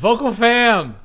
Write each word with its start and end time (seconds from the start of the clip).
Vocal 0.00 0.32
fam. 0.32 0.96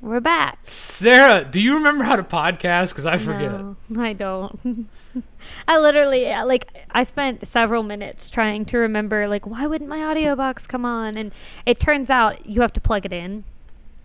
We're 0.00 0.18
back. 0.18 0.58
Sarah, 0.64 1.44
do 1.44 1.60
you 1.60 1.74
remember 1.74 2.02
how 2.02 2.16
to 2.16 2.24
podcast? 2.24 2.88
Because 2.88 3.06
I 3.06 3.16
forget. 3.16 3.52
No, 3.52 3.76
I 3.96 4.12
don't. 4.12 4.88
I 5.68 5.78
literally 5.78 6.28
uh, 6.28 6.44
like 6.44 6.66
I 6.90 7.04
spent 7.04 7.46
several 7.46 7.84
minutes 7.84 8.28
trying 8.28 8.64
to 8.64 8.78
remember 8.78 9.28
like 9.28 9.46
why 9.46 9.68
wouldn't 9.68 9.88
my 9.88 10.02
audio 10.02 10.34
box 10.34 10.66
come 10.66 10.84
on? 10.84 11.16
And 11.16 11.30
it 11.64 11.78
turns 11.78 12.10
out 12.10 12.44
you 12.44 12.60
have 12.60 12.72
to 12.72 12.80
plug 12.80 13.06
it 13.06 13.12
in. 13.12 13.44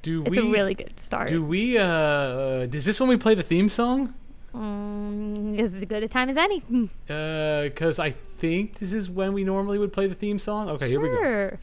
Do 0.03 0.23
It's 0.27 0.37
we? 0.37 0.47
a 0.47 0.51
really 0.51 0.75
good 0.75 0.99
start. 0.99 1.29
Do 1.29 1.43
we? 1.43 1.79
Uh, 1.79 2.67
is 2.71 2.85
this 2.85 2.99
when 2.99 3.09
we 3.09 3.17
play 3.17 3.33
the 3.33 3.41
theme 3.41 3.67
song? 3.67 4.13
Mm, 4.53 5.57
this 5.57 5.71
is 5.71 5.77
as 5.77 5.85
good 5.85 6.03
a 6.03 6.07
time 6.07 6.29
as 6.29 6.37
any. 6.37 6.61
Because 7.07 7.97
I 7.97 8.11
think 8.37 8.77
this 8.77 8.93
is 8.93 9.09
when 9.09 9.33
we 9.33 9.43
normally 9.43 9.79
would 9.79 9.91
play 9.91 10.05
the 10.05 10.13
theme 10.13 10.37
song. 10.37 10.69
Okay, 10.69 10.87
here 10.87 10.99
we 10.99 11.07
go. 11.07 11.57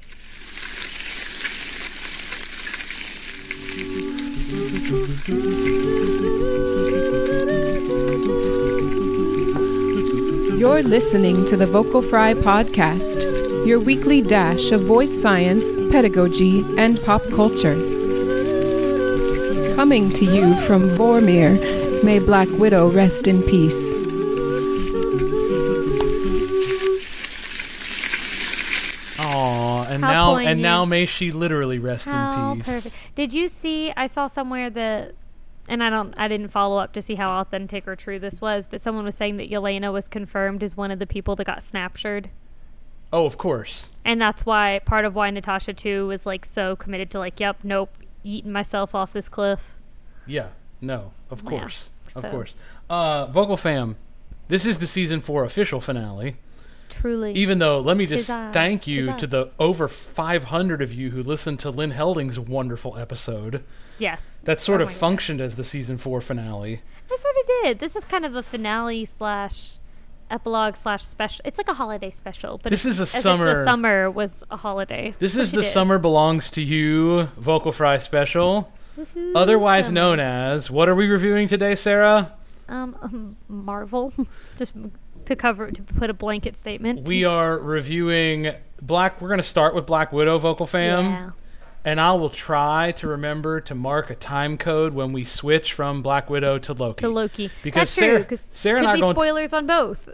You're 10.59 10.83
listening 10.83 11.45
to 11.45 11.57
the 11.59 11.69
Vocal 11.71 12.01
Fry 12.01 12.33
Podcast, 12.33 13.67
your 13.67 13.79
weekly 13.79 14.23
dash 14.23 14.73
of 14.73 14.85
voice 14.85 15.13
science, 15.21 15.77
pedagogy, 15.91 16.65
and 16.79 16.99
pop 17.03 17.21
culture. 17.29 17.75
Coming 19.75 20.11
to 20.15 20.25
you 20.25 20.55
from 20.63 20.89
Vormir, 20.91 22.03
may 22.03 22.19
Black 22.19 22.49
Widow 22.53 22.91
rest 22.91 23.29
in 23.29 23.43
peace. 23.43 24.10
Now 30.11 30.37
and 30.37 30.63
now 30.63 30.85
may 30.85 31.07
she 31.07 31.33
literally 31.33 31.79
rest 31.79 32.07
How 32.07 32.53
in 32.53 32.59
peace. 32.59 32.67
perfect. 32.69 32.95
Did 33.15 33.33
you 33.33 33.49
see? 33.49 33.93
I 33.97 34.07
saw 34.07 34.27
somewhere 34.27 34.71
that, 34.71 35.15
and 35.69 35.83
I 35.83 35.91
don't, 35.91 36.15
I 36.19 36.29
didn't 36.29 36.49
follow 36.49 36.79
up 36.79 36.93
to 36.95 37.03
see 37.03 37.15
how 37.17 37.41
authentic 37.41 37.87
or 37.89 37.97
true 37.97 38.19
this 38.19 38.41
was, 38.41 38.67
but 38.67 38.81
someone 38.81 39.05
was 39.05 39.15
saying 39.15 39.37
that 39.39 39.51
Yelena 39.51 39.93
was 39.93 40.09
confirmed 40.09 40.63
as 40.63 40.77
one 40.77 40.91
of 40.91 40.99
the 40.99 41.07
people 41.07 41.37
that 41.37 41.45
got 41.45 41.59
snapshored, 41.61 42.27
Oh, 43.13 43.25
of 43.27 43.37
course. 43.39 43.91
and 44.05 44.21
that's 44.21 44.47
why 44.47 44.81
part 44.85 45.05
of 45.05 45.15
why 45.17 45.31
Natasha 45.31 45.73
too 45.73 46.07
was 46.07 46.27
like 46.27 46.45
so 46.45 46.77
committed 46.77 47.11
to 47.11 47.19
like, 47.19 47.41
yep, 47.41 47.59
nope, 47.65 47.91
eating 48.23 48.53
myself 48.53 48.95
off 48.95 49.13
this 49.13 49.29
cliff. 49.29 49.75
Yeah. 50.27 50.49
No. 50.81 51.13
Of 51.31 51.43
Yeah, 51.43 51.51
course. 51.51 51.91
so- 52.09 52.21
Of 52.21 52.31
course. 52.31 52.55
Uh, 52.89 53.27
Vocal 53.27 53.57
fam, 53.57 53.97
this 54.49 54.65
is 54.65 54.79
the 54.79 54.87
season 54.87 55.21
four 55.21 55.45
official 55.45 55.81
finale. 55.81 56.37
Truly. 56.91 57.33
Even 57.33 57.59
though, 57.59 57.81
let 57.81 57.97
me 57.97 58.07
just 58.07 58.29
I, 58.31 58.51
thank 58.53 58.87
you 58.87 59.17
to 59.17 59.27
the 59.27 59.53
over 59.59 59.89
500 59.89 60.83
of 60.83 60.93
you 60.93 61.11
who 61.11 61.23
listened 61.23 61.59
to 61.61 61.71
Lynn 61.71 61.93
Helding's 61.93 62.39
wonderful 62.39 62.97
episode. 62.99 63.65
yes. 63.99 64.39
That 64.45 64.61
sort 64.61 64.81
Oh 64.81 64.85
of 64.85 64.89
my 64.89 64.93
goodness. 64.93 65.01
functioned 65.01 65.41
as 65.41 65.57
the 65.57 65.65
season 65.65 65.99
four 65.99 66.21
finale. 66.21 66.83
It 67.11 67.21
sort 67.21 67.35
of 67.41 67.47
did. 67.65 67.79
This 67.81 67.97
is 67.97 68.05
kind 68.05 68.25
of 68.25 68.35
a 68.37 68.43
finale 68.43 69.05
slash 69.05 69.77
epilogue 70.31 70.77
slash 70.77 71.05
special. 71.05 71.43
It's 71.45 71.59
like 71.59 71.69
a 71.69 71.75
holiday 71.75 72.11
special, 72.11 72.59
but 72.63 72.71
This 72.71 72.85
is 72.85 73.01
a 73.01 73.07
summer- 73.07 73.59
the 73.59 73.65
summer 73.65 74.11
was 74.11 74.45
a 74.51 74.57
holiday. 74.57 75.15
This 75.19 75.37
is 75.37 75.51
the 75.53 75.63
Summer 75.63 75.99
Belongs 75.99 76.51
to 76.53 76.63
You 76.63 77.25
Vocal 77.37 77.73
Fry 77.73 77.99
special, 77.99 78.73
Woohoo, 78.97 79.33
otherwise 79.35 79.87
summer. 79.87 79.95
known 79.95 80.21
as. 80.21 80.71
What 80.71 80.89
are 80.89 80.95
we 80.95 81.07
reviewing 81.09 81.49
today, 81.49 81.75
Sarah? 81.75 82.33
um, 82.69 82.97
um, 83.03 83.37
Marvel. 83.49 84.13
Just 84.57 84.75
to 85.27 85.37
cover 85.37 85.71
to 85.71 85.83
put 85.83 86.11
a 86.11 86.15
blanket 86.15 86.57
statement. 86.57 87.07
We 87.07 87.25
are 87.25 87.59
reviewing 87.59 88.53
Black. 88.83 89.21
We're 89.21 89.29
going 89.29 89.39
to 89.39 89.43
start 89.43 89.75
with 89.75 89.87
Black 89.87 90.13
Widow 90.13 90.39
Vocal 90.39 90.67
Fam. 90.67 91.05
Yeah. 91.05 91.31
And 91.83 91.99
I 91.99 92.13
will 92.13 92.29
try 92.31 92.93
to 92.97 93.07
remember 93.09 93.61
to 93.63 93.75
mark 93.75 94.11
a 94.11 94.15
time 94.15 94.59
code 94.59 94.93
when 94.93 95.13
we 95.13 95.25
switch 95.25 95.73
from 95.73 96.03
Black 96.03 96.29
Widow 96.29 96.59
to 96.59 96.75
Loki. 96.75 97.01
To 97.05 97.09
Loki. 97.09 97.51
Because 97.63 97.89
That's 97.89 97.97
true, 97.97 98.07
Sarah- 98.09 98.25
'cause 98.25 98.41
Sarah 98.41 98.79
and 98.81 98.85
could 98.87 98.89
I 98.89 98.93
are 98.93 98.97
be 98.97 99.01
going 99.01 99.15
spoilers 99.15 99.53
on 99.55 99.67
both. 99.67 100.09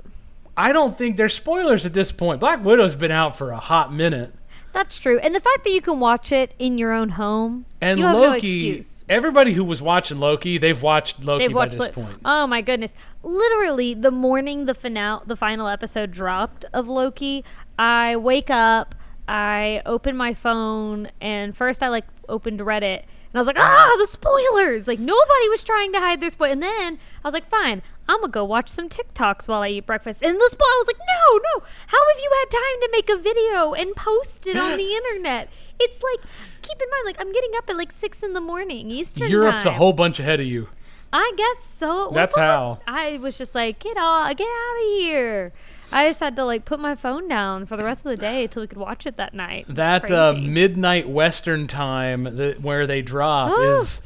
I 0.56 0.72
don't 0.72 0.96
think 0.96 1.16
there's 1.16 1.34
spoilers 1.34 1.84
at 1.84 1.92
this 1.92 2.12
point. 2.12 2.38
Black 2.40 2.64
Widow's 2.64 2.94
been 2.94 3.10
out 3.10 3.36
for 3.36 3.50
a 3.50 3.58
hot 3.58 3.92
minute. 3.92 4.32
That's 4.76 4.98
true. 4.98 5.18
And 5.20 5.34
the 5.34 5.40
fact 5.40 5.64
that 5.64 5.70
you 5.70 5.80
can 5.80 6.00
watch 6.00 6.30
it 6.32 6.52
in 6.58 6.76
your 6.76 6.92
own 6.92 7.08
home, 7.08 7.64
And 7.80 7.98
no 7.98 8.12
Loki, 8.14 8.68
excuse. 8.76 9.04
everybody 9.08 9.54
who 9.54 9.64
was 9.64 9.80
watching 9.80 10.20
Loki, 10.20 10.58
they've 10.58 10.82
watched 10.82 11.24
Loki 11.24 11.44
They've 11.46 11.54
by 11.54 11.56
watched 11.60 11.78
this 11.78 11.86
it. 11.88 11.94
point. 11.94 12.20
Oh 12.26 12.46
my 12.46 12.60
goodness! 12.60 12.94
Literally, 13.22 13.94
the 13.94 14.10
morning 14.10 14.66
the 14.66 14.74
final 14.74 15.22
the 15.24 15.34
final 15.34 15.66
episode 15.66 16.10
dropped 16.10 16.66
of 16.74 16.88
Loki, 16.88 17.42
I 17.78 18.16
wake 18.16 18.50
up, 18.50 18.94
I 19.26 19.80
open 19.86 20.14
my 20.14 20.34
phone, 20.34 21.08
and 21.22 21.56
first 21.56 21.82
I 21.82 21.88
like 21.88 22.04
opened 22.28 22.60
Reddit, 22.60 22.98
and 23.00 23.34
I 23.34 23.38
was 23.38 23.46
like, 23.46 23.58
ah, 23.58 23.96
the 23.98 24.06
spoilers! 24.06 24.86
Like 24.86 24.98
nobody 24.98 25.48
was 25.48 25.64
trying 25.64 25.94
to 25.94 26.00
hide 26.00 26.20
their 26.20 26.28
spoil. 26.28 26.52
And 26.52 26.62
then 26.62 26.98
I 27.24 27.28
was 27.28 27.32
like, 27.32 27.48
fine, 27.48 27.80
I'm 28.08 28.20
gonna 28.20 28.30
go 28.32 28.44
watch 28.44 28.68
some 28.68 28.88
TikToks 28.88 29.48
while 29.48 29.62
I 29.62 29.68
eat 29.68 29.86
breakfast. 29.86 30.22
And 30.22 30.36
this 30.36 30.54
I 30.54 30.78
was 30.80 30.86
like, 30.86 30.98
no, 30.98 31.38
no, 31.38 31.66
how 31.88 31.98
have 31.98 32.22
you 32.22 32.30
had 32.40 32.50
time 32.50 32.80
to 32.82 32.88
make 32.92 33.10
a 33.10 33.16
video 33.16 33.72
and 33.74 33.94
post 33.96 34.46
it 34.46 34.56
on 34.56 34.76
the 34.76 34.94
internet? 34.96 35.48
It's 35.80 36.02
like, 36.02 36.20
keep 36.62 36.80
in 36.80 36.88
mind, 36.90 37.02
like 37.06 37.20
I'm 37.20 37.32
getting 37.32 37.50
up 37.56 37.68
at 37.68 37.76
like 37.76 37.92
six 37.92 38.22
in 38.22 38.32
the 38.32 38.40
morning 38.40 38.90
Eastern 38.90 39.30
Europe's 39.30 39.64
time. 39.64 39.72
a 39.74 39.76
whole 39.76 39.92
bunch 39.92 40.20
ahead 40.20 40.40
of 40.40 40.46
you. 40.46 40.68
I 41.12 41.32
guess 41.36 41.62
so. 41.62 42.10
That's 42.12 42.36
how. 42.36 42.80
I 42.86 43.18
was 43.18 43.38
just 43.38 43.54
like, 43.54 43.78
get 43.78 43.96
out, 43.96 44.36
get 44.36 44.46
out 44.48 44.76
of 44.82 45.00
here. 45.00 45.52
I 45.92 46.08
just 46.08 46.18
had 46.18 46.34
to 46.36 46.44
like 46.44 46.64
put 46.64 46.80
my 46.80 46.96
phone 46.96 47.28
down 47.28 47.64
for 47.66 47.76
the 47.76 47.84
rest 47.84 48.00
of 48.04 48.10
the 48.10 48.16
day 48.16 48.42
until 48.44 48.62
we 48.62 48.66
could 48.66 48.76
watch 48.78 49.06
it 49.06 49.16
that 49.16 49.34
night. 49.34 49.66
That 49.68 50.10
uh, 50.10 50.32
midnight 50.36 51.08
Western 51.08 51.68
time 51.68 52.24
that, 52.36 52.60
where 52.60 52.86
they 52.88 53.02
drop 53.02 53.52
Oh. 53.54 53.78
is 53.80 54.02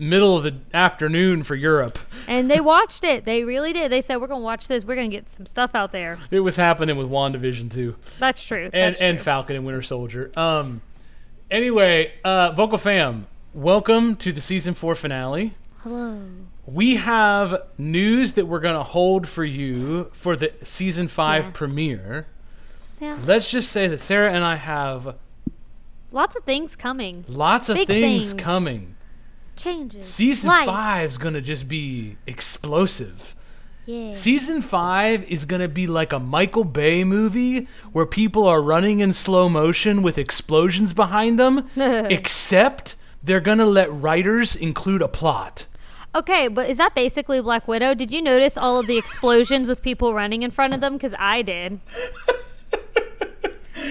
middle 0.00 0.36
of 0.36 0.42
the 0.42 0.54
afternoon 0.74 1.42
for 1.44 1.54
Europe. 1.54 1.98
and 2.26 2.50
they 2.50 2.58
watched 2.60 3.04
it. 3.04 3.24
They 3.24 3.44
really 3.44 3.72
did. 3.72 3.92
They 3.92 4.00
said, 4.00 4.16
"We're 4.16 4.26
gonna 4.26 4.40
watch 4.40 4.66
this. 4.66 4.84
We're 4.84 4.94
gonna 4.96 5.08
get 5.08 5.30
some 5.30 5.46
stuff 5.46 5.74
out 5.74 5.92
there." 5.92 6.18
It 6.30 6.40
was 6.40 6.56
happening 6.56 6.96
with 6.96 7.08
WandaVision 7.08 7.70
too, 7.70 7.96
That's 8.18 8.42
true. 8.44 8.70
and 8.72 8.94
That's 8.94 9.00
and 9.00 9.18
true. 9.18 9.24
Falcon 9.24 9.56
and 9.56 9.64
Winter 9.66 9.82
Soldier. 9.82 10.30
Um, 10.36 10.80
anyway, 11.50 12.12
uh, 12.24 12.52
Vocal 12.52 12.78
Fam, 12.78 13.26
welcome 13.54 14.16
to 14.16 14.32
the 14.32 14.40
season 14.40 14.74
four 14.74 14.94
finale. 14.94 15.54
hello. 15.82 16.18
We 16.66 16.96
have 16.96 17.62
news 17.78 18.34
that 18.34 18.46
we're 18.46 18.60
gonna 18.60 18.84
hold 18.84 19.26
for 19.28 19.44
you 19.44 20.10
for 20.12 20.36
the 20.36 20.52
season 20.62 21.08
five 21.08 21.46
Yeah. 21.46 21.50
premiere. 21.52 22.26
Yeah, 23.00 23.18
Let's 23.24 23.50
just 23.50 23.70
say 23.72 23.86
that 23.88 23.98
Sarah 23.98 24.30
and 24.32 24.44
I 24.44 24.56
have 24.56 25.16
lots 26.12 26.36
of 26.36 26.44
things 26.44 26.76
coming. 26.76 27.24
lots 27.28 27.68
of 27.70 27.76
things, 27.76 27.88
things. 27.88 28.34
coming. 28.34 28.94
Changes. 29.60 30.06
Season 30.06 30.48
Life. 30.48 30.66
five's 30.66 31.18
gonna 31.18 31.40
just 31.40 31.68
be 31.68 32.16
explosive. 32.26 33.36
Yeah. 33.86 34.12
Season 34.14 34.62
five 34.62 35.22
is 35.24 35.44
gonna 35.44 35.68
be 35.68 35.86
like 35.86 36.12
a 36.12 36.18
Michael 36.18 36.64
Bay 36.64 37.04
movie 37.04 37.68
where 37.92 38.06
people 38.06 38.46
are 38.46 38.62
running 38.62 39.00
in 39.00 39.12
slow 39.12 39.48
motion 39.48 40.02
with 40.02 40.16
explosions 40.16 40.92
behind 40.92 41.38
them, 41.38 41.68
except 41.76 42.96
they're 43.22 43.40
gonna 43.40 43.66
let 43.66 43.92
writers 43.92 44.56
include 44.56 45.02
a 45.02 45.08
plot. 45.08 45.66
Okay, 46.14 46.48
but 46.48 46.68
is 46.68 46.78
that 46.78 46.94
basically 46.94 47.40
Black 47.40 47.68
Widow? 47.68 47.94
Did 47.94 48.10
you 48.10 48.20
notice 48.22 48.56
all 48.56 48.80
of 48.80 48.86
the 48.86 48.98
explosions 48.98 49.68
with 49.68 49.82
people 49.82 50.12
running 50.12 50.42
in 50.42 50.50
front 50.50 50.74
of 50.74 50.80
them? 50.80 50.94
Because 50.94 51.14
I 51.18 51.42
did. 51.42 51.80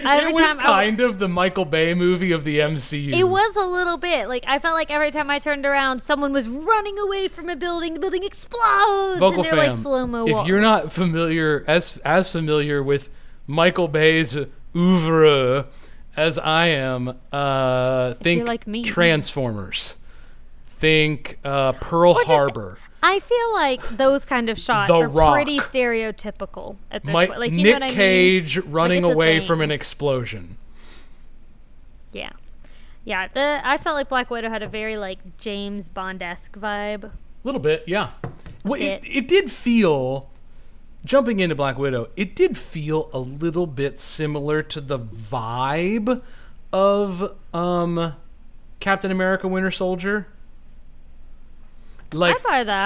Every 0.06 0.30
it 0.30 0.34
was 0.34 0.56
kind 0.56 1.00
of 1.00 1.20
the 1.20 1.28
Michael 1.28 1.66
Bay 1.66 1.94
movie 1.94 2.32
of 2.32 2.44
the 2.44 2.60
MCU. 2.60 3.14
It 3.16 3.28
was 3.28 3.56
a 3.56 3.66
little 3.66 3.98
bit 3.98 4.28
like 4.28 4.44
I 4.48 4.60
felt 4.60 4.76
like 4.76 4.92
every 4.92 5.12
time 5.12 5.30
I 5.30 5.40
turned 5.40 5.66
around, 5.66 6.02
someone 6.04 6.34
was 6.34 6.48
running 6.48 6.98
away 7.00 7.28
from 7.28 7.50
a 7.50 7.56
building. 7.56 7.94
The 7.94 8.00
building 8.00 8.24
explodes, 8.24 9.20
Vocal 9.20 9.44
and 9.44 9.46
they're 9.46 9.56
like 9.56 9.76
slow 9.76 10.06
mo. 10.08 10.28
If 10.28 10.48
you're 10.48 10.62
not 10.62 10.92
familiar 10.92 11.64
as 11.68 11.98
as 12.06 12.32
familiar 12.32 12.82
with 12.84 13.10
Michael 13.48 13.88
Bay's 13.88 14.38
oeuvre 14.76 15.68
as 16.16 16.38
I 16.38 16.68
am, 16.68 17.18
uh, 17.32 18.14
think 18.16 18.48
like 18.48 18.68
me. 18.68 18.84
Transformers. 18.84 19.96
Think 20.68 21.40
uh, 21.44 21.74
Pearl 21.74 22.14
Harbor. 22.26 22.78
I 23.02 23.20
feel 23.20 23.54
like 23.54 23.82
those 23.98 24.26
kind 24.26 24.50
of 24.50 24.60
shots 24.60 24.90
The 24.90 24.96
are 24.96 25.08
Rock. 25.08 25.34
pretty 25.34 25.60
stereotypical 25.60 26.76
at 26.92 27.04
this 27.04 27.08
Mi- 27.14 27.28
point. 27.28 27.40
Like 27.40 27.52
you 27.52 27.64
Nick 27.64 27.80
know 27.80 27.86
what 27.88 27.94
Cage 27.96 28.58
I 28.58 28.62
mean? 28.62 28.72
running 28.72 29.04
Like, 29.04 29.14
away 29.14 29.40
from 29.40 29.62
an 29.62 29.72
explosion. 29.72 30.58
Yeah, 32.12 32.32
yeah. 33.06 33.28
The 33.34 33.62
I 33.64 33.78
felt 33.78 33.96
like 33.96 34.10
Black 34.10 34.30
Widow 34.30 34.50
had 34.50 34.64
a 34.64 34.68
very 34.68 34.98
like 34.98 35.38
James 35.38 35.90
Bond 35.90 36.22
esque 36.22 36.58
vibe. 36.58 37.04
A 37.06 37.12
little 37.44 37.62
bit, 37.62 37.84
yeah. 37.88 38.10
Well, 38.66 38.82
it, 38.82 39.02
it 39.06 39.28
did 39.30 39.50
feel, 39.50 40.30
jumping 41.06 41.40
into 41.40 41.56
Black 41.56 41.78
Widow, 41.78 42.10
it 42.18 42.36
did 42.36 42.58
feel 42.58 43.10
a 43.14 43.20
little 43.20 43.66
bit 43.68 44.00
similar 44.00 44.62
to 44.64 44.82
the 44.82 45.00
vibe 45.00 46.22
of 46.74 47.36
um, 47.54 48.16
Captain 48.82 49.10
America 49.12 49.48
Winter 49.48 49.72
Soldier. 49.72 50.28
Like 52.14 52.38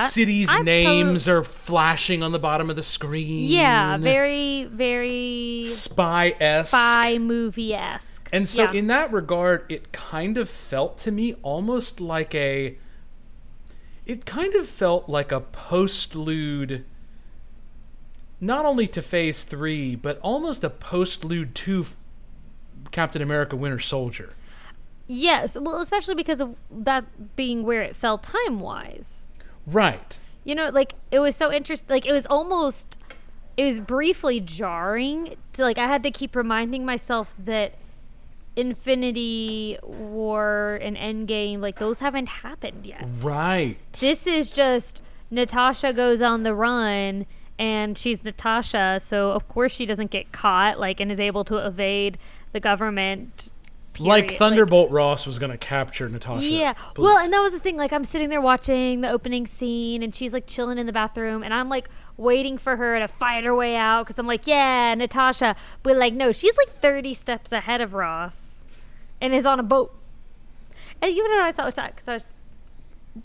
cities' 0.10 0.48
I'm 0.50 0.66
names 0.66 1.28
are 1.28 1.44
flashing 1.44 2.24
on 2.24 2.31
the 2.31 2.40
bottom 2.40 2.70
of 2.70 2.75
the 2.75 2.84
screen. 2.84 3.50
Yeah, 3.50 3.98
very, 3.98 4.66
very 4.66 5.66
spy 5.66 6.36
esque. 6.40 6.70
spy 6.70 7.18
movie 7.18 7.74
esque. 7.74 8.30
And 8.31 8.48
so, 8.48 8.64
yeah. 8.64 8.74
in 8.74 8.88
that 8.88 9.12
regard, 9.12 9.66
it 9.70 9.92
kind 9.92 10.38
of 10.38 10.50
felt 10.50 10.98
to 11.00 11.12
me 11.12 11.36
almost 11.42 12.02
like 12.02 12.34
a. 12.36 12.78
It 14.06 14.25
kind 14.25 14.54
of 14.56 14.68
felt 14.68 15.08
like 15.08 15.31
a 15.31 15.40
postlude, 15.40 16.84
not 18.42 18.66
only 18.66 18.86
to 18.88 19.02
Phase 19.02 19.44
3, 19.44 19.96
but 19.96 20.20
almost 20.22 20.64
a 20.66 20.70
postlude 20.70 21.54
to 21.54 21.86
Captain 22.92 23.22
America 23.22 23.56
Winter 23.56 23.80
Soldier. 23.80 24.34
Yes, 25.07 25.57
well, 25.59 25.81
especially 25.81 26.15
because 26.15 26.41
of 26.41 26.55
that 26.71 27.35
being 27.35 27.63
where 27.63 27.81
it 27.81 27.95
fell 27.95 28.17
time 28.17 28.59
wise. 28.59 29.29
Right. 29.65 30.19
You 30.44 30.55
know, 30.55 30.69
like 30.69 30.95
it 31.11 31.19
was 31.19 31.35
so 31.35 31.51
interesting. 31.51 31.89
Like 31.89 32.05
it 32.05 32.11
was 32.11 32.25
almost, 32.25 32.97
it 33.57 33.65
was 33.65 33.79
briefly 33.79 34.39
jarring. 34.39 35.35
To, 35.53 35.63
like 35.63 35.77
I 35.77 35.88
had 35.88 36.03
to 36.03 36.11
keep 36.11 36.35
reminding 36.35 36.85
myself 36.85 37.35
that 37.39 37.75
Infinity 38.55 39.79
War 39.83 40.79
and 40.81 40.95
Endgame, 40.97 41.59
like 41.59 41.79
those 41.79 42.00
haven't 42.00 42.27
happened 42.27 42.85
yet. 42.85 43.07
Right. 43.21 43.77
This 44.00 44.27
is 44.27 44.50
just 44.50 45.01
Natasha 45.31 45.94
goes 45.94 46.21
on 46.21 46.44
the 46.44 46.53
run 46.53 47.25
and 47.57 47.97
she's 47.97 48.23
Natasha, 48.23 49.00
so 49.01 49.31
of 49.31 49.47
course 49.47 49.71
she 49.71 49.85
doesn't 49.85 50.11
get 50.11 50.31
caught, 50.31 50.79
like, 50.79 51.00
and 51.00 51.11
is 51.11 51.19
able 51.19 51.44
to 51.45 51.57
evade 51.57 52.17
the 52.51 52.59
government. 52.59 53.51
Like 54.00 54.25
period. 54.25 54.40
Thunderbolt 54.40 54.92
Ross 54.92 55.25
was 55.25 55.40
going 55.40 55.51
to 55.51 55.57
capture 55.57 56.10
Natasha. 56.10 56.44
Yeah. 56.44 56.74
but 56.95 57.04
Well, 57.04 57.19
and 57.19 57.31
that 57.31 57.42
was 57.42 57.51
the 57.51 57.60
thing. 57.60 57.78
Like, 57.78 57.94
I'm 57.94 58.04
sitting 58.04 58.30
there 58.30 58.42
watching 58.42 59.01
the 59.01 59.10
opening 59.10 59.48
scene, 59.48 60.04
and 60.04 60.13
she's 60.13 60.34
like 60.34 60.48
chilling 60.48 60.78
in 60.78 60.86
the 60.86 60.94
bathroom, 60.94 61.44
and 61.44 61.54
I'm 61.54 61.69
like 61.69 61.90
waiting 62.18 62.57
for 62.57 62.75
her 62.75 63.00
to 63.00 63.07
fight 63.07 63.44
her 63.44 63.56
way 63.56 63.75
out 63.75 64.06
because 64.06 64.19
I'm 64.19 64.28
like, 64.28 64.48
yeah, 64.48 64.94
Natasha. 64.95 65.56
But 65.84 65.98
like, 65.98 66.13
no, 66.13 66.31
she's 66.31 66.57
like 66.57 66.69
30 66.81 67.13
steps 67.13 67.51
ahead 67.51 67.81
of 67.81 67.94
Ross, 67.94 68.63
and 69.22 69.34
is 69.34 69.45
on 69.45 69.60
a 69.60 69.63
boat. 69.63 69.96
And 71.01 71.12
even 71.12 71.31
though 71.31 71.42
I 71.42 71.51
saw 71.51 71.68
it, 71.68 71.75
because 71.75 72.07
I 72.07 72.13
was 72.13 72.24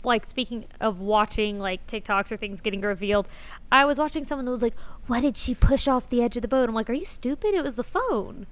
like 0.03 0.27
speaking 0.27 0.65
of 0.79 0.99
watching 0.99 1.57
like 1.57 1.87
TikToks 1.87 2.31
or 2.31 2.37
things 2.37 2.61
getting 2.61 2.81
revealed, 2.81 3.27
I 3.71 3.85
was 3.85 3.97
watching 3.97 4.23
someone 4.23 4.45
that 4.45 4.51
was 4.51 4.61
like, 4.61 4.75
"Why 5.07 5.19
did 5.19 5.37
she 5.37 5.55
push 5.55 5.87
off 5.87 6.09
the 6.09 6.21
edge 6.21 6.35
of 6.35 6.41
the 6.41 6.47
boat?" 6.47 6.69
I'm 6.69 6.75
like, 6.75 6.89
"Are 6.89 6.93
you 6.93 7.05
stupid? 7.05 7.53
It 7.55 7.63
was 7.63 7.75
the 7.75 7.83
phone." 7.83 8.45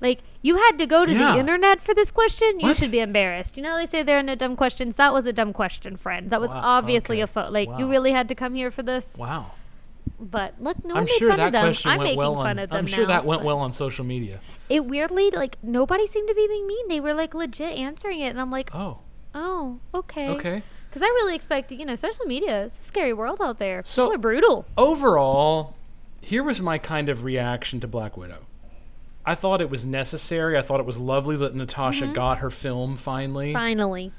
Like 0.00 0.20
you 0.42 0.56
had 0.56 0.78
to 0.78 0.86
go 0.86 1.04
to 1.04 1.12
Yeah. 1.12 1.32
the 1.34 1.38
internet 1.40 1.80
for 1.80 1.94
this 1.94 2.10
question. 2.10 2.58
You 2.60 2.68
What? 2.68 2.76
should 2.76 2.90
be 2.90 3.00
embarrassed. 3.00 3.56
You 3.56 3.62
know 3.62 3.76
they 3.76 3.86
say 3.86 4.02
there 4.02 4.18
are 4.18 4.22
no 4.22 4.34
dumb 4.34 4.56
questions. 4.56 4.96
That 4.96 5.12
was 5.12 5.26
a 5.26 5.32
dumb 5.32 5.52
question, 5.52 5.96
friend. 5.96 6.30
That 6.30 6.40
was 6.40 6.50
Wow, 6.50 6.60
obviously 6.62 7.16
okay. 7.16 7.22
a 7.22 7.26
phone. 7.26 7.52
Like 7.52 7.68
you 7.78 7.88
really 7.90 8.12
had 8.12 8.28
to 8.28 8.34
come 8.34 8.54
here 8.54 8.70
for 8.70 8.82
this. 8.82 9.16
wow. 9.18 9.52
But 10.18 10.54
look, 10.60 10.82
no 10.84 10.94
one 10.94 10.98
I'm 11.02 11.04
made 11.04 11.18
sure 11.18 11.28
fun 11.30 11.38
that 11.38 11.46
of 11.48 11.52
them. 11.52 11.74
I'm 11.92 12.02
making 12.02 12.18
well 12.18 12.34
fun 12.34 12.46
on. 12.46 12.58
of 12.58 12.70
them 12.70 12.78
I'm 12.78 12.86
sure 12.86 13.04
now, 13.04 13.08
that 13.08 13.24
went 13.24 13.42
well 13.42 13.58
on 13.58 13.72
social 13.72 14.04
media. 14.04 14.40
It 14.68 14.84
weirdly 14.84 15.30
like 15.30 15.56
nobody 15.62 16.06
seemed 16.06 16.28
to 16.28 16.34
be 16.34 16.46
being 16.46 16.66
mean. 16.66 16.88
They 16.88 17.00
were 17.00 17.14
like 17.14 17.34
legit 17.34 17.76
answering 17.76 18.20
it, 18.20 18.28
and 18.28 18.40
I'm 18.40 18.50
like, 18.50 18.70
Oh, 18.74 18.98
oh, 19.34 19.78
okay, 19.94 20.28
okay. 20.28 20.62
Because 20.88 21.02
I 21.02 21.06
really 21.06 21.34
expected, 21.34 21.78
you 21.78 21.86
know, 21.86 21.94
social 21.94 22.24
media 22.26 22.64
is 22.64 22.78
a 22.78 22.82
scary 22.82 23.12
world 23.12 23.40
out 23.40 23.58
there. 23.58 23.82
So- 23.84 24.06
People 24.06 24.14
are 24.14 24.18
brutal. 24.18 24.66
overall, 24.76 25.74
here 26.20 26.42
was 26.42 26.60
my 26.60 26.78
kind 26.78 27.08
of 27.08 27.22
reaction 27.24 27.80
to 27.80 27.86
Black 27.88 28.16
Widow. 28.16 28.40
I 29.24 29.34
thought 29.34 29.60
it 29.60 29.70
was 29.70 29.84
necessary. 29.84 30.56
I 30.56 30.62
thought 30.62 30.80
it 30.80 30.86
was 30.86 30.98
lovely 30.98 31.36
that 31.36 31.54
Natasha 31.54 32.04
Mm-hmm. 32.04 32.14
got 32.14 32.38
her 32.38 32.50
film 32.50 32.96
finally. 32.96 33.52
Finally. 33.52 34.12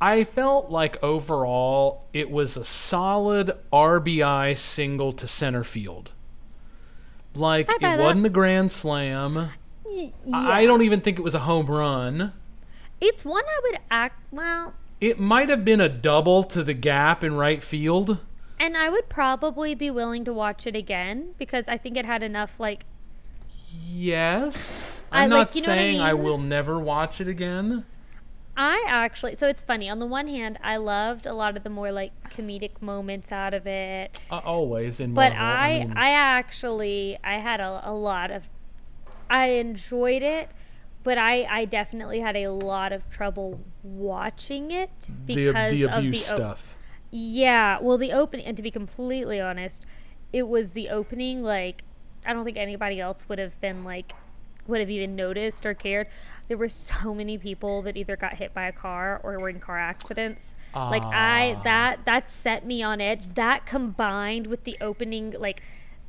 I 0.00 0.24
felt 0.24 0.70
like 0.70 1.02
overall 1.02 2.04
it 2.12 2.30
was 2.30 2.56
a 2.56 2.64
solid 2.64 3.52
RBI 3.72 4.56
single 4.58 5.12
to 5.12 5.26
center 5.26 5.64
field. 5.64 6.10
Like 7.34 7.70
it 7.70 7.80
that. 7.80 7.98
wasn't 7.98 8.26
a 8.26 8.30
grand 8.30 8.70
slam. 8.72 9.50
I 9.86 10.12
I 10.32 10.66
don't 10.66 10.82
even 10.82 11.00
think 11.00 11.18
it 11.18 11.22
was 11.22 11.34
a 11.34 11.40
home 11.40 11.66
run. 11.66 12.32
It's 13.00 13.24
one 13.24 13.44
I 13.46 13.60
would 13.64 13.80
act 13.90 14.20
well, 14.32 14.74
It 15.00 15.18
might 15.20 15.48
have 15.48 15.64
been 15.64 15.80
a 15.80 15.88
double 15.88 16.42
to 16.44 16.62
the 16.62 16.74
gap 16.74 17.22
in 17.22 17.34
right 17.36 17.62
field. 17.62 18.18
and 18.58 18.76
I 18.76 18.88
would 18.88 19.08
probably 19.08 19.74
be 19.74 19.90
willing 19.90 20.24
to 20.24 20.32
watch 20.32 20.66
it 20.66 20.74
again 20.76 21.34
because 21.38 21.68
I 21.68 21.76
think 21.76 21.96
it 21.96 22.06
had 22.06 22.22
enough 22.22 22.58
like 22.60 22.84
Yes. 23.82 25.02
I 25.10 25.24
I'm 25.24 25.30
like- 25.30 25.48
not 25.48 25.56
you 25.56 25.62
know 25.62 25.68
what 25.68 25.78
I 25.78 25.82
saying 25.82 26.00
I 26.00 26.14
will 26.14 26.38
never 26.38 26.78
watch 26.78 27.20
it 27.20 27.28
again. 27.28 27.84
I 28.56 28.84
actually 28.86 29.34
so 29.34 29.48
it's 29.48 29.62
funny. 29.62 29.88
On 29.90 29.98
the 29.98 30.06
one 30.06 30.28
hand, 30.28 30.58
I 30.62 30.76
loved 30.76 31.26
a 31.26 31.32
lot 31.32 31.56
of 31.56 31.64
the 31.64 31.70
more 31.70 31.90
like 31.90 32.12
comedic 32.30 32.80
moments 32.80 33.32
out 33.32 33.52
of 33.52 33.66
it. 33.66 34.16
Uh, 34.30 34.38
always 34.44 35.00
in 35.00 35.12
But 35.12 35.32
Marvel. 35.32 35.46
I, 35.46 35.78
mean, 35.80 35.92
I 35.96 36.10
actually, 36.10 37.18
I 37.24 37.38
had 37.38 37.58
a, 37.60 37.80
a 37.84 37.92
lot 37.92 38.30
of, 38.30 38.48
I 39.28 39.46
enjoyed 39.48 40.22
it, 40.22 40.50
but 41.02 41.18
I, 41.18 41.44
I 41.50 41.64
definitely 41.64 42.20
had 42.20 42.36
a 42.36 42.48
lot 42.48 42.92
of 42.92 43.10
trouble 43.10 43.60
watching 43.82 44.70
it 44.70 45.10
because 45.26 45.72
the 45.72 45.82
of 45.84 45.98
abuse 45.98 46.28
the 46.28 46.34
o- 46.34 46.36
stuff. 46.36 46.76
yeah, 47.10 47.78
well, 47.80 47.98
the 47.98 48.12
opening, 48.12 48.46
and 48.46 48.56
to 48.56 48.62
be 48.62 48.70
completely 48.70 49.40
honest, 49.40 49.84
it 50.32 50.46
was 50.46 50.74
the 50.74 50.90
opening. 50.90 51.42
Like, 51.42 51.82
I 52.26 52.32
don't 52.32 52.44
think 52.44 52.56
anybody 52.56 53.00
else 53.00 53.28
would 53.28 53.38
have 53.38 53.60
been 53.60 53.84
like, 53.84 54.12
would 54.66 54.80
have 54.80 54.90
even 54.90 55.14
noticed 55.14 55.66
or 55.66 55.74
cared. 55.74 56.06
There 56.48 56.56
were 56.56 56.68
so 56.68 57.14
many 57.14 57.36
people 57.38 57.82
that 57.82 57.96
either 57.96 58.16
got 58.16 58.34
hit 58.38 58.54
by 58.54 58.66
a 58.66 58.72
car 58.72 59.20
or 59.22 59.38
were 59.38 59.48
in 59.48 59.60
car 59.60 59.78
accidents. 59.78 60.54
Like 60.74 61.02
I 61.04 61.56
Ah. 61.58 61.62
that 61.64 62.04
that 62.06 62.28
set 62.28 62.66
me 62.66 62.82
on 62.82 63.00
edge. 63.00 63.28
That 63.30 63.66
combined 63.66 64.46
with 64.46 64.64
the 64.64 64.76
opening, 64.80 65.34
like 65.38 65.62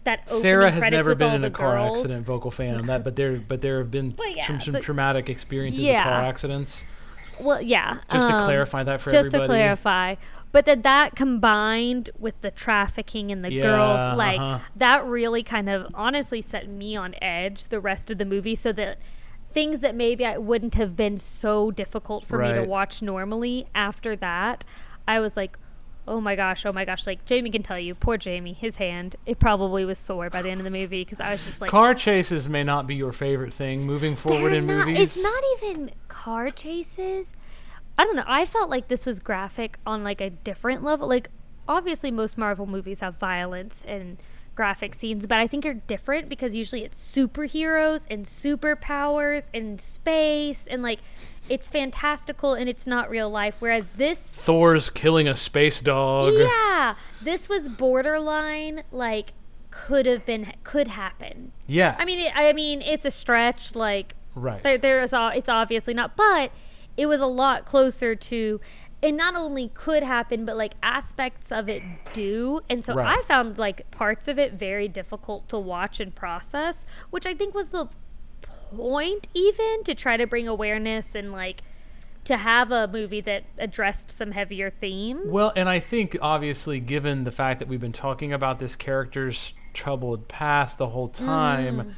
that. 0.05 0.21
Opening 0.27 0.41
Sarah 0.41 0.71
has 0.71 0.91
never 0.91 1.15
been 1.15 1.33
in 1.33 1.43
a 1.43 1.49
car 1.49 1.75
girls. 1.75 1.99
accident, 1.99 2.25
vocal 2.25 2.51
fam. 2.51 2.79
On 2.79 2.85
that, 2.87 3.03
but 3.03 3.15
there, 3.15 3.37
but 3.37 3.61
there 3.61 3.79
have 3.79 3.91
been 3.91 4.13
Well, 4.17 4.29
yeah, 4.29 4.45
some, 4.45 4.59
some 4.61 4.73
but- 4.73 4.83
traumatic 4.83 5.29
experiences 5.29 5.85
with 5.85 6.01
car 6.01 6.21
accidents. 6.23 6.85
Well, 7.39 7.61
yeah. 7.61 7.99
Just 8.11 8.27
to 8.27 8.33
um, 8.33 8.45
clarify 8.45 8.83
that 8.83 9.01
for 9.01 9.11
just 9.11 9.27
everybody. 9.27 9.47
to 9.47 9.47
clarify 9.47 10.15
but 10.55 10.65
that 10.65 10.83
that 10.83 11.17
combined 11.17 12.09
with 12.17 12.39
the 12.39 12.49
trafficking 12.49 13.29
and 13.29 13.43
the 13.43 13.51
Yeah, 13.51 13.63
girls 13.63 14.17
like 14.17 14.39
uh-huh. 14.39 14.59
that 14.77 15.05
really 15.05 15.43
kind 15.43 15.69
of 15.69 15.87
honestly 15.93 16.41
set 16.41 16.69
me 16.69 16.95
on 16.95 17.13
edge 17.21 17.67
the 17.67 17.81
rest 17.81 18.09
of 18.09 18.19
the 18.19 18.23
movie 18.23 18.55
so 18.55 18.71
that 18.71 18.97
things 19.51 19.81
that 19.81 19.95
maybe 19.95 20.25
I 20.25 20.37
wouldn't 20.37 20.75
have 20.75 20.95
been 20.95 21.17
so 21.17 21.71
difficult 21.71 22.23
for 22.23 22.37
me 22.37 22.53
to 22.53 22.63
watch 22.63 23.01
normally 23.01 23.67
after 23.75 24.15
that 24.15 24.63
I 25.05 25.19
was 25.19 25.35
like 25.35 25.59
oh 26.07 26.21
my 26.21 26.35
gosh 26.35 26.65
oh 26.65 26.71
my 26.71 26.85
gosh 26.85 27.07
like 27.07 27.25
Jamie 27.25 27.49
can 27.49 27.63
tell 27.63 27.79
you 27.79 27.95
poor 27.95 28.17
Jamie 28.17 28.53
his 28.53 28.77
hand 28.77 29.15
it 29.25 29.39
probably 29.39 29.85
was 29.85 29.97
sore 29.97 30.29
by 30.29 30.41
the 30.41 30.49
end 30.49 30.59
of 30.59 30.63
the 30.63 30.69
movie 30.69 31.03
because 31.03 31.19
I 31.19 31.31
was 31.31 31.43
just 31.43 31.61
like 31.61 31.71
car 31.71 31.95
chases 31.95 32.47
may 32.47 32.63
not 32.63 32.87
be 32.87 32.95
your 32.95 33.11
favorite 33.11 33.53
thing 33.53 33.83
moving 33.85 34.15
forward 34.15 34.53
in 34.53 34.65
not- 34.67 34.87
movies. 34.87 35.01
It's 35.01 35.23
not 35.23 35.43
even 35.57 35.91
car 36.07 36.51
chases. 36.51 37.33
I 37.97 38.03
don't 38.03 38.15
know. 38.15 38.25
I 38.27 38.45
felt 38.45 38.69
like 38.69 38.87
this 38.87 39.05
was 39.05 39.19
graphic 39.19 39.77
on 39.85 40.03
like 40.03 40.19
a 40.21 40.29
different 40.29 40.83
level. 40.83 41.07
Like 41.07 41.29
obviously 41.67 42.11
most 42.11 42.37
Marvel 42.37 42.65
movies 42.65 42.99
have 42.99 43.17
violence 43.17 43.83
and 43.87 44.17
graphic 44.55 44.95
scenes, 44.95 45.27
but 45.27 45.39
I 45.39 45.47
think 45.47 45.65
are 45.65 45.73
different 45.73 46.29
because 46.29 46.55
usually 46.55 46.83
it's 46.83 46.99
superheroes 46.99 48.05
and 48.09 48.25
superpowers 48.25 49.49
and 49.53 49.79
space 49.79 50.65
and 50.67 50.81
like 50.81 50.99
it's 51.49 51.69
fantastical 51.69 52.53
and 52.53 52.67
it's 52.69 52.87
not 52.87 53.09
real 53.09 53.29
life. 53.29 53.55
Whereas 53.59 53.85
this 53.97 54.25
Thor's 54.25 54.89
killing 54.89 55.27
a 55.27 55.35
space 55.35 55.81
dog. 55.81 56.33
yeah, 56.33 56.95
this 57.21 57.47
was 57.49 57.69
borderline 57.69 58.83
like 58.91 59.33
could 59.71 60.05
have 60.05 60.25
been 60.25 60.53
could 60.63 60.87
happen. 60.87 61.51
Yeah. 61.67 61.95
I 61.99 62.05
mean, 62.05 62.19
it, 62.19 62.31
I 62.33 62.53
mean, 62.53 62.81
it's 62.81 63.05
a 63.05 63.11
stretch. 63.11 63.75
Like, 63.75 64.13
Right. 64.35 64.61
There, 64.81 65.01
is 65.01 65.13
all. 65.13 65.29
It's 65.29 65.49
obviously 65.49 65.93
not, 65.93 66.15
but 66.15 66.51
it 66.97 67.05
was 67.05 67.21
a 67.21 67.27
lot 67.27 67.65
closer 67.65 68.15
to. 68.15 68.59
And 69.05 69.17
not 69.17 69.35
only 69.35 69.69
could 69.69 70.01
happen, 70.01 70.45
but 70.45 70.57
like 70.57 70.73
aspects 70.81 71.51
of 71.51 71.69
it 71.69 71.83
do. 72.13 72.61
And 72.69 72.83
so 72.83 72.95
Right. 72.95 73.19
I 73.19 73.21
found 73.21 73.59
like 73.59 73.89
parts 73.91 74.27
of 74.27 74.39
it 74.39 74.53
very 74.53 74.87
difficult 74.87 75.47
to 75.49 75.59
watch 75.59 75.99
and 75.99 76.13
process, 76.13 76.85
which 77.11 77.27
I 77.27 77.35
think 77.35 77.53
was 77.53 77.69
the 77.69 77.87
point, 78.75 79.27
even 79.35 79.83
to 79.83 79.93
try 79.93 80.17
to 80.17 80.25
bring 80.25 80.47
awareness 80.47 81.13
and 81.13 81.31
like 81.31 81.61
to 82.23 82.37
have 82.37 82.71
a 82.71 82.87
movie 82.87 83.21
that 83.21 83.43
addressed 83.59 84.09
some 84.09 84.31
heavier 84.31 84.71
themes. 84.71 85.31
Well, 85.31 85.53
and 85.55 85.69
I 85.69 85.79
think 85.79 86.17
obviously, 86.21 86.79
given 86.79 87.23
the 87.23 87.31
fact 87.31 87.59
that 87.59 87.67
we've 87.67 87.79
been 87.79 87.91
talking 87.91 88.33
about 88.33 88.57
this 88.57 88.75
character's 88.75 89.53
troubled 89.73 90.27
past 90.27 90.79
the 90.79 90.87
whole 90.87 91.09
time, 91.09 91.77
Mm-hmm. 91.77 91.89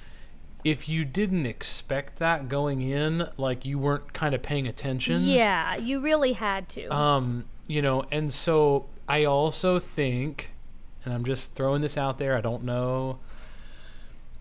If 0.68 0.90
you 0.90 1.06
didn't 1.06 1.46
expect 1.46 2.20
that 2.20 2.50
going 2.50 2.82
in, 2.82 3.26
like 3.38 3.64
you 3.64 3.80
weren't 3.80 4.12
kind 4.12 4.36
of 4.36 4.42
paying 4.42 4.68
attention. 4.68 5.24
yeah, 5.24 5.78
you 5.78 6.02
really 6.02 6.34
had 6.34 6.68
to. 6.68 6.94
Um, 6.94 7.46
you 7.68 7.82
know, 7.82 8.04
and 8.12 8.34
so 8.34 8.86
I 9.08 9.24
also 9.24 9.80
think, 9.80 10.52
and 11.06 11.14
I'm 11.14 11.24
just 11.24 11.56
throwing 11.56 11.82
this 11.82 11.96
out 11.98 12.18
there, 12.18 12.36
I 12.36 12.42
don't 12.42 12.64
know. 12.64 13.20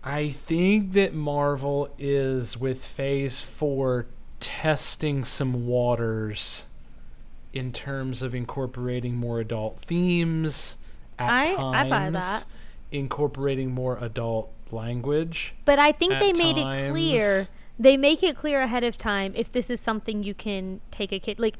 I 0.03 0.29
think 0.31 0.91
that 0.93 1.13
Marvel 1.13 1.89
is 1.97 2.57
with 2.57 2.83
Phase 2.83 3.41
4 3.41 4.05
testing 4.41 5.23
some 5.23 5.65
waters 5.65 6.65
in 7.53 7.71
terms 7.71 8.21
of 8.21 8.35
incorporating 8.35 9.15
more 9.15 9.39
adult 9.39 9.79
themes 9.79 10.75
at 11.17 11.29
I- 11.49 11.55
times, 11.55 11.75
I 11.75 11.89
buy 11.89 12.09
that. 12.09 12.45
incorporating 12.91 13.71
more 13.71 13.97
adult 14.01 14.51
language. 14.73 15.55
But 15.65 15.79
I 15.79 15.91
think 15.91 16.19
they 16.19 16.33
made 16.33 16.57
it 16.57 16.91
clear. 16.91 17.47
They 17.79 17.97
make 17.97 18.23
it 18.23 18.35
clear 18.35 18.61
ahead 18.61 18.83
of 18.83 18.97
time 18.97 19.33
if 19.35 19.51
this 19.51 19.69
is 19.69 19.79
something 19.79 20.23
you 20.23 20.33
can 20.33 20.81
take 20.89 21.11
a 21.11 21.19
kid 21.19 21.39
like 21.39 21.57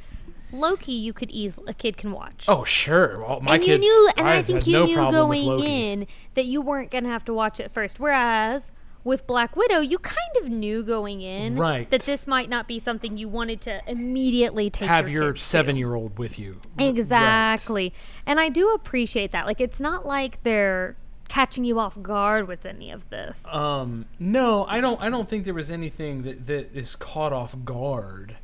Loki. 0.51 0.93
You 0.93 1.13
could 1.13 1.29
easily 1.29 1.69
a 1.69 1.73
kid 1.73 1.95
can 1.97 2.11
watch. 2.11 2.45
Oh, 2.47 2.63
sure. 2.63 3.19
Well, 3.19 3.39
my 3.41 3.55
and 3.55 3.63
kids, 3.63 3.85
you 3.85 3.91
knew, 3.91 4.11
and 4.17 4.27
I, 4.27 4.37
I've 4.37 4.47
think 4.47 4.65
you 4.65 4.73
no 4.73 4.85
knew 4.85 5.11
going 5.11 5.63
in 5.63 6.07
that 6.33 6.45
you 6.45 6.61
weren't 6.61 6.89
gonna 6.89 7.09
have 7.09 7.23
to 7.25 7.33
watch 7.33 7.59
it 7.59 7.69
first. 7.69 7.99
Whereas 7.99 8.71
with 9.03 9.25
Black 9.25 9.55
Widow, 9.55 9.79
you 9.79 9.99
kind 9.99 10.17
of 10.41 10.49
knew 10.49 10.83
going 10.83 11.21
in 11.21 11.55
Right. 11.55 11.89
that 11.91 12.01
this 12.01 12.27
might 12.27 12.49
not 12.49 12.67
be 12.67 12.77
something 12.79 13.17
you 13.17 13.29
wanted 13.29 13.61
to 13.61 13.81
immediately 13.87 14.69
take 14.69 14.89
Have 14.89 15.07
your, 15.07 15.23
your 15.23 15.35
seven-year-old 15.35 16.19
with 16.19 16.37
you. 16.37 16.59
Right. 16.77 16.89
Exactly. 16.89 17.93
And 18.25 18.39
I 18.39 18.49
do 18.49 18.73
appreciate 18.73 19.31
that. 19.31 19.45
Like 19.45 19.61
it's 19.61 19.79
not 19.79 20.05
like 20.05 20.43
they're 20.43 20.97
catching 21.27 21.63
you 21.65 21.79
off 21.79 22.01
guard 22.01 22.47
with 22.47 22.65
any 22.65 22.91
of 22.91 23.09
this. 23.09 23.45
Um, 23.53 24.05
no, 24.19 24.65
I 24.65 24.81
don't. 24.81 25.01
I 25.01 25.09
don't 25.09 25.27
think 25.27 25.45
there 25.45 25.53
was 25.53 25.69
anything 25.71 26.23
that 26.23 26.47
that 26.47 26.75
is 26.75 26.95
caught 26.95 27.33
off 27.33 27.55
guard. 27.65 28.37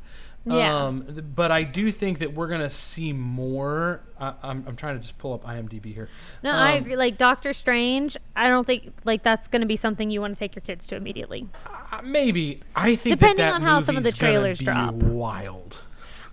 Yeah. 0.46 0.76
Um, 0.88 1.22
but 1.34 1.50
I 1.50 1.62
do 1.62 1.90
think 1.90 2.18
that 2.18 2.34
we're 2.34 2.48
gonna 2.48 2.68
see 2.68 3.14
more. 3.14 4.02
I, 4.20 4.34
I'm, 4.42 4.62
I'm 4.68 4.76
trying 4.76 4.96
to 4.96 5.00
just 5.00 5.16
pull 5.16 5.32
up 5.32 5.42
IMDb 5.44 5.94
here. 5.94 6.10
no, 6.42 6.50
I 6.50 6.72
Um, 6.72 6.82
agree. 6.82 6.96
Like 6.96 7.16
Doctor 7.16 7.54
Strange, 7.54 8.16
I 8.36 8.48
don't 8.48 8.66
think 8.66 8.92
like 9.04 9.22
that's 9.22 9.48
going 9.48 9.62
to 9.62 9.66
be 9.66 9.76
something 9.76 10.10
you 10.10 10.20
want 10.20 10.34
to 10.34 10.38
take 10.38 10.54
your 10.54 10.60
kids 10.60 10.86
to 10.88 10.96
immediately. 10.96 11.48
uh, 11.90 12.02
maybe 12.04 12.60
I 12.76 12.94
think 12.94 13.18
Depending 13.18 13.46
that 13.46 13.52
that 13.52 13.54
on 13.54 13.62
how 13.62 13.80
some 13.80 13.96
of 13.96 14.02
the 14.02 14.12
trailers 14.12 14.58
be 14.58 14.66
drop. 14.66 14.92
Wild. 14.96 15.80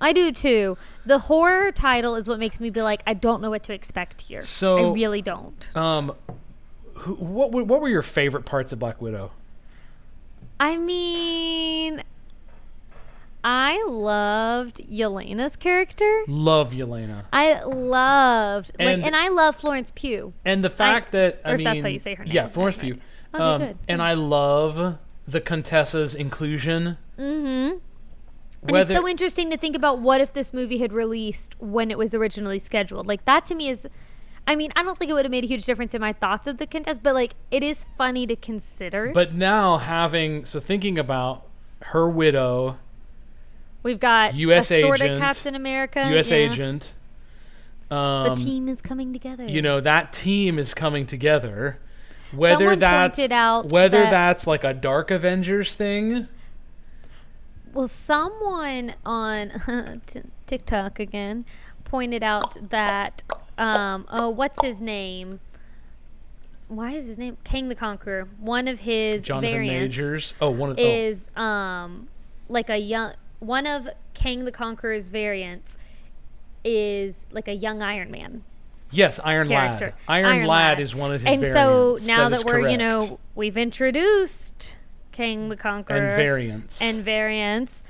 I 0.02 0.12
do 0.14 0.32
too. 0.34 0.78
The 1.06 1.20
horror 1.20 1.72
title 1.72 2.16
is 2.16 2.28
what 2.28 2.38
makes 2.38 2.60
me 2.60 2.70
be 2.70 2.82
like, 2.82 3.04
I 3.08 3.14
don't 3.14 3.42
know 3.42 3.50
what 3.52 3.64
to 3.64 3.74
expect 3.74 4.20
here. 4.22 4.42
So- 4.42 4.90
I 4.90 4.94
really 4.94 5.22
don't. 5.22 5.70
Um, 5.78 6.16
who, 7.02 7.16
what 7.16 7.52
were- 7.52 7.64
what 7.64 7.82
were 7.82 7.90
your 7.90 8.02
favorite 8.02 8.46
parts 8.46 8.72
of 8.74 8.80
Black 8.80 9.02
Widow? 9.02 9.32
I 10.60 10.78
mean, 10.78 12.04
I 13.44 13.84
loved 13.88 14.78
Yelena's 14.88 15.56
character. 15.56 16.24
Love 16.28 16.72
Yelena. 16.74 17.24
I 17.34 17.64
loved, 17.64 18.72
like, 18.78 18.88
And- 18.88 19.04
and 19.04 19.16
I 19.16 19.30
love 19.30 19.56
Florence 19.56 19.92
Pugh. 19.96 20.34
And 20.46 20.64
the 20.64 20.70
fact 20.70 21.12
that 21.14 21.42
I 21.44 21.52
or 21.52 21.56
if 21.56 21.64
that's 21.64 21.82
how 21.82 21.88
you 21.88 21.98
say 22.00 22.14
her 22.16 22.24
name, 22.24 22.34
yeah, 22.34 22.48
Florence 22.48 22.78
I 22.78 22.82
Pugh. 22.82 23.00
heard. 23.34 23.42
Okay, 23.42 23.66
good. 23.68 23.78
And 23.88 24.02
I 24.02 24.14
love 24.14 24.98
the 25.28 25.42
Contessa's 25.42 26.14
inclusion. 26.14 26.98
Mm-hmm. 27.18 27.78
And 28.64 28.72
Whether 28.72 28.94
it's 28.94 29.02
so 29.02 29.08
interesting 29.08 29.50
to 29.50 29.58
think 29.58 29.76
about 29.76 30.00
what 30.00 30.22
if 30.22 30.34
this 30.34 30.54
movie 30.54 30.78
had 30.78 30.94
released 30.94 31.56
when 31.60 31.90
it 31.90 31.98
was 31.98 32.14
originally 32.14 32.60
scheduled. 32.60 33.08
Like 33.08 33.26
that 33.26 33.48
to 33.48 33.56
me 33.56 33.70
is 33.70 33.88
I 34.52 34.56
mean, 34.58 34.70
I 34.76 34.84
don't 34.84 34.98
think 35.00 35.10
it 35.10 35.14
would 35.14 35.24
have 35.24 35.32
made 35.32 35.46
a 35.46 35.48
huge 35.48 35.64
difference 35.64 35.94
in 35.94 36.02
my 36.02 36.12
thoughts 36.12 36.46
of 36.46 36.58
the 36.58 36.68
contest, 36.68 37.02
but 37.02 37.14
like 37.14 37.36
it 37.52 37.64
is 37.64 37.86
funny 37.98 38.28
to 38.28 38.36
consider. 38.36 39.12
but 39.14 39.34
now 39.34 39.78
having 39.78 40.44
so 40.44 40.60
thinking 40.60 41.00
about 41.00 41.48
her 41.84 42.10
widow, 42.10 42.78
We've 43.82 44.00
got 44.00 44.36
US 44.36 44.70
a 44.70 44.82
sort 44.82 45.00
of 45.00 45.06
agent, 45.06 45.22
Captain 45.22 45.56
America, 45.56 46.06
U.S. 46.12 46.30
yeah. 46.30 46.38
agent. 46.38 46.92
Um, 47.90 48.36
The 48.36 48.44
team 48.44 48.68
is 48.68 48.82
coming 48.82 49.14
together. 49.14 49.46
you 49.48 49.62
know 49.62 49.80
that 49.80 50.12
team 50.12 50.60
is 50.60 50.74
coming 50.74 51.06
together. 51.06 51.80
Whether 52.34 52.58
Someone 52.60 52.80
that's 52.80 53.20
whether 53.72 54.02
that- 54.04 54.12
that's 54.12 54.46
like 54.48 54.66
a 54.66 54.74
Dark 54.74 55.12
Avengers 55.12 55.74
thing. 55.74 56.28
Well, 57.74 57.88
someone 57.88 58.96
on 59.06 60.02
TikTok 60.46 61.00
again 61.00 61.46
pointed 61.86 62.22
out 62.22 62.70
that 62.70 63.24
um 63.62 64.06
oh 64.10 64.30
what's 64.30 64.62
his 64.62 64.82
name? 64.82 65.40
Why 66.68 66.92
is 66.92 67.08
his 67.08 67.18
name 67.18 67.38
Kang 67.44 67.70
the 67.70 67.76
Conqueror? 67.76 68.28
One 68.40 68.68
of 68.68 68.82
his 68.82 69.24
Jonathan 69.24 69.52
variants 69.52 69.98
Majors. 69.98 70.34
Oh, 70.42 70.50
one 70.50 70.72
of 70.72 70.80
oh. 70.80 70.82
is 70.82 71.30
um 71.36 72.08
like 72.48 72.70
a 72.70 72.78
young 72.78 73.14
one 73.40 73.68
of 73.68 73.90
Kang 74.14 74.46
the 74.46 74.52
Conqueror's 74.52 75.10
variants 75.10 75.78
is 76.64 77.26
like 77.32 77.48
a 77.48 77.56
young 77.56 77.82
Iron 77.82 78.12
Man 78.12 78.44
Yes, 78.92 79.20
Iron 79.24 79.48
character. 79.48 79.94
Lad. 80.08 80.26
Iron, 80.26 80.46
Lad, 80.46 80.80
is 80.80 80.94
one 80.94 81.14
of 81.14 81.22
his 81.22 81.34
and 81.34 81.42
variants. 81.42 82.04
so 82.04 82.08
now 82.08 82.30
that, 82.30 82.40
that, 82.40 82.46
we're 82.46 82.70
you 82.70 82.78
know 82.78 83.20
we've 83.36 83.58
introduced 83.58 84.76
Kang 85.12 85.50
the 85.50 85.56
Conqueror 85.56 86.08
and 86.08 86.16
variants. 86.16 86.82
and 86.82 87.04
variants. 87.04 87.84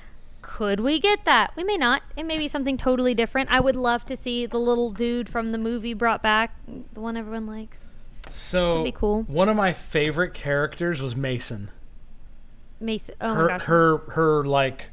Could 0.54 0.82
we 0.82 1.00
get 1.00 1.24
that? 1.24 1.54
We 1.56 1.64
may 1.64 1.78
not. 1.78 2.04
It 2.18 2.24
may 2.24 2.38
be 2.38 2.50
something 2.50 2.76
totally 2.76 3.14
different. 3.16 3.50
I 3.50 3.62
would 3.62 3.78
love 3.78 4.06
to 4.08 4.18
see 4.18 4.46
the 4.46 4.60
little 4.60 4.92
dude 4.92 5.30
from 5.30 5.54
the 5.54 5.58
movie 5.58 5.94
brought 5.94 6.22
back, 6.22 6.56
the 6.94 7.00
one 7.00 7.16
everyone 7.16 7.48
likes. 7.48 7.90
so 8.32 8.80
that'd 8.80 8.84
be 8.84 8.92
cool. 8.92 9.24
one 9.24 9.48
of 9.48 9.56
my 9.56 9.72
favorite 9.72 10.34
characters 10.34 11.02
was 11.02 11.16
Mason. 11.16 11.72
Mason. 12.82 13.16
Oh 13.22 13.34
her 13.34 13.44
my 13.44 13.48
gosh. 13.48 13.62
her 13.64 13.98
her 14.10 14.44
like 14.44 14.90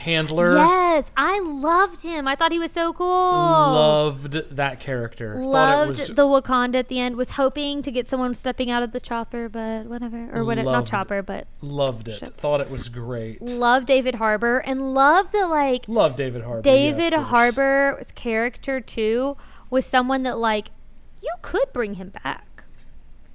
handler. 0.00 0.56
Yes, 0.56 1.10
I 1.16 1.38
loved 1.40 2.02
him. 2.02 2.26
I 2.26 2.34
thought 2.34 2.52
he 2.52 2.58
was 2.58 2.72
so 2.72 2.92
cool. 2.92 3.06
Loved 3.06 4.32
that 4.56 4.80
character. 4.80 5.36
Loved 5.36 6.00
it 6.00 6.08
was 6.08 6.08
the 6.08 6.22
Wakanda 6.22 6.76
at 6.76 6.88
the 6.88 6.98
end. 6.98 7.16
Was 7.16 7.30
hoping 7.30 7.82
to 7.82 7.90
get 7.90 8.08
someone 8.08 8.34
stepping 8.34 8.70
out 8.70 8.82
of 8.82 8.92
the 8.92 9.00
chopper, 9.00 9.48
but 9.48 9.86
whatever. 9.86 10.30
Or 10.32 10.44
whatever. 10.44 10.70
Not 10.72 10.86
chopper, 10.86 11.22
but 11.22 11.46
loved 11.60 12.08
it. 12.08 12.18
Ship. 12.18 12.36
Thought 12.36 12.60
it 12.60 12.70
was 12.70 12.88
great. 12.88 13.40
love 13.40 13.86
David 13.86 14.16
Harbour 14.16 14.58
and 14.58 14.94
love 14.94 15.32
the 15.32 15.46
like 15.46 15.84
Love 15.86 16.16
David 16.16 16.42
Harbour. 16.42 16.62
David 16.62 17.12
course. 17.12 17.26
Harbour's 17.28 18.12
character 18.12 18.80
too 18.80 19.36
was 19.68 19.86
someone 19.86 20.22
that 20.24 20.38
like 20.38 20.70
you 21.22 21.32
could 21.42 21.72
bring 21.72 21.94
him 21.94 22.12
back. 22.24 22.46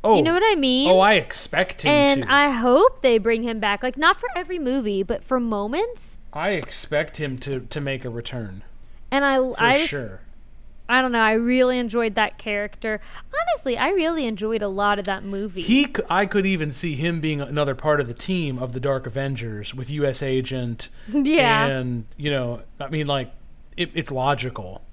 Oh, 0.05 0.17
You 0.17 0.21
know 0.23 0.33
what 0.33 0.43
I 0.45 0.55
mean? 0.55 0.87
Oh, 0.89 0.99
I 0.99 1.13
expect 1.13 1.81
him 1.81 1.91
and 1.91 2.21
to. 2.23 2.31
I 2.31 2.49
hope 2.49 3.01
they 3.01 3.17
bring 3.17 3.43
him 3.43 3.59
back. 3.59 3.81
Like 3.83 3.97
not 3.97 4.17
for 4.17 4.29
every 4.35 4.59
movie, 4.59 5.01
but 5.03 5.23
for 5.23 5.39
moments. 5.39 6.19
I 6.31 6.49
expect 6.51 7.17
him 7.17 7.37
to 7.39 7.61
to 7.61 7.81
make 7.81 8.05
a 8.05 8.09
return 8.09 8.63
And 9.11 9.25
I 9.25 9.37
for 9.37 9.55
I 9.57 9.77
just 9.79 9.89
sure. 9.89 10.21
I 10.87 11.01
don't 11.01 11.11
know, 11.11 11.19
I 11.19 11.31
really 11.31 11.79
enjoyed 11.79 12.13
that 12.13 12.37
character. 12.37 13.01
Honestly, 13.33 13.75
I 13.75 13.89
really 13.89 14.27
enjoyed 14.27 14.61
a 14.61 14.67
lot 14.67 14.99
of 14.99 15.05
that 15.05 15.23
movie. 15.23 15.63
He, 15.63 15.87
I 16.11 16.27
could 16.27 16.45
even 16.45 16.69
see 16.69 16.93
him 16.93 17.19
being 17.19 17.41
another 17.41 17.73
part 17.73 17.99
of 17.99 18.07
the 18.07 18.13
team 18.13 18.59
of 18.59 18.73
the 18.73 18.79
Dark 18.79 19.07
Avengers 19.07 19.73
with 19.73 19.89
U.S. 19.89 20.21
Agent. 20.21 20.89
Yeah. 21.11 21.65
and 21.65 22.05
you 22.17 22.29
know, 22.29 22.61
I 22.79 22.89
mean, 22.89 23.07
like, 23.07 23.31
it, 23.75 23.89
it's 23.95 24.11
logical. 24.11 24.83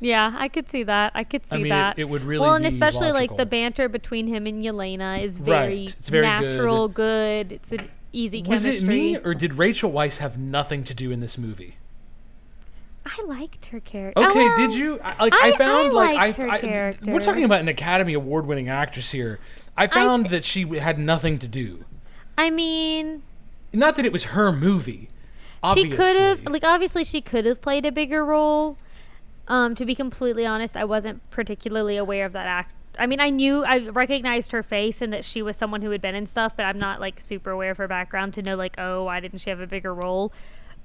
Yeah, 0.00 0.34
I 0.38 0.48
could 0.48 0.68
see 0.70 0.82
that. 0.82 1.12
I 1.14 1.24
could 1.24 1.46
see 1.48 1.56
I 1.56 1.58
mean, 1.58 1.68
that. 1.70 1.98
it, 1.98 2.02
it 2.02 2.04
would 2.08 2.22
really. 2.22 2.40
well, 2.40 2.54
and 2.54 2.66
especially 2.66 3.12
like 3.12 3.36
the 3.36 3.46
banter 3.46 3.88
between 3.88 4.26
him 4.26 4.46
and 4.46 4.62
Yelena 4.64 5.22
is 5.22 5.38
Right, 5.40 5.46
very, 5.46 5.84
it's 5.84 6.08
very 6.08 6.26
natural, 6.26 6.88
good. 6.88 7.52
It's 7.52 7.72
an 7.72 7.88
easy 8.12 8.42
Was 8.42 8.62
chemistry. 8.62 8.86
it 8.86 8.88
me 8.88 9.16
or 9.18 9.34
did 9.34 9.54
Rachel 9.54 9.90
Weisz 9.92 10.18
have 10.18 10.38
nothing 10.38 10.84
to 10.84 10.94
do 10.94 11.10
in 11.10 11.20
this 11.20 11.36
movie? 11.38 11.76
I 13.04 13.22
liked 13.24 13.66
her 13.66 13.78
character. 13.80 14.20
Okay, 14.20 14.48
Oh, 14.52 14.56
did 14.56 14.72
you? 14.72 14.98
I, 15.02 15.24
like 15.24 15.32
I, 15.34 15.48
I- 15.52 15.56
found 15.56 15.88
I 15.92 15.94
like 15.94 16.18
I, 16.18 16.30
her 16.32 16.50
I- 16.50 16.58
character. 16.60 17.12
we're 17.12 17.20
talking 17.20 17.44
about 17.44 17.60
an 17.60 17.68
Academy 17.68 18.14
Award 18.14 18.46
winning 18.46 18.68
actress 18.68 19.12
here. 19.12 19.38
I 19.76 19.86
found 19.86 20.26
that 20.30 20.42
she 20.44 20.64
had 20.78 20.98
nothing 20.98 21.38
to 21.38 21.46
do. 21.46 21.84
I 22.38 22.50
mean, 22.50 23.22
Not 23.72 23.96
that 23.96 24.04
it 24.04 24.12
was 24.12 24.24
her 24.24 24.50
movie. 24.52 25.08
Obviously. 25.62 25.90
she 25.92 25.96
could 25.96 26.16
have 26.20 26.44
like 26.46 26.64
obviously 26.64 27.04
she 27.04 27.20
could 27.20 27.44
have 27.46 27.60
played 27.60 27.86
a 27.86 27.92
bigger 27.92 28.24
role. 28.24 28.76
Um, 29.48 29.74
to 29.76 29.84
be 29.84 29.94
completely 29.94 30.44
honest, 30.44 30.76
I 30.76 30.84
wasn't 30.84 31.28
particularly 31.30 31.96
aware 31.96 32.26
of 32.26 32.32
that 32.32 32.46
act. 32.46 32.72
I 32.98 33.06
mean, 33.06 33.20
I 33.20 33.30
knew 33.30 33.64
I 33.64 33.88
recognized 33.88 34.52
her 34.52 34.62
face 34.62 35.02
and 35.02 35.12
that 35.12 35.24
she 35.24 35.42
was 35.42 35.56
someone 35.56 35.82
who 35.82 35.90
had 35.90 36.00
been 36.00 36.14
in 36.14 36.26
stuff, 36.26 36.54
but 36.56 36.64
I'm 36.64 36.78
not 36.78 37.00
like 37.00 37.20
super 37.20 37.50
aware 37.50 37.70
of 37.70 37.76
her 37.76 37.88
background 37.88 38.34
to 38.34 38.42
know 38.42 38.56
like, 38.56 38.74
oh, 38.78 39.04
why 39.04 39.20
didn't 39.20 39.40
she 39.40 39.50
have 39.50 39.60
a 39.60 39.66
bigger 39.66 39.94
role? 39.94 40.32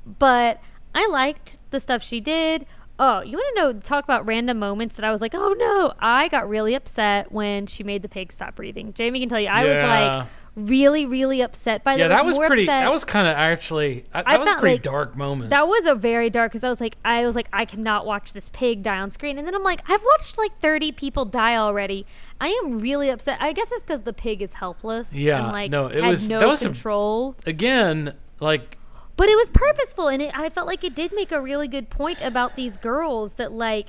But 0.06 0.62
I 0.94 1.08
liked 1.08 1.58
the 1.70 1.80
stuff 1.80 2.04
she 2.04 2.20
did. 2.20 2.66
Oh, 3.00 3.22
you 3.22 3.38
want 3.38 3.56
to 3.56 3.62
know? 3.62 3.80
Talk 3.80 4.04
about 4.04 4.26
random 4.28 4.60
moments 4.60 4.96
that 4.98 5.06
I 5.06 5.10
was 5.10 5.22
like, 5.22 5.34
oh 5.34 5.54
no! 5.58 5.94
I 6.00 6.28
got 6.28 6.48
really 6.48 6.76
upset 6.76 7.32
when 7.32 7.66
she 7.66 7.84
made 7.84 8.04
the 8.04 8.10
pig 8.10 8.32
stop 8.32 8.56
breathing. 8.56 8.94
Jamie 8.94 9.22
can 9.22 9.30
tell 9.30 9.40
you, 9.40 9.48
I 9.48 9.66
was 9.66 9.74
like 9.74 10.28
really, 10.56 11.06
really 11.06 11.40
upset 11.42 11.84
by 11.84 11.94
Yeah, 11.96 12.10
that. 12.10 12.16
that 12.18 12.26
was 12.26 12.38
pretty. 12.38 12.64
upset- 12.64 12.84
That 12.84 12.92
was 12.92 13.04
kind 13.06 13.28
of 13.28 13.36
actually. 13.36 14.06
That, 14.14 14.28
I 14.28 14.38
was 14.38 14.50
a 14.50 14.56
pretty 14.56 14.76
like 14.76 14.84
dark 14.84 15.16
moment. 15.16 15.50
that 15.50 15.68
was 15.68 15.86
a 15.86 15.96
very 15.96 16.30
dark 16.30 16.52
because 16.52 16.64
I 16.64 16.70
was 16.70 16.82
like, 16.82 16.98
I 17.06 17.26
was 17.26 17.36
like, 17.36 17.48
I 17.54 17.64
cannot 17.66 18.06
watch 18.06 18.34
this 18.34 18.50
pig 18.50 18.84
die 18.84 18.98
on 19.00 19.12
screen, 19.12 19.38
and 19.38 19.48
then 19.48 19.56
I'm 19.56 19.64
like, 19.64 19.82
I've 19.90 20.04
watched 20.04 20.38
like 20.38 20.58
30 20.60 20.92
people 20.92 21.24
die 21.26 21.56
already. 21.56 22.06
I 22.42 22.50
am 22.64 22.80
really 22.80 23.10
upset. 23.10 23.38
I 23.42 23.54
guess 23.54 23.72
it's 23.72 23.84
because 23.84 24.02
the 24.02 24.14
pig 24.14 24.42
is 24.42 24.54
helpless. 24.54 25.16
Yeah, 25.16 25.44
and, 25.44 25.52
like 25.54 25.72
no, 25.72 25.88
it 25.88 26.02
was- 26.04 26.28
no 26.28 26.40
that 26.40 26.48
was 26.48 26.62
a- 26.62 26.66
control. 26.66 27.36
Again, 27.46 28.14
like 28.40 28.78
but 29.18 29.30
it 29.30 29.36
was 29.38 29.50
purposeful, 29.52 30.08
and 30.10 30.22
it, 30.22 30.38
I 30.38 30.50
felt 30.50 30.68
like 30.68 30.84
it 30.84 30.96
did 30.96 31.14
make 31.14 31.32
a 31.32 31.40
really 31.42 31.68
good 31.68 31.90
point 31.90 32.20
about 32.22 32.56
these 32.56 32.76
girls 32.78 33.36
that 33.36 33.52
like 33.54 33.88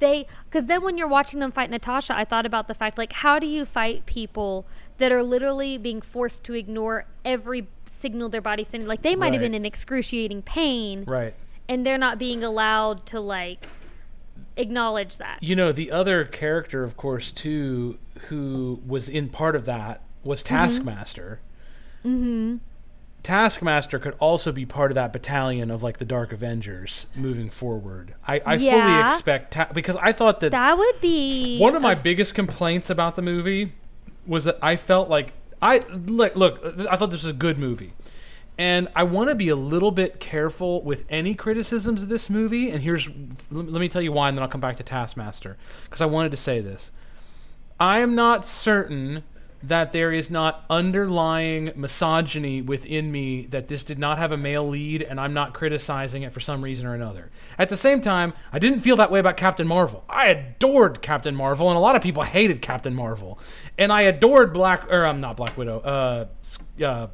they 0.00 0.26
because 0.44 0.66
then 0.66 0.82
when 0.82 0.98
you're 0.98 1.08
watching 1.08 1.40
them 1.40 1.50
fight 1.50 1.70
Natasha, 1.70 2.14
I 2.16 2.24
thought 2.24 2.44
about 2.46 2.68
the 2.68 2.74
fact 2.74 2.98
like 2.98 3.12
how 3.12 3.38
do 3.38 3.46
you 3.46 3.64
fight 3.64 4.04
people 4.06 4.66
that 5.02 5.12
are 5.12 5.22
literally 5.22 5.76
being 5.78 6.00
forced 6.00 6.44
to 6.44 6.54
ignore 6.54 7.04
every 7.24 7.66
signal 7.86 8.28
their 8.28 8.40
body's 8.40 8.68
sending? 8.68 8.88
Like 8.88 9.02
they 9.02 9.16
might 9.16 9.32
have 9.32 9.42
been 9.42 9.54
in 9.54 9.66
excruciating 9.66 10.42
pain. 10.42 11.04
right. 11.06 11.34
and 11.68 11.84
they're 11.86 11.98
not 11.98 12.18
being 12.18 12.42
allowed 12.44 13.04
to 13.06 13.20
like 13.20 13.66
acknowledge 14.56 15.16
that. 15.18 15.42
You 15.42 15.56
know, 15.56 15.72
the 15.72 15.90
other 15.90 16.24
character, 16.24 16.82
of 16.84 16.96
course, 16.96 17.32
too, 17.32 17.98
who 18.28 18.80
was 18.86 19.08
in 19.08 19.28
part 19.28 19.56
of 19.56 19.64
that 19.66 20.02
was 20.24 20.42
Mm-hmm. 20.42 20.54
Taskmaster. 20.54 21.40
Mm-hmm. 22.04 22.56
Taskmaster 23.22 24.00
could 24.00 24.16
also 24.18 24.50
be 24.50 24.66
part 24.66 24.90
of 24.90 24.96
that 24.96 25.12
battalion 25.12 25.70
of 25.70 25.80
like 25.82 25.98
the 25.98 26.04
Dark 26.04 26.32
Avengers 26.32 27.06
moving 27.14 27.50
forward. 27.50 28.14
I, 28.26 28.40
I 28.44 28.56
fully 28.58 29.12
expect 29.14 29.52
ta- 29.52 29.68
because 29.72 29.94
I 29.96 30.10
thought 30.10 30.40
that, 30.40 30.50
That 30.50 30.76
would 30.76 31.00
be 31.00 31.58
one 31.60 31.76
of 31.76 31.82
my 31.82 31.94
biggest 31.94 32.34
complaints 32.34 32.90
about 32.90 33.14
the 33.14 33.22
movie 33.22 33.74
was 34.26 34.44
that 34.44 34.58
I 34.62 34.76
felt 34.76 35.08
like 35.08 35.32
I 35.60 35.80
look 35.88 36.36
look 36.36 36.60
I 36.90 36.96
thought 36.96 37.10
this 37.10 37.22
was 37.22 37.30
a 37.30 37.34
good 37.34 37.58
movie. 37.58 37.92
And 38.58 38.88
I 38.94 39.02
want 39.04 39.30
to 39.30 39.34
be 39.34 39.48
a 39.48 39.56
little 39.56 39.90
bit 39.90 40.20
careful 40.20 40.82
with 40.82 41.04
any 41.08 41.34
criticisms 41.34 42.02
of 42.02 42.08
this 42.10 42.28
movie. 42.28 42.70
And 42.70 42.82
here's, 42.82 43.08
let 43.50 43.70
let 43.70 43.80
me 43.80 43.88
tell 43.88 44.02
you 44.02 44.12
why, 44.12 44.28
and 44.28 44.36
then 44.36 44.42
I'll 44.42 44.48
come 44.48 44.60
back 44.60 44.76
to 44.76 44.82
Taskmaster. 44.82 45.56
Because 45.84 46.02
I 46.02 46.06
wanted 46.06 46.30
to 46.32 46.36
say 46.36 46.60
this. 46.60 46.90
I 47.80 48.00
am 48.00 48.14
not 48.14 48.46
certain 48.46 49.24
that 49.62 49.92
there 49.92 50.12
is 50.12 50.30
not 50.30 50.64
underlying 50.68 51.72
misogyny 51.76 52.60
within 52.60 53.12
me 53.12 53.46
that 53.46 53.68
this 53.68 53.84
did 53.84 53.98
not 53.98 54.18
have 54.18 54.32
a 54.32 54.36
male 54.36 54.68
lead, 54.68 55.02
and 55.02 55.20
I'm 55.20 55.32
not 55.32 55.54
criticizing 55.54 56.22
it 56.22 56.32
for 56.32 56.40
some 56.40 56.62
reason 56.62 56.86
or 56.86 56.94
another. 56.94 57.30
At 57.58 57.68
the 57.68 57.76
same 57.76 58.00
time, 58.00 58.32
I 58.52 58.58
didn't 58.58 58.80
feel 58.80 58.96
that 58.96 59.10
way 59.10 59.20
about 59.20 59.36
Captain 59.36 59.66
Marvel. 59.66 60.04
I 60.08 60.26
adored 60.28 61.00
Captain 61.02 61.34
Marvel, 61.36 61.68
and 61.68 61.76
a 61.76 61.80
lot 61.80 61.94
of 61.96 62.02
people 62.02 62.22
hated 62.24 62.60
Captain 62.60 62.94
Marvel. 62.94 63.38
And 63.78 63.92
I 63.92 64.02
adored 64.02 64.52
Black, 64.52 64.86
or 64.90 65.04
I'm 65.06 65.20
not 65.20 65.36
Black 65.36 65.56
Widow, 65.56 65.80
uh, 65.80 66.26
uh, 66.84 67.06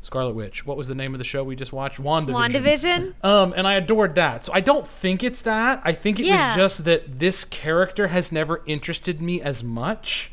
Scarlet 0.00 0.34
Witch. 0.34 0.66
What 0.66 0.76
was 0.76 0.88
the 0.88 0.94
name 0.96 1.14
of 1.14 1.18
the 1.18 1.24
show 1.24 1.44
we 1.44 1.54
just 1.54 1.72
watched? 1.72 2.02
WandaVision. 2.02 2.34
WandaVision. 2.62 3.24
Um, 3.24 3.54
and 3.56 3.68
I 3.68 3.74
adored 3.74 4.16
that. 4.16 4.44
So 4.44 4.52
I 4.52 4.60
don't 4.60 4.86
think 4.86 5.22
it's 5.22 5.42
that. 5.42 5.80
I 5.84 5.92
think 5.92 6.18
it 6.18 6.26
Yeah. 6.26 6.48
was 6.48 6.56
just 6.56 6.84
that 6.84 7.20
this 7.20 7.44
character 7.44 8.08
has 8.08 8.32
never 8.32 8.62
interested 8.66 9.22
me 9.22 9.40
as 9.40 9.62
much. 9.62 10.31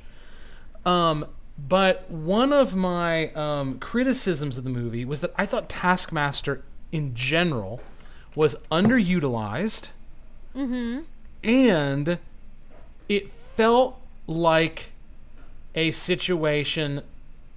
Um, 0.85 1.25
but 1.57 2.09
one 2.09 2.53
of 2.53 2.75
my 2.75 3.31
um, 3.33 3.79
criticisms 3.79 4.57
of 4.57 4.63
the 4.63 4.69
movie 4.69 5.03
was 5.05 5.21
that 5.21 5.33
I 5.37 5.45
thought 5.45 5.69
Taskmaster 5.69 6.63
in 6.91 7.13
general 7.15 7.81
was 8.35 8.55
underutilized. 8.71 9.89
And 11.43 12.19
it 13.07 13.31
felt 13.31 13.99
like 14.27 14.91
a 15.75 15.91
situation 15.91 17.01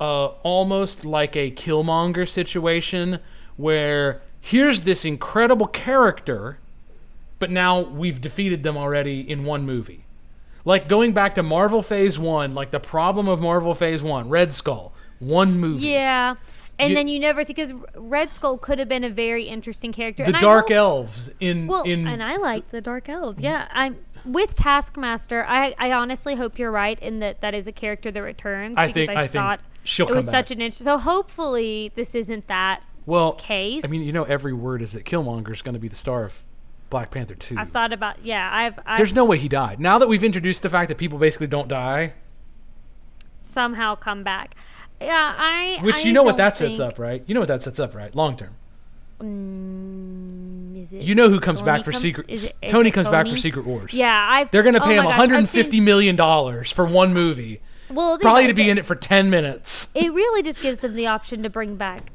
uh, 0.00 0.26
almost 0.42 1.04
like 1.04 1.36
a 1.36 1.50
Killmonger 1.50 2.28
situation 2.28 3.20
where 3.56 4.20
here's 4.40 4.80
this 4.80 5.04
incredible 5.04 5.68
character, 5.68 6.58
but 7.38 7.50
now 7.50 7.80
we've 7.80 8.20
defeated 8.20 8.64
them 8.64 8.76
already 8.76 9.20
in 9.20 9.44
one 9.44 9.64
movie. 9.64 10.04
Like 10.64 10.88
going 10.88 11.12
back 11.12 11.34
to 11.36 11.42
Marvel 11.42 11.82
Phase 11.82 12.18
1, 12.18 12.54
like 12.54 12.70
the 12.70 12.80
problem 12.80 13.28
of 13.28 13.40
Marvel 13.40 13.74
Phase 13.74 14.02
1, 14.02 14.28
Red 14.28 14.52
Skull, 14.52 14.92
one 15.18 15.58
movie. 15.58 15.88
Yeah. 15.88 16.34
And 16.78 16.90
You- 16.90 16.96
then 16.96 17.08
you 17.08 17.18
never 17.20 17.44
see 17.44 17.52
because 17.52 17.72
Red 17.94 18.32
Skull 18.32 18.58
could 18.58 18.78
have 18.78 18.88
been 18.88 19.04
a 19.04 19.10
very 19.10 19.44
interesting 19.44 19.92
character. 19.92 20.24
The 20.24 20.32
Dark 20.32 20.70
Elves 20.70 21.30
in 21.40 21.66
Well, 21.66 21.82
in 21.82 22.06
and 22.06 22.22
I 22.22 22.36
like 22.36 22.70
the 22.70 22.80
Dark 22.80 23.08
Elves. 23.08 23.40
Mm. 23.40 23.44
Yeah, 23.44 23.68
I'm 23.72 23.96
with 24.24 24.54
Taskmaster. 24.56 25.44
I, 25.46 25.74
I 25.78 25.92
honestly 25.92 26.34
hope 26.36 26.58
you're 26.58 26.70
right 26.70 26.98
in 27.00 27.18
that 27.20 27.40
that 27.40 27.54
is 27.54 27.66
a 27.66 27.72
character 27.72 28.10
that 28.10 28.22
returns. 28.22 28.78
I 28.78 28.90
think- 28.92 29.10
I, 29.10 29.14
I 29.14 29.16
think 29.22 29.32
thought 29.32 29.60
she'll 29.84 30.06
it 30.06 30.10
come 30.10 30.16
was 30.16 30.26
back. 30.26 30.32
such 30.34 30.50
an 30.52 30.60
interest. 30.60 30.84
So 30.84 30.96
hopefully 30.98 31.92
this 31.94 32.14
isn't 32.14 32.46
that. 32.46 32.82
well 33.04 33.32
case. 33.32 33.84
I 33.84 33.88
mean, 33.88 34.02
you 34.02 34.12
know 34.12 34.24
every 34.24 34.52
word 34.52 34.80
is 34.80 34.92
that 34.92 35.04
Killmonger 35.04 35.50
is 35.52 35.60
going 35.62 35.74
to 35.74 35.80
be 35.80 35.88
the 35.88 35.96
star 35.96 36.24
of 36.24 36.42
Black 36.92 37.10
Panther 37.10 37.34
2. 37.34 37.56
I've 37.58 37.70
thought 37.70 37.92
about. 37.92 38.22
Yeah, 38.24 38.48
I've, 38.52 38.78
I've 38.86 38.98
There's 38.98 39.14
no 39.14 39.24
way 39.24 39.38
he 39.38 39.48
died. 39.48 39.80
Now 39.80 39.98
that 39.98 40.08
we've 40.08 40.22
introduced 40.22 40.62
the 40.62 40.68
fact 40.68 40.88
that 40.90 40.98
people 40.98 41.18
basically 41.18 41.46
don't 41.46 41.66
die, 41.66 42.12
somehow 43.40 43.94
come 43.96 44.22
back. 44.22 44.54
Yeah, 45.00 45.34
I. 45.36 45.78
which 45.82 45.96
I 45.96 46.00
you 46.00 46.12
know 46.12 46.22
what 46.22 46.36
that 46.36 46.56
sets 46.56 46.78
up, 46.78 46.98
right? 46.98 47.24
You 47.26 47.32
know 47.34 47.40
what 47.40 47.48
that 47.48 47.62
sets 47.62 47.80
up, 47.80 47.94
right? 47.94 48.14
Long 48.14 48.36
term. 48.36 48.54
Mm, 49.20 50.82
is 50.82 50.92
it? 50.92 51.02
You 51.02 51.14
know 51.14 51.28
who 51.30 51.40
comes 51.40 51.60
Tony 51.60 51.72
back 51.72 51.84
for 51.84 51.92
come- 51.92 52.00
Secret 52.02 52.26
is 52.28 52.50
it- 52.50 52.56
is 52.66 52.70
Tony 52.70 52.90
comes 52.90 53.08
back 53.08 53.26
for 53.26 53.36
Secret 53.38 53.64
Wars. 53.64 53.94
Yeah, 53.94 54.28
I've. 54.30 54.50
They're 54.50 54.62
going 54.62 54.74
to 54.74 54.82
oh 54.82 54.84
pay 54.84 54.92
him 54.96 55.04
my 55.04 55.12
gosh, 55.12 55.12
I've 55.14 55.18
150 55.30 55.70
seen- 55.78 55.84
million 55.84 56.14
dollars 56.14 56.70
for 56.70 56.84
one 56.84 57.14
movie. 57.14 57.60
Well, 57.90 58.18
they- 58.18 58.22
Probably 58.22 58.46
to 58.48 58.54
be 58.54 58.64
they- 58.64 58.70
in 58.70 58.78
it 58.78 58.84
for 58.86 58.94
10 58.94 59.30
minutes. 59.30 59.88
It 59.94 60.12
really 60.12 60.42
just 60.42 60.60
gives 60.60 60.80
them 60.80 60.94
the 60.94 61.06
option 61.06 61.42
to 61.42 61.48
bring 61.50 61.76
back 61.76 62.12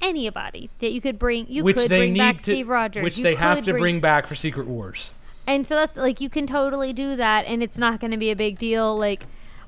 anybody 0.00 0.70
that 0.78 0.92
you 0.92 1.00
could 1.00 1.18
bring. 1.18 1.46
You 1.48 1.64
which 1.64 1.76
could 1.76 1.88
bring 1.88 2.14
back 2.16 2.36
to 2.38 2.42
Steve 2.42 2.68
Rogers. 2.68 3.02
which 3.02 3.18
You 3.18 3.24
they 3.24 3.34
have 3.34 3.64
to 3.64 3.72
bring 3.72 4.00
back 4.00 4.26
for 4.26 4.34
Secret 4.34 4.66
Wars. 4.66 5.12
And 5.46 5.66
so 5.66 5.74
that's 5.74 5.96
like 5.96 6.20
you 6.20 6.28
can 6.30 6.46
totally 6.46 6.92
do 6.92 7.16
that, 7.16 7.44
and 7.46 7.62
it's 7.62 7.78
not 7.78 8.00
going 8.00 8.12
to 8.12 8.16
be 8.16 8.30
a 8.30 8.36
big 8.36 8.58
deal. 8.58 8.96
Like, 8.96 9.24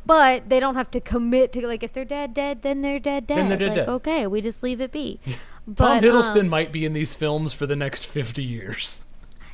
but 0.06 0.48
they 0.48 0.60
don't 0.60 0.74
have 0.76 0.90
to 0.92 1.00
commit 1.00 1.52
to 1.52 1.66
like 1.66 1.82
if 1.82 1.92
they're 1.92 2.04
dead, 2.04 2.34
dead, 2.34 2.62
then 2.62 2.82
they're 2.82 2.98
dead, 3.00 3.26
dead. 3.26 3.38
Then 3.38 3.48
they're 3.48 3.58
dead, 3.58 3.68
like, 3.68 3.76
dead. 3.76 3.88
Okay, 3.88 4.26
we 4.26 4.40
just 4.40 4.62
leave 4.62 4.80
it 4.80 4.92
be. 4.92 5.18
Tom 5.26 5.36
But, 5.66 6.02
Hiddleston 6.02 6.40
um, 6.42 6.48
might 6.48 6.72
be 6.72 6.84
in 6.84 6.92
these 6.92 7.14
films 7.14 7.52
for 7.54 7.66
the 7.66 7.76
next 7.76 8.04
50 8.06 8.42
years. 8.42 9.04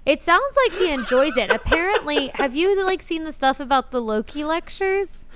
it 0.07 0.23
sounds 0.23 0.57
like 0.65 0.79
he 0.79 0.91
enjoys 0.91 1.37
it. 1.37 1.51
Apparently, 1.51 2.29
have 2.35 2.57
you 2.57 2.83
like 2.85 3.03
seen 3.03 3.25
the 3.25 3.33
stuff 3.33 3.61
about 3.61 3.91
the 3.91 4.01
Loki 4.01 4.43
lectures? 4.45 5.29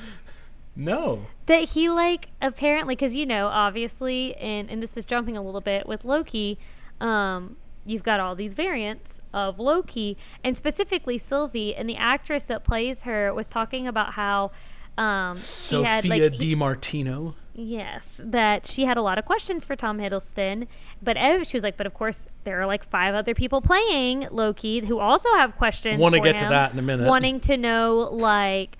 No. 0.74 1.26
that 1.46 1.70
he 1.70 1.88
like 1.88 2.28
apparently 2.40 2.94
because 2.94 3.14
you 3.14 3.26
know 3.26 3.48
obviously 3.48 4.34
and 4.36 4.70
and 4.70 4.82
this 4.82 4.96
is 4.96 5.04
jumping 5.04 5.36
a 5.36 5.42
little 5.42 5.60
bit 5.60 5.86
with 5.86 6.02
loki 6.04 6.58
um 7.00 7.56
you've 7.84 8.02
got 8.02 8.20
all 8.20 8.34
these 8.34 8.54
variants 8.54 9.20
of 9.34 9.58
loki 9.58 10.16
and 10.42 10.56
specifically 10.56 11.18
sylvie 11.18 11.74
and 11.74 11.88
the 11.90 11.96
actress 11.96 12.44
that 12.44 12.64
plays 12.64 13.02
her 13.02 13.34
was 13.34 13.48
talking 13.48 13.86
about 13.86 14.14
how 14.14 14.50
um 14.96 15.34
she 15.36 15.40
Sophia 15.42 15.88
had 15.88 16.04
like 16.06 16.22
he- 16.32 16.38
Di 16.38 16.54
Martino. 16.54 17.34
Yes, 17.54 18.18
that 18.24 18.66
she 18.66 18.86
had 18.86 18.96
a 18.96 19.02
lot 19.02 19.18
of 19.18 19.26
questions 19.26 19.66
for 19.66 19.76
Tom 19.76 19.98
Hiddleston, 19.98 20.66
but 21.02 21.18
ev- 21.18 21.46
she 21.46 21.54
was 21.54 21.62
like, 21.62 21.76
but 21.76 21.86
of 21.86 21.92
course 21.92 22.26
there 22.44 22.58
are 22.62 22.66
like 22.66 22.82
five 22.82 23.14
other 23.14 23.34
people 23.34 23.60
playing 23.60 24.26
Loki 24.30 24.80
who 24.86 24.98
also 24.98 25.28
have 25.34 25.54
questions. 25.56 26.00
Wanna 26.00 26.16
for 26.16 26.22
get 26.24 26.38
to 26.38 26.46
that 26.48 26.72
in 26.72 26.78
a 26.78 26.82
minute. 26.82 27.06
Wanting 27.06 27.40
to 27.40 27.58
know 27.58 28.08
like 28.10 28.78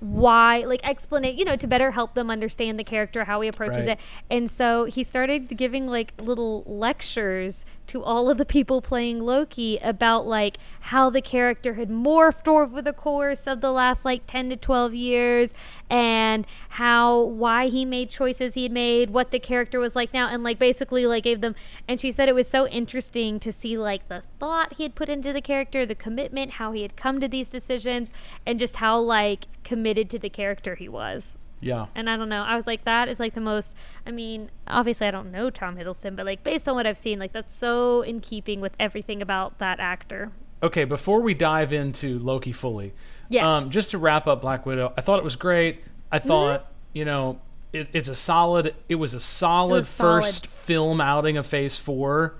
why, 0.00 0.60
like 0.60 0.80
explanate, 0.84 1.36
you 1.38 1.44
know, 1.44 1.56
to 1.56 1.66
better 1.66 1.90
help 1.90 2.14
them 2.14 2.30
understand 2.30 2.78
the 2.78 2.84
character, 2.84 3.24
how 3.24 3.40
he 3.40 3.48
approaches 3.48 3.86
Right. 3.86 3.98
it, 3.98 4.00
and 4.30 4.50
so 4.50 4.84
he 4.84 5.02
started 5.02 5.56
giving 5.56 5.86
like 5.86 6.12
little 6.18 6.62
lectures 6.66 7.64
to 7.88 8.02
all 8.02 8.30
of 8.30 8.38
the 8.38 8.44
people 8.44 8.80
playing 8.80 9.20
Loki 9.20 9.78
about 9.78 10.26
like 10.26 10.58
how 10.80 11.10
the 11.10 11.20
character 11.20 11.74
had 11.74 11.88
morphed 11.88 12.46
over 12.46 12.80
the 12.80 12.92
course 12.92 13.46
of 13.46 13.60
the 13.60 13.72
last 13.72 14.04
like 14.04 14.26
10 14.26 14.50
to 14.50 14.56
12 14.56 14.94
years 14.94 15.54
and 15.90 16.46
how 16.70 17.20
why 17.20 17.68
he 17.68 17.84
made 17.84 18.10
choices 18.10 18.54
he 18.54 18.62
had 18.62 18.72
made 18.72 19.10
what 19.10 19.30
the 19.30 19.38
character 19.38 19.80
was 19.80 19.96
like 19.96 20.12
now 20.12 20.28
and 20.28 20.42
like 20.42 20.58
basically 20.58 21.06
like 21.06 21.24
gave 21.24 21.40
them 21.40 21.54
and 21.86 22.00
she 22.00 22.12
said 22.12 22.28
it 22.28 22.34
was 22.34 22.48
so 22.48 22.66
interesting 22.68 23.40
to 23.40 23.50
see 23.50 23.76
like 23.76 24.06
the 24.08 24.22
thought 24.38 24.74
he 24.74 24.82
had 24.82 24.94
put 24.94 25.08
into 25.08 25.32
the 25.32 25.40
character 25.40 25.84
the 25.84 25.94
commitment 25.94 26.52
how 26.52 26.72
he 26.72 26.82
had 26.82 26.96
come 26.96 27.20
to 27.20 27.28
these 27.28 27.50
decisions 27.50 28.12
and 28.46 28.58
just 28.58 28.76
how 28.76 28.98
like 28.98 29.46
committed 29.64 30.08
to 30.10 30.18
the 30.18 30.30
character 30.30 30.74
he 30.74 30.88
was 30.88 31.38
Yeah. 31.60 31.86
and 31.94 32.08
I 32.08 32.16
don't 32.16 32.28
know. 32.28 32.42
I 32.42 32.54
was 32.56 32.66
like, 32.66 32.84
that 32.84 33.08
is 33.08 33.18
like 33.18 33.34
the 33.34 33.40
most. 33.40 33.74
I 34.06 34.10
mean, 34.12 34.50
obviously, 34.66 35.06
I 35.06 35.10
don't 35.10 35.30
know 35.32 35.50
Tom 35.50 35.76
Hiddleston, 35.76 36.14
but 36.16 36.24
like 36.26 36.44
based 36.44 36.68
on 36.68 36.74
what 36.76 36.86
I've 36.86 36.98
seen, 36.98 37.18
like 37.18 37.32
that's 37.32 37.54
so 37.54 38.02
in 38.02 38.20
keeping 38.20 38.60
with 38.60 38.72
everything 38.78 39.20
about 39.22 39.58
that 39.58 39.80
actor. 39.80 40.30
Okay, 40.62 40.84
before 40.84 41.20
we 41.20 41.34
dive 41.34 41.72
into 41.72 42.18
Loki 42.18 42.52
fully, 42.52 42.92
Yes. 43.28 43.44
um, 43.44 43.70
just 43.70 43.90
to 43.92 43.98
wrap 43.98 44.26
up 44.26 44.40
Black 44.40 44.66
Widow, 44.66 44.92
I 44.96 45.00
thought 45.00 45.18
it 45.18 45.24
was 45.24 45.36
great. 45.36 45.82
I 46.10 46.18
Mm-hmm. 46.18 46.28
thought, 46.28 46.66
you 46.92 47.04
know, 47.04 47.40
it, 47.72 47.88
it's 47.92 48.08
a 48.08 48.14
solid. 48.14 48.74
It 48.88 48.96
was 48.96 49.14
a 49.14 49.20
solid 49.20 49.70
was 49.78 49.88
solid. 49.88 50.24
first 50.24 50.46
film 50.46 51.00
outing 51.00 51.36
of 51.36 51.46
Phase 51.46 51.78
Four. 51.78 52.34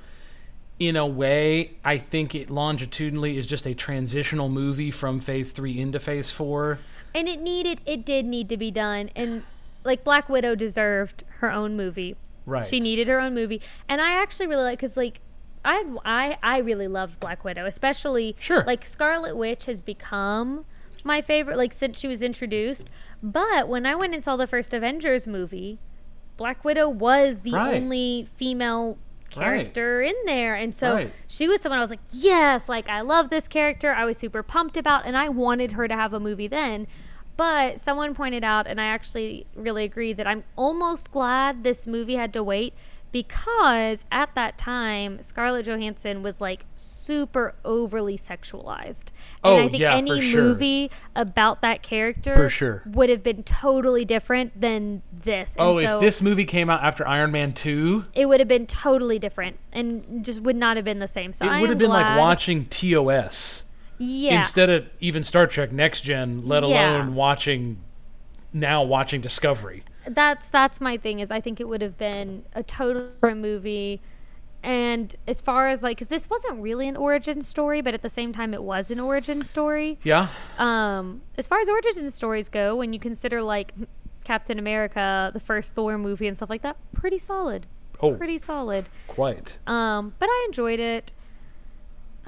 In 0.80 0.94
a 0.94 1.04
way, 1.06 1.72
I 1.84 1.98
think 1.98 2.36
it 2.36 2.50
longitudinally 2.50 3.36
is 3.36 3.48
just 3.48 3.66
a 3.66 3.74
transitional 3.74 4.48
movie 4.48 4.92
from 4.92 5.18
Phase 5.18 5.50
Three 5.50 5.76
into 5.78 5.98
Phase 5.98 6.30
Four. 6.30 6.78
And 7.14 7.28
it 7.28 7.40
needed, 7.40 7.80
it 7.86 8.04
did 8.04 8.26
need 8.26 8.48
to 8.50 8.56
be 8.56 8.70
done, 8.70 9.10
and 9.16 9.42
like 9.84 10.04
Black 10.04 10.28
Widow 10.28 10.54
deserved 10.54 11.24
her 11.38 11.50
own 11.50 11.76
movie. 11.76 12.16
Right. 12.46 12.66
She 12.66 12.80
needed 12.80 13.08
her 13.08 13.20
own 13.20 13.34
movie, 13.34 13.60
and 13.88 14.00
I 14.00 14.12
actually 14.12 14.46
really 14.46 14.62
like 14.64 14.78
because 14.78 14.96
like. 14.96 15.20
I, 15.64 15.84
I 16.04 16.38
I 16.40 16.58
really 16.58 16.86
loved 16.86 17.18
Black 17.18 17.42
Widow, 17.44 17.66
especially 17.66 18.36
Sure. 18.38 18.62
like 18.64 18.86
Scarlet 18.86 19.36
Witch 19.36 19.66
has 19.66 19.80
become 19.80 20.64
my 21.04 21.20
favorite 21.20 21.56
like 21.58 21.72
since 21.72 21.98
she 21.98 22.06
was 22.06 22.22
introduced. 22.22 22.88
But 23.24 23.68
when 23.68 23.84
I 23.84 23.96
went 23.96 24.14
and 24.14 24.22
saw 24.22 24.36
the 24.36 24.46
first 24.46 24.72
Avengers 24.72 25.26
movie, 25.26 25.78
Black 26.36 26.64
Widow 26.64 26.88
was 26.88 27.40
the 27.40 27.52
Right. 27.52 27.74
only 27.74 28.28
female 28.36 28.98
Right. 29.36 29.44
character 29.44 30.00
in 30.02 30.14
there. 30.26 30.54
And 30.54 30.74
so 30.74 30.94
Right. 30.94 31.12
she 31.26 31.48
was 31.48 31.60
someone 31.60 31.78
I 31.78 31.82
was 31.82 31.90
like, 31.90 32.00
yes, 32.10 32.68
like 32.68 32.88
I 32.88 33.02
love 33.02 33.30
this 33.30 33.46
character. 33.48 33.92
I 33.94 34.04
was 34.04 34.16
super 34.18 34.42
pumped 34.42 34.76
about, 34.76 35.04
and 35.06 35.16
I 35.16 35.28
wanted 35.28 35.72
her 35.72 35.86
to 35.88 35.94
have 35.94 36.12
a 36.14 36.20
movie 36.20 36.48
then. 36.48 36.86
But 37.36 37.78
someone 37.78 38.14
pointed 38.14 38.42
out, 38.42 38.66
and 38.66 38.80
I 38.80 38.86
actually 38.86 39.46
really 39.54 39.84
agree 39.84 40.12
that 40.12 40.26
I'm 40.26 40.42
almost 40.56 41.10
glad 41.12 41.62
this 41.62 41.86
movie 41.86 42.16
had 42.16 42.32
to 42.32 42.42
wait 42.42 42.74
because 43.12 44.04
at 44.12 44.34
that 44.34 44.58
time 44.58 45.20
Scarlett 45.22 45.66
Johansson 45.66 46.22
was 46.22 46.40
like 46.40 46.64
super 46.76 47.54
overly 47.64 48.16
sexualized. 48.16 49.06
And 49.42 49.44
Oh, 49.44 49.58
I 49.58 49.68
think 49.68 49.78
yeah, 49.80 49.96
any 49.96 50.20
sure. 50.20 50.42
movie 50.42 50.90
about 51.16 51.62
that 51.62 51.82
character 51.82 52.34
For 52.34 52.48
sure. 52.48 52.82
would 52.86 53.08
have 53.08 53.22
been 53.22 53.42
totally 53.42 54.04
different 54.04 54.60
than 54.60 55.02
this. 55.12 55.54
And 55.56 55.66
Oh, 55.66 55.80
so 55.80 55.94
if 55.96 56.00
this 56.00 56.20
movie 56.22 56.44
came 56.44 56.68
out 56.70 56.82
after 56.82 57.06
Iron 57.06 57.32
Man 57.32 57.52
2, 57.52 58.06
it 58.14 58.26
would 58.26 58.40
have 58.40 58.48
been 58.48 58.66
totally 58.66 59.18
different 59.18 59.56
and 59.72 60.24
just 60.24 60.40
would 60.42 60.56
not 60.56 60.76
have 60.76 60.84
been 60.84 60.98
the 60.98 61.08
same. 61.08 61.32
So 61.32 61.46
it 61.46 61.50
I 61.50 61.60
would 61.60 61.70
have 61.70 61.78
been 61.78 61.88
like 61.90 62.18
watching 62.18 62.66
TOS 62.66 63.64
yeah. 63.98 64.36
instead 64.36 64.70
of 64.70 64.86
even 65.00 65.22
Star 65.24 65.46
Trek 65.46 65.72
Next 65.72 66.02
Gen, 66.02 66.44
let 66.44 66.62
Yeah. 66.62 66.96
alone 66.98 67.14
watching 67.14 67.78
now 68.52 68.82
watching 68.82 69.20
Discovery. 69.20 69.82
That's 70.10 70.50
that's 70.50 70.80
my 70.80 70.96
thing 70.96 71.20
is 71.20 71.30
I 71.30 71.40
think 71.40 71.60
it 71.60 71.68
would 71.68 71.82
have 71.82 71.96
been 71.98 72.44
a 72.54 72.62
total 72.62 73.08
different 73.10 73.40
movie. 73.40 74.00
And 74.62 75.14
as 75.28 75.40
far 75.40 75.68
as 75.68 75.82
like, 75.84 75.96
because 75.98 76.08
this 76.08 76.28
wasn't 76.28 76.60
really 76.60 76.88
an 76.88 76.96
origin 76.96 77.42
story, 77.42 77.80
but 77.80 77.94
at 77.94 78.02
the 78.02 78.10
same 78.10 78.32
time, 78.32 78.52
it 78.52 78.62
was 78.62 78.90
an 78.90 78.98
origin 78.98 79.42
story. 79.44 79.98
Yeah. 80.02 80.28
Um, 80.58 81.22
as 81.36 81.46
far 81.46 81.60
as 81.60 81.68
origin 81.68 82.10
stories 82.10 82.48
go, 82.48 82.74
when 82.74 82.92
you 82.92 82.98
consider 82.98 83.40
like 83.40 83.72
Captain 84.24 84.58
America, 84.58 85.30
the 85.32 85.38
first 85.40 85.74
Thor 85.76 85.96
movie, 85.96 86.26
and 86.26 86.36
stuff 86.36 86.50
like 86.50 86.62
that, 86.62 86.76
pretty 86.92 87.18
solid. 87.18 87.66
Oh, 88.00 88.14
Pretty 88.14 88.38
solid. 88.38 88.88
quite. 89.08 89.58
Um, 89.66 90.14
but 90.18 90.28
I 90.28 90.44
enjoyed 90.48 90.78
it. 90.80 91.12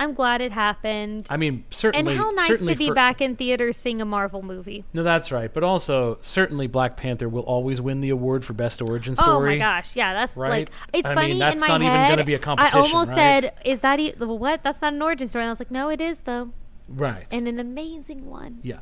I'm 0.01 0.15
glad 0.15 0.41
it 0.41 0.51
happened. 0.51 1.27
I 1.31 1.37
mean, 1.37 1.65
certainly. 1.71 2.13
and 2.15 2.21
how 2.21 2.31
nice 2.31 2.59
to 2.59 2.75
be 2.75 2.89
for- 2.89 2.95
back 2.95 3.21
in 3.21 3.37
theaters 3.37 3.77
seeing 3.77 4.01
a 4.01 4.05
Marvel 4.05 4.43
movie. 4.43 4.85
No, 4.93 5.03
that's 5.03 5.31
right. 5.31 5.53
But 5.53 5.63
also, 5.63 6.19
certainly 6.23 6.67
Black 6.67 6.97
Panther 6.97 7.29
will 7.29 7.43
always 7.43 7.81
win 7.81 8.01
the 8.01 8.11
award 8.11 8.45
for 8.45 8.55
best 8.55 8.81
origin 8.83 9.15
story. 9.15 9.31
Oh 9.31 9.41
my 9.55 9.59
gosh, 9.59 9.95
yeah, 9.95 10.15
that's 10.15 10.37
Right? 10.37 10.51
like 10.51 10.71
it's 10.93 11.07
I 11.11 11.15
mean, 11.15 11.17
funny 11.17 11.39
that's 11.39 11.55
in 11.57 11.61
my 11.61 11.69
not 11.69 11.83
even 11.83 11.93
head. 11.95 12.09
gonna 12.09 12.25
be 12.25 12.35
a 12.35 12.39
competition, 12.39 12.79
I 12.79 12.83
almost 12.83 13.13
right? 13.13 13.43
said, 13.43 13.53
"Is 13.65 13.81
that 13.81 14.01
e- 14.01 14.15
what? 14.19 14.63
That's 14.63 14.81
not 14.83 14.95
an 14.95 15.03
origin 15.03 15.27
story." 15.29 15.45
And 15.45 15.49
I 15.49 15.53
was 15.53 15.61
like, 15.61 15.71
"No, 15.71 15.91
it 15.91 16.01
is 16.01 16.21
though, 16.21 16.51
Right. 16.89 17.27
and 17.31 17.47
an 17.47 17.61
amazing 17.61 18.27
one." 18.27 18.59
yeah. 18.63 18.79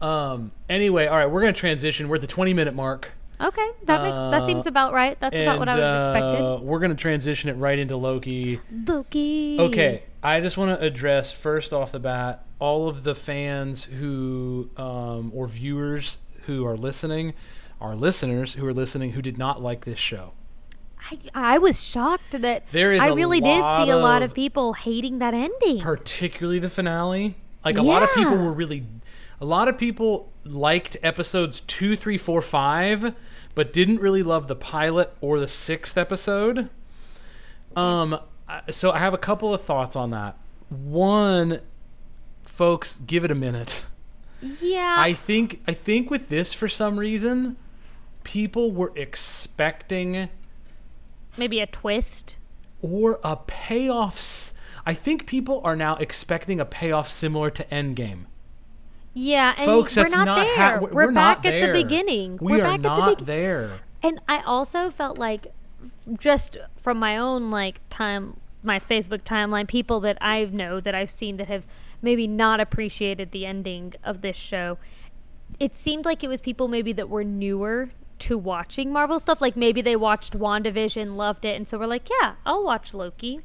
Um. 0.00 0.52
Anyway, 0.68 1.06
all 1.06 1.16
right, 1.16 1.26
we're 1.26 1.40
gonna 1.40 1.52
transition. 1.52 2.08
We're 2.08 2.16
at 2.16 2.20
the 2.20 2.26
20 2.26 2.52
minute 2.54 2.74
mark. 2.74 3.12
Okay, 3.40 3.68
that 3.84 4.02
makes 4.02 4.16
that 4.16 4.42
Uh, 4.42 4.46
seems 4.46 4.66
about 4.66 4.92
right. 4.92 5.16
That's 5.20 5.36
about 5.38 5.60
what 5.60 5.68
I 5.68 5.74
would 5.76 5.82
have 5.84 6.14
and, 6.16 6.16
uh, 6.16 6.28
expected. 6.50 6.66
We're 6.66 6.78
gonna 6.80 6.94
transition 6.96 7.50
it 7.50 7.54
right 7.54 7.78
into 7.78 7.96
Loki. 7.96 8.60
Loki. 8.86 9.56
Okay, 9.60 10.02
I 10.22 10.40
just 10.40 10.56
want 10.58 10.78
to 10.78 10.84
address 10.84 11.32
first 11.32 11.72
off 11.72 11.92
the 11.92 12.00
bat 12.00 12.44
all 12.58 12.88
of 12.88 13.04
the 13.04 13.14
fans 13.14 13.84
who 13.84 14.70
um, 14.76 15.30
or 15.34 15.46
viewers 15.46 16.18
who 16.46 16.66
are 16.66 16.76
listening, 16.76 17.34
our 17.80 17.94
listeners 17.94 18.54
who 18.54 18.66
are 18.66 18.74
listening 18.74 19.12
who 19.12 19.22
did 19.22 19.38
not 19.38 19.62
like 19.62 19.84
this 19.84 19.98
show. 19.98 20.32
I, 21.10 21.18
I 21.54 21.58
was 21.58 21.82
shocked 21.84 22.40
that 22.42 22.68
There 22.70 22.92
is 22.92 23.00
I 23.00 23.08
really 23.10 23.40
did 23.40 23.58
see 23.62 23.90
a 23.90 23.96
lot 23.96 24.22
of- 24.22 24.30
of 24.30 24.34
people 24.34 24.72
hating 24.72 25.20
that 25.20 25.32
ending. 25.34 25.80
particularly 25.80 26.58
the 26.58 26.68
finale. 26.68 27.36
Like 27.64 27.76
a 27.76 27.82
lot 27.82 28.02
of 28.02 28.12
people 28.14 28.36
were 28.36 28.52
really, 28.52 28.86
a 29.40 29.44
lot 29.44 29.68
of 29.68 29.78
people 29.78 30.32
liked 30.44 30.96
episodes 31.02 31.60
two, 31.60 31.94
three, 31.96 32.18
four, 32.18 32.40
five, 32.42 33.14
but 33.54 33.72
didn't 33.72 34.00
really 34.00 34.22
love 34.22 34.48
the 34.48 34.56
pilot 34.56 35.12
or 35.20 35.38
the 35.38 35.48
sixth 35.48 35.96
episode. 35.96 36.70
Um, 37.76 38.18
so 38.70 38.90
I 38.92 38.98
have 38.98 39.14
a 39.14 39.18
couple 39.18 39.52
of 39.54 39.62
thoughts 39.62 39.96
on 39.96 40.10
that. 40.10 40.36
One, 40.68 41.60
folks, 42.44 42.96
give 42.98 43.24
it 43.24 43.30
a 43.30 43.34
minute. 43.34 43.84
yeah, 44.60 44.96
I 44.98 45.12
think 45.14 45.60
I 45.66 45.72
think 45.74 46.10
with 46.10 46.28
this 46.28 46.54
for 46.54 46.68
some 46.68 46.98
reason, 46.98 47.56
people 48.24 48.70
were 48.72 48.92
expecting 48.96 50.28
maybe 51.36 51.60
a 51.60 51.66
twist. 51.66 52.36
or 52.80 53.18
a 53.24 53.36
payoff. 53.36 54.52
I 54.86 54.94
think 54.94 55.26
people 55.26 55.60
are 55.64 55.76
now 55.76 55.96
expecting 55.96 56.60
a 56.60 56.64
payoff 56.64 57.08
similar 57.08 57.50
to 57.50 57.64
Endgame. 57.64 58.24
Yeah, 59.14 59.54
and 59.56 59.66
Folks, 59.66 59.96
we're 59.96 60.04
that's 60.04 60.14
not, 60.14 60.24
not 60.26 60.44
there. 60.46 60.56
ha- 60.56 60.78
we're, 60.80 60.88
we're, 60.88 61.06
we're 61.06 61.12
back 61.12 61.38
not 61.38 61.46
at 61.46 61.50
there. 61.50 61.66
the 61.72 61.82
beginning. 61.82 62.38
We 62.40 62.52
we're 62.52 62.64
are 62.64 62.66
back 62.68 62.80
not 62.80 63.00
at 63.12 63.18
the 63.18 63.24
beginning. 63.24 63.42
there. 63.42 63.80
And 64.02 64.20
I 64.28 64.40
also 64.42 64.90
felt 64.90 65.18
like 65.18 65.52
just 66.18 66.56
from 66.76 66.98
my 66.98 67.16
own 67.16 67.50
like 67.50 67.80
time 67.90 68.40
my 68.62 68.78
Facebook 68.78 69.22
timeline, 69.22 69.68
people 69.68 70.00
that 70.00 70.18
I 70.20 70.44
know 70.46 70.80
that 70.80 70.94
I've 70.94 71.10
seen 71.10 71.36
that 71.36 71.48
have 71.48 71.64
maybe 72.02 72.26
not 72.26 72.60
appreciated 72.60 73.30
the 73.30 73.46
ending 73.46 73.94
of 74.02 74.20
this 74.20 74.36
show. 74.36 74.78
It 75.58 75.76
seemed 75.76 76.04
like 76.04 76.22
it 76.24 76.28
was 76.28 76.40
people 76.40 76.68
maybe 76.68 76.92
that 76.92 77.08
were 77.08 77.24
newer 77.24 77.90
to 78.20 78.36
watching 78.36 78.92
Marvel 78.92 79.18
stuff. 79.20 79.40
Like 79.40 79.56
maybe 79.56 79.80
they 79.80 79.96
watched 79.96 80.36
WandaVision, 80.36 81.16
loved 81.16 81.44
it, 81.44 81.56
and 81.56 81.66
so 81.68 81.78
we're 81.78 81.86
like, 81.86 82.08
yeah, 82.20 82.34
I'll 82.44 82.64
watch 82.64 82.94
Loki. 82.94 83.40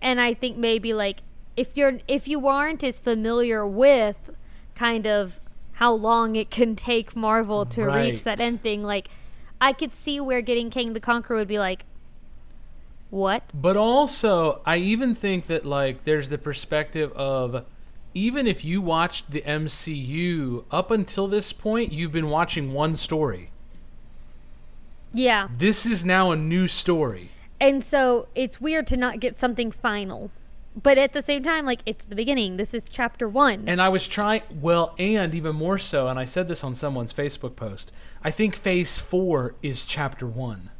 And 0.00 0.20
I 0.20 0.34
think 0.34 0.56
maybe 0.56 0.92
like 0.94 1.20
if 1.56 1.76
you're 1.76 1.98
if 2.06 2.28
you 2.28 2.46
aren't 2.46 2.84
as 2.84 2.98
familiar 2.98 3.66
with 3.66 4.30
kind 4.74 5.06
of 5.06 5.40
how 5.72 5.92
long 5.92 6.36
it 6.36 6.50
can 6.50 6.76
take 6.76 7.16
Marvel 7.16 7.64
to 7.66 7.84
reach 7.84 8.24
that 8.24 8.40
end 8.40 8.62
thing, 8.62 8.82
like 8.82 9.08
I 9.60 9.72
could 9.72 9.94
see 9.94 10.20
where 10.20 10.40
getting 10.40 10.70
Kang 10.70 10.92
the 10.92 11.00
Conqueror 11.00 11.36
would 11.36 11.48
be 11.48 11.58
like, 11.58 11.84
what? 13.10 13.42
But 13.54 13.76
also, 13.76 14.60
I 14.66 14.76
even 14.76 15.14
think 15.14 15.46
that 15.46 15.64
like 15.64 16.04
there's 16.04 16.28
the 16.28 16.38
perspective 16.38 17.12
of 17.12 17.64
even 18.14 18.46
if 18.46 18.64
you 18.64 18.80
watched 18.80 19.30
the 19.30 19.42
MCU 19.42 20.64
up 20.70 20.90
until 20.90 21.26
this 21.26 21.52
point, 21.52 21.92
you've 21.92 22.12
been 22.12 22.30
watching 22.30 22.72
one 22.72 22.96
story. 22.96 23.50
Yeah. 25.12 25.48
This 25.56 25.86
is 25.86 26.04
now 26.04 26.30
a 26.30 26.36
new 26.36 26.68
story. 26.68 27.30
And 27.60 27.82
so 27.82 28.28
it's 28.34 28.60
weird 28.60 28.86
to 28.88 28.96
not 28.96 29.20
get 29.20 29.36
something 29.36 29.70
final. 29.70 30.30
But 30.80 30.96
at 30.98 31.12
the 31.12 31.22
same 31.22 31.42
time, 31.42 31.66
like 31.66 31.80
it's 31.86 32.04
the 32.04 32.14
beginning. 32.14 32.56
This 32.56 32.72
is 32.72 32.86
chapter 32.88 33.28
one. 33.28 33.64
And 33.66 33.82
I 33.82 33.88
was 33.88 34.06
trying, 34.06 34.42
well, 34.60 34.94
and 34.98 35.34
even 35.34 35.56
more 35.56 35.78
so, 35.78 36.08
and 36.08 36.18
I 36.18 36.24
said 36.24 36.48
this 36.48 36.62
on 36.62 36.74
someone's 36.74 37.12
Facebook 37.12 37.56
post. 37.56 37.90
I 38.22 38.30
think 38.30 38.54
Phase 38.54 38.98
Four 38.98 39.54
is 39.62 39.84
Chapter 39.84 40.26
One. 40.26 40.70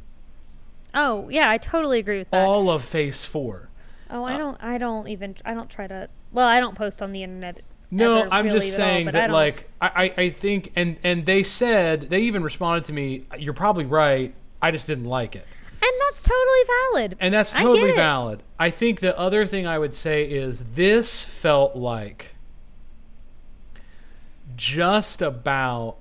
oh 0.93 1.29
yeah, 1.29 1.49
I 1.49 1.57
totally 1.57 1.99
agree 1.99 2.19
with 2.19 2.29
that. 2.31 2.45
All 2.45 2.69
of 2.69 2.83
Phase 2.83 3.25
Four. 3.25 3.69
oh, 4.09 4.23
I 4.23 4.35
uh, 4.35 4.37
don't. 4.37 4.63
I 4.63 4.77
don't 4.77 5.07
even. 5.07 5.35
I 5.45 5.53
don't 5.53 5.69
try 5.69 5.87
to. 5.87 6.09
Well, 6.31 6.47
I 6.47 6.59
don't 6.59 6.75
post 6.75 7.01
on 7.01 7.11
the 7.11 7.23
internet. 7.23 7.61
No, 7.91 8.27
I'm 8.29 8.45
really 8.45 8.59
just 8.59 8.79
at 8.79 8.81
all, 8.81 8.87
saying 8.87 9.07
I 9.07 9.11
that, 9.11 9.31
like, 9.31 9.67
I, 9.81 9.87
I, 9.87 10.21
I 10.23 10.29
think, 10.29 10.71
and 10.75 10.97
and 11.03 11.25
they 11.25 11.43
said 11.43 12.09
they 12.09 12.21
even 12.21 12.43
responded 12.43 12.85
to 12.85 12.93
me. 12.93 13.25
You're 13.37 13.53
probably 13.53 13.85
right. 13.85 14.33
I 14.61 14.71
just 14.71 14.87
didn't 14.87 15.05
like 15.05 15.35
it, 15.35 15.47
and 15.91 16.01
that's 16.07 16.21
totally 16.21 16.63
valid. 16.93 17.17
and 17.19 17.33
that's 17.33 17.51
totally 17.51 17.89
it. 17.91 17.95
valid. 17.95 18.43
I 18.57 18.69
think 18.69 18.99
the 18.99 19.17
other 19.17 19.45
thing 19.45 19.65
I 19.67 19.79
would 19.79 19.93
say 19.93 20.23
is 20.29 20.63
this 20.75 21.23
felt 21.23 21.75
like 21.75 22.35
just 24.55 25.21
about 25.21 25.97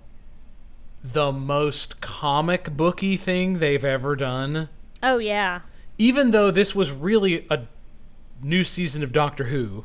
the 1.03 1.33
most 1.33 2.01
comic 2.01 2.77
booky 2.77 3.17
thing 3.17 3.59
they've 3.59 3.85
ever 3.85 4.17
done. 4.17 4.69
Oh 5.03 5.19
yeah. 5.19 5.61
Even 5.97 6.31
though 6.33 6.51
this 6.51 6.75
was 6.75 6.91
really 6.91 7.47
a 7.51 7.63
new 8.43 8.65
season 8.65 9.03
of 9.03 9.13
Doctor 9.13 9.45
Who. 9.45 9.85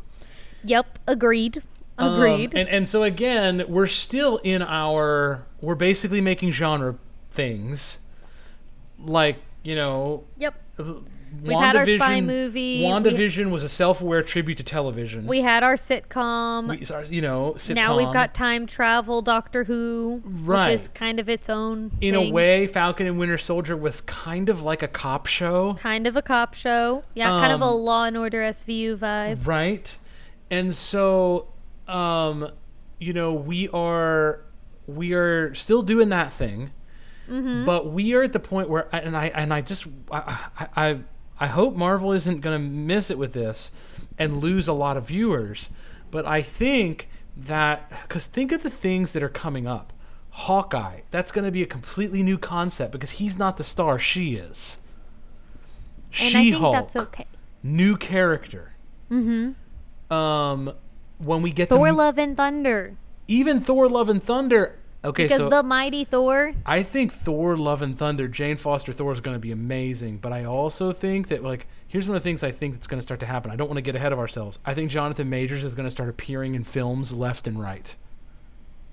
Yep. 0.63 0.99
Agreed. 1.07 1.61
Um, 1.97 2.13
Agreed. 2.15 2.53
and 2.55 2.67
and 2.69 2.89
so 2.89 3.03
again, 3.03 3.63
we're 3.67 3.87
still 3.87 4.37
in 4.37 4.61
our 4.63 5.45
we're 5.61 5.75
basically 5.75 6.21
making 6.21 6.51
genre 6.51 6.95
things. 7.31 7.99
Like, 8.99 9.37
you 9.63 9.75
know, 9.75 10.23
yep. 10.37 10.55
We've 11.41 11.57
had 11.57 11.75
our 11.75 11.85
spy 11.87 12.21
movie, 12.21 12.83
we- 12.83 12.85
WandaVision 12.85 13.49
was 13.49 13.63
a 13.63 13.69
self-aware 13.69 14.21
tribute 14.21 14.57
to 14.57 14.63
television. 14.63 15.25
We 15.25 15.41
had 15.41 15.63
our 15.63 15.73
sitcom. 15.73 16.69
We- 16.69 17.15
you 17.15 17.21
know, 17.23 17.55
sitcom. 17.57 17.73
now 17.75 17.97
we've 17.97 18.13
got 18.13 18.35
time 18.35 18.67
travel, 18.67 19.23
Doctor 19.23 19.63
Who, 19.63 20.21
Right. 20.25 20.69
which 20.71 20.81
is 20.81 20.87
kind 20.89 21.19
of 21.19 21.27
its 21.29 21.49
own. 21.49 21.91
in 22.01 22.13
thing. 22.13 22.29
a 22.29 22.31
way 22.31 22.67
Falcon 22.67 23.07
and 23.07 23.17
Winter 23.17 23.39
Soldier 23.39 23.75
was 23.75 24.01
kind 24.01 24.47
of 24.47 24.61
like 24.61 24.83
a 24.83 24.87
cop 24.87 25.25
show, 25.25 25.73
kind 25.79 26.05
of 26.05 26.15
a 26.15 26.21
cop 26.21 26.53
show. 26.53 27.03
Yeah, 27.15 27.29
kind 27.29 27.51
of 27.51 27.61
a 27.61 27.65
Um, 27.65 27.81
Law 27.81 28.03
and 28.03 28.15
Order 28.15 28.43
SVU 28.43 28.95
vibe. 28.95 29.45
right? 29.47 29.97
And 30.51 30.73
so 30.75 31.47
um 31.87 32.49
you 32.99 33.11
know, 33.11 33.33
we 33.33 33.67
are 33.69 34.41
we 34.85 35.13
are 35.13 35.53
still 35.55 35.81
doing 35.81 36.09
that 36.09 36.31
thing. 36.31 36.71
Mm-hmm. 37.29 37.65
But 37.65 37.91
we 37.91 38.13
are 38.15 38.23
at 38.23 38.33
the 38.33 38.39
point 38.39 38.69
where, 38.69 38.87
and 38.95 39.15
I 39.15 39.27
and 39.27 39.53
I 39.53 39.61
just 39.61 39.87
I 40.11 40.47
I 40.75 40.99
I, 41.39 41.47
hope 41.47 41.75
Marvel 41.75 42.11
isn't 42.11 42.41
going 42.41 42.55
to 42.55 42.67
miss 42.67 43.09
it 43.09 43.17
with 43.17 43.33
this 43.33 43.71
and 44.17 44.41
lose 44.41 44.67
a 44.67 44.73
lot 44.73 44.97
of 44.97 45.07
viewers. 45.07 45.69
But 46.11 46.25
I 46.25 46.41
think 46.41 47.09
that 47.35 47.89
because 48.03 48.25
think 48.27 48.51
of 48.51 48.63
the 48.63 48.69
things 48.69 49.13
that 49.13 49.23
are 49.23 49.29
coming 49.29 49.67
up. 49.67 49.93
Hawkeye, 50.35 51.01
that's 51.11 51.31
going 51.31 51.45
to 51.45 51.51
be 51.51 51.61
a 51.61 51.67
completely 51.67 52.23
new 52.23 52.39
concept 52.39 52.91
because 52.91 53.11
he's 53.11 53.37
not 53.37 53.57
the 53.57 53.63
star, 53.63 53.99
she 53.99 54.33
is. 54.33 54.79
And 56.19 56.25
I 56.25 56.29
She 56.29 56.51
think 56.51 56.55
Hulk, 56.55 56.73
that's 56.73 56.95
okay. 56.95 57.27
new 57.61 57.95
character. 57.97 58.73
Mm-hmm. 59.11 60.13
Um, 60.13 60.73
when 61.19 61.41
we 61.43 61.51
get 61.51 61.69
Thor: 61.69 61.87
to 61.87 61.93
Love 61.93 62.17
and 62.17 62.35
Thunder. 62.35 62.95
even 63.27 63.59
Thor: 63.61 63.87
Love 63.87 64.09
and 64.09 64.23
Thunder, 64.23 64.79
Okay, 65.05 65.23
because 65.23 65.37
so 65.37 65.49
the 65.49 65.63
mighty 65.63 66.05
Thor. 66.05 66.53
I 66.65 66.81
think 66.81 67.11
Thor: 67.11 67.57
Love 67.57 67.81
and 67.81 67.97
Thunder, 67.97 68.27
Jane 68.27 68.55
Foster 68.55 68.93
Thor 68.93 69.11
is 69.11 69.19
going 69.19 69.35
to 69.35 69.39
be 69.39 69.51
amazing, 69.51 70.17
but 70.17 70.31
I 70.31 70.45
also 70.45 70.93
think 70.93 71.27
that 71.27 71.43
like 71.43 71.67
here's 71.87 72.07
one 72.07 72.15
of 72.15 72.23
the 72.23 72.29
things 72.29 72.43
I 72.43 72.51
think 72.51 72.73
that's 72.73 72.87
going 72.87 72.99
to 72.99 73.03
start 73.03 73.19
to 73.19 73.25
happen. 73.25 73.51
I 73.51 73.55
don't 73.55 73.67
want 73.67 73.77
to 73.77 73.81
get 73.81 73.95
ahead 73.95 74.13
of 74.13 74.19
ourselves. 74.19 74.59
I 74.65 74.73
think 74.73 74.89
Jonathan 74.89 75.29
Majors 75.29 75.63
is 75.63 75.75
going 75.75 75.85
to 75.85 75.91
start 75.91 76.09
appearing 76.09 76.55
in 76.55 76.63
films 76.63 77.11
left 77.13 77.47
and 77.47 77.59
right. 77.59 77.95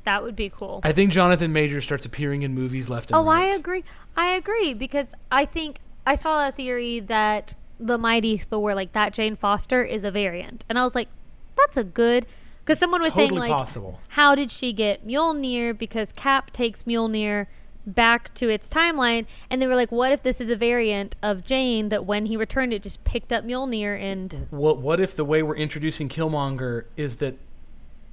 That 0.05 0.23
would 0.23 0.35
be 0.35 0.51
cool. 0.51 0.81
I 0.83 0.93
think 0.93 1.13
Jonathan 1.13 1.53
Majors 1.53 1.85
starts 1.85 2.07
appearing 2.07 2.43
in 2.43 2.55
movies 2.55 2.89
left 2.89 3.11
and 3.11 3.17
right. 3.17 3.23
Oh, 3.23 3.27
right. 3.27 3.53
I 3.53 3.57
agree. 3.57 3.85
I 4.17 4.31
agree 4.31 4.75
because 4.75 5.13
I 5.31 5.45
think 5.45 5.79
I 6.07 6.15
saw 6.17 6.49
a 6.49 6.53
theory 6.53 7.01
that 7.01 7.55
the 7.79 7.99
mighty 7.99 8.37
Thor, 8.37 8.75
like 8.75 8.93
that 8.95 9.13
Jane 9.13 9.37
Foster, 9.37 9.85
is 9.85 10.03
a 10.03 10.11
variant, 10.11 10.65
and 10.69 10.79
I 10.79 10.83
was 10.83 10.95
like, 10.95 11.09
that's 11.57 11.77
a 11.77 11.85
good. 11.85 12.27
Because 12.71 12.79
someone 12.79 13.03
was 13.03 13.15
saying 13.15 13.33
like, 13.33 13.51
possible. 13.51 14.01
how 14.11 14.37
did 14.37 14.49
she 14.49 14.73
get 14.73 15.05
Mjolnir? 15.05 15.77
Because 15.77 16.13
Cap 16.13 16.53
takes 16.53 16.85
Mjolnir 16.85 17.49
back 17.85 18.33
to 18.35 18.49
its 18.49 18.69
timeline, 18.69 19.27
and 19.51 19.61
they 19.61 19.67
were 19.67 19.75
like, 19.75 19.91
what 19.91 20.13
if 20.13 20.23
this 20.23 20.41
is 20.41 20.51
a 20.51 20.55
variant 20.55 21.17
of 21.21 21.43
Jane 21.45 21.89
that 21.89 22.05
when 22.05 22.27
he 22.27 22.37
returned 22.37 22.73
it 22.73 22.85
just 22.85 23.03
picked 23.03 23.33
up 23.33 23.45
Mjolnir 23.45 24.01
and 24.01 24.47
What 24.51 24.79
what 24.79 25.01
if 25.01 25.17
the 25.17 25.25
way 25.25 25.43
we're 25.43 25.57
introducing 25.57 26.09
Killmonger 26.09 26.85
is 26.97 27.17
that 27.17 27.39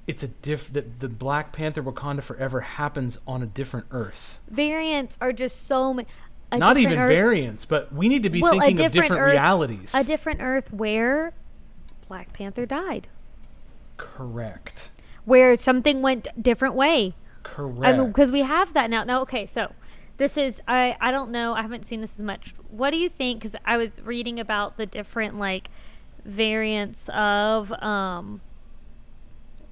it's 0.08 0.24
a 0.24 0.28
diff 0.28 0.72
that 0.72 0.98
the 0.98 1.08
Black 1.08 1.52
Panther 1.52 1.82
Wakanda 1.82 2.24
Forever 2.24 2.62
happens 2.62 3.20
on 3.28 3.44
a 3.44 3.46
different 3.46 3.86
Earth. 3.92 4.40
variants 4.50 5.16
are 5.20 5.32
just 5.32 5.68
so 5.68 5.94
many. 5.94 6.08
Not 6.50 6.78
even 6.78 6.96
variants, 6.96 7.64
but 7.64 7.92
we 7.92 8.08
need 8.08 8.24
to 8.24 8.30
be 8.30 8.42
Well, 8.42 8.56
a 8.56 8.60
thinking 8.60 8.84
of 8.86 8.92
different 8.92 9.10
different 9.10 9.22
Earth- 9.22 9.32
realities. 9.34 9.94
A 9.94 10.02
different 10.02 10.40
Earth 10.42 10.72
where 10.72 11.32
Black 12.08 12.32
Panther 12.32 12.64
died, 12.66 13.06
Correct. 13.98 14.90
where 15.24 15.54
something 15.56 16.00
went 16.00 16.26
different 16.40 16.74
way. 16.74 17.14
Correct. 17.42 17.84
I 17.84 17.96
mean, 17.96 18.08
because 18.08 18.30
we 18.30 18.40
have 18.40 18.72
that 18.72 18.88
now. 18.88 19.04
Now, 19.04 19.20
okay, 19.22 19.44
so 19.44 19.72
this 20.16 20.36
is 20.36 20.60
I 20.66 20.96
I 21.00 21.10
don't 21.10 21.30
know. 21.30 21.52
I 21.54 21.62
haven't 21.62 21.84
seen 21.84 22.00
this 22.00 22.16
as 22.16 22.22
much. 22.22 22.54
What 22.70 22.90
do 22.90 22.96
you 22.96 23.08
think? 23.08 23.40
Because 23.40 23.56
I 23.64 23.76
was 23.76 24.00
reading 24.02 24.40
about 24.40 24.76
the 24.76 24.86
different 24.86 25.38
like 25.38 25.68
variants 26.24 27.08
of 27.10 27.72
um 27.82 28.40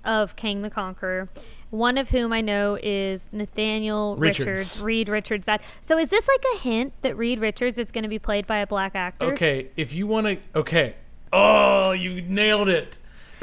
of 0.05 0.37
Kang 0.37 0.63
the 0.63 0.71
Conqueror. 0.71 1.29
One 1.71 1.99
of 1.99 2.11
whom 2.11 2.33
I 2.33 2.41
know 2.43 2.79
is 2.81 3.27
Nathaniel 3.33 4.17
Richards. 4.17 4.47
Richards, 4.47 4.83
Reed 4.83 5.09
Richards. 5.09 5.47
That 5.47 5.63
so 5.81 5.99
is 5.99 6.11
this 6.11 6.29
like 6.29 6.45
a 6.55 6.59
hint 6.59 6.93
that 7.03 7.17
Reed 7.17 7.41
Richards 7.41 7.79
is 7.79 7.91
going 7.91 8.05
to 8.05 8.09
be 8.09 8.21
played 8.21 8.47
by 8.47 8.59
a 8.59 8.67
black 8.67 8.95
actor? 8.95 9.27
Okay, 9.33 9.71
if 9.77 9.93
you 9.93 10.07
want 10.07 10.27
to, 10.27 10.39
okay. 10.59 10.95
Oh, 11.33 11.91
you 11.91 12.23
nailed 12.23 12.69
it. 12.69 12.99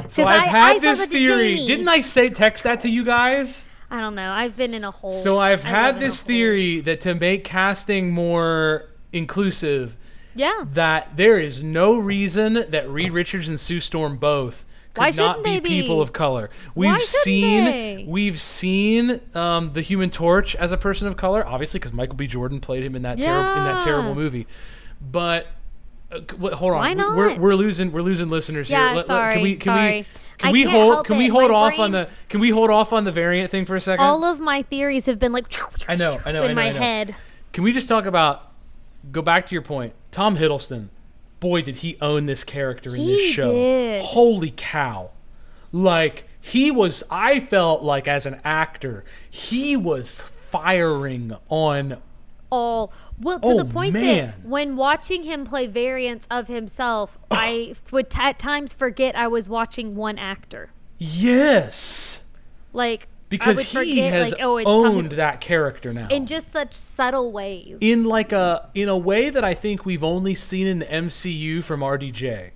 So 0.08 0.24
I've 0.24 0.42
I- 0.42 0.46
had 0.46 0.76
I 0.76 0.78
this 0.80 1.06
theory. 1.06 1.66
Didn't 1.66 1.88
I 1.88 2.00
say 2.00 2.28
text 2.30 2.64
that 2.64 2.80
to 2.80 2.88
you 2.88 3.04
guys? 3.04 3.66
I 3.90 4.00
don't 4.00 4.14
know. 4.14 4.30
I've 4.32 4.56
been 4.56 4.74
in 4.74 4.82
a 4.84 4.90
hole. 4.90 5.12
So 5.12 5.38
I've 5.38 5.64
I 5.64 5.68
had 5.68 5.86
live 5.86 5.96
in 5.96 6.02
a 6.02 6.06
this 6.06 6.20
theory 6.22 6.80
that 6.80 7.00
to 7.02 7.14
make 7.14 7.44
casting 7.44 8.10
more 8.10 8.88
inclusive, 9.12 9.96
Yeah. 10.34 10.64
that 10.72 11.16
there 11.16 11.38
is 11.38 11.62
no 11.62 11.96
reason 11.96 12.64
that 12.70 12.88
Reed 12.90 13.12
Richards 13.12 13.48
and 13.48 13.58
Sue 13.60 13.80
Storm 13.80 14.16
both 14.16 14.64
could 14.94 15.00
Why 15.00 15.10
not 15.10 15.42
be, 15.44 15.58
be? 15.60 15.82
people 15.82 16.00
of 16.00 16.12
color. 16.12 16.50
We've 16.76 17.00
seen 17.00 17.64
they? 17.64 18.04
we've 18.06 18.38
seen 18.40 19.20
um, 19.34 19.72
the 19.72 19.80
Human 19.82 20.08
Torch 20.10 20.54
as 20.56 20.70
a 20.72 20.76
person 20.76 21.06
of 21.08 21.16
color, 21.16 21.44
obviously 21.46 21.78
because 21.78 21.92
Michael 21.92 22.14
B. 22.16 22.26
Jordan 22.28 22.60
played 22.60 22.84
him 22.84 22.94
in 22.94 23.02
that 23.02 23.20
terrible 23.20 23.58
in 23.58 23.64
that 23.64 23.82
terrible 23.82 24.14
movie. 24.14 24.46
But 25.00 25.48
Uh, 26.14 26.20
wait, 26.38 26.52
hold 26.52 26.72
on, 26.72 26.78
Why 26.78 26.94
We- 26.94 27.16
We're, 27.16 27.38
we're 27.38 27.54
losing 27.54 27.90
we're 27.92 28.02
losing 28.02 28.28
listeners 28.30 28.70
Yeah, 28.70 28.78
here. 28.78 28.86
Let- 28.88 28.96
let- 28.96 29.06
sorry, 29.06 29.32
can 29.34 29.42
we 29.42 29.54
can 29.56 29.64
sorry. 29.64 29.92
we 29.92 30.06
can 30.38 30.48
I 30.48 30.52
we 30.52 30.62
hold 30.64 31.06
can 31.06 31.16
we 31.18 31.24
it. 31.26 31.30
hold 31.30 31.50
My 31.50 31.56
off 31.56 31.78
on 31.78 31.92
the 31.92 32.08
can 32.28 32.40
we 32.40 32.50
hold 32.50 32.70
off 32.70 32.92
on 32.92 33.04
the 33.04 33.12
variant 33.12 33.50
thing 33.50 33.64
for 33.64 33.74
a 33.76 33.80
second? 33.80 34.04
All 34.04 34.24
of 34.24 34.40
my 34.40 34.62
theories 34.62 35.06
have 35.06 35.18
been 35.18 35.32
like 35.32 35.46
I 35.88 35.96
know, 35.96 36.20
I 36.24 36.32
know, 36.32 36.44
in 36.44 36.50
I 36.50 36.54
know, 36.54 36.60
my 36.62 36.68
I 36.68 36.72
know. 36.72 36.78
head. 36.78 37.16
Can 37.52 37.64
we 37.64 37.72
just 37.72 37.88
talk 37.88 38.04
about 38.06 38.52
go 39.12 39.22
back 39.22 39.46
to 39.48 39.54
your 39.54 39.62
point? 39.62 39.92
Tom 40.12 40.36
Hiddleston, 40.36 40.88
boy, 41.40 41.62
did 41.62 41.76
he 41.76 41.96
own 42.00 42.26
this 42.26 42.44
character 42.44 42.90
in 42.90 42.96
He 43.02 43.16
this 43.16 43.32
show. 43.32 43.52
did. 43.52 44.02
Holy 44.02 44.52
cow. 44.56 45.10
Like 45.72 46.28
he 46.40 46.70
was 46.70 47.02
I 47.10 47.40
felt 47.40 47.82
like 47.82 48.06
as 48.06 48.26
an 48.26 48.40
actor, 48.44 49.04
he 49.30 49.76
was 49.76 50.22
firing 50.50 51.34
on 51.48 51.98
all 52.54 52.92
well 53.20 53.38
to 53.40 53.46
Oh, 53.48 53.58
the 53.58 53.64
point 53.64 53.92
man. 53.94 54.26
that 54.28 54.44
when 54.46 54.76
watching 54.76 55.24
him 55.24 55.44
play 55.44 55.66
variants 55.66 56.26
of 56.30 56.48
himself 56.48 57.18
i 57.30 57.74
would 57.90 58.08
t- 58.10 58.18
at 58.22 58.38
times 58.38 58.72
forget 58.72 59.16
i 59.16 59.26
was 59.26 59.48
watching 59.48 59.94
one 59.96 60.18
actor 60.18 60.70
yes. 60.98 62.22
like 62.72 63.08
Because 63.28 63.58
he 63.60 63.64
forget, 63.64 64.12
has 64.12 64.32
like, 64.32 64.40
oh, 64.42 64.62
Tom 64.62 64.66
owned 64.96 65.12
that 65.12 65.40
character 65.40 65.92
now. 65.92 66.08
in 66.08 66.26
just 66.26 66.52
such 66.52 66.74
subtle 66.74 67.32
ways 67.32 67.78
in 67.80 68.04
like 68.04 68.32
a 68.32 68.68
in 68.74 68.88
a 68.88 68.96
way 68.96 69.30
that 69.30 69.44
I 69.44 69.54
think 69.54 69.84
we've 69.84 70.04
only 70.04 70.34
seen 70.34 70.66
in 70.66 70.78
the 70.80 70.86
MCU 70.86 71.62
from 71.64 71.80
RDJ. 71.80 72.50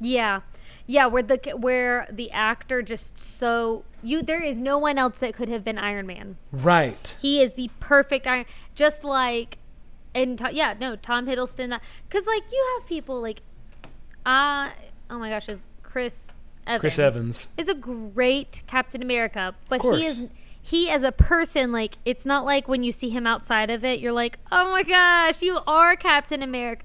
yeah 0.00 0.40
yeah 0.86 1.06
where 1.06 1.22
the 1.22 1.36
where 1.56 2.06
the 2.10 2.30
actor 2.32 2.82
just 2.82 3.16
so 3.18 3.84
you 4.02 4.22
there 4.22 4.42
is 4.42 4.60
no 4.60 4.78
one 4.78 4.98
else 4.98 5.18
that 5.20 5.34
could 5.34 5.48
have 5.48 5.64
been 5.64 5.78
iron 5.78 6.06
man 6.06 6.36
Right. 6.52 7.16
he 7.20 7.42
is 7.42 7.54
the 7.54 7.70
perfect 7.80 8.26
iron 8.26 8.44
just 8.74 9.04
like 9.04 9.58
and 10.14 10.38
To- 10.38 10.52
yeah 10.52 10.74
no 10.78 10.96
tom 10.96 11.26
hiddleston 11.26 11.78
because 12.08 12.26
like 12.26 12.42
you 12.50 12.78
have 12.78 12.88
people 12.88 13.20
like 13.20 13.42
uh 14.26 14.70
oh 15.10 15.18
my 15.18 15.28
gosh 15.30 15.48
is 15.48 15.66
chris 15.82 16.36
evans 16.66 16.80
Chris 16.80 16.98
Evans. 16.98 17.48
is 17.56 17.68
a 17.68 17.74
great 17.74 18.62
captain 18.66 19.02
america 19.02 19.54
but 19.68 19.80
he 19.82 20.04
is 20.06 20.26
he 20.62 20.90
as 20.90 21.02
a 21.02 21.10
person 21.12 21.72
like 21.72 21.96
it's 22.04 22.26
not 22.26 22.44
like 22.44 22.68
when 22.68 22.82
you 22.82 22.92
see 22.92 23.08
him 23.08 23.26
outside 23.26 23.70
of 23.70 23.84
it 23.84 23.98
you're 23.98 24.12
like 24.12 24.38
oh 24.52 24.70
my 24.70 24.82
gosh 24.82 25.40
you 25.42 25.58
are 25.66 25.96
captain 25.96 26.42
america 26.42 26.82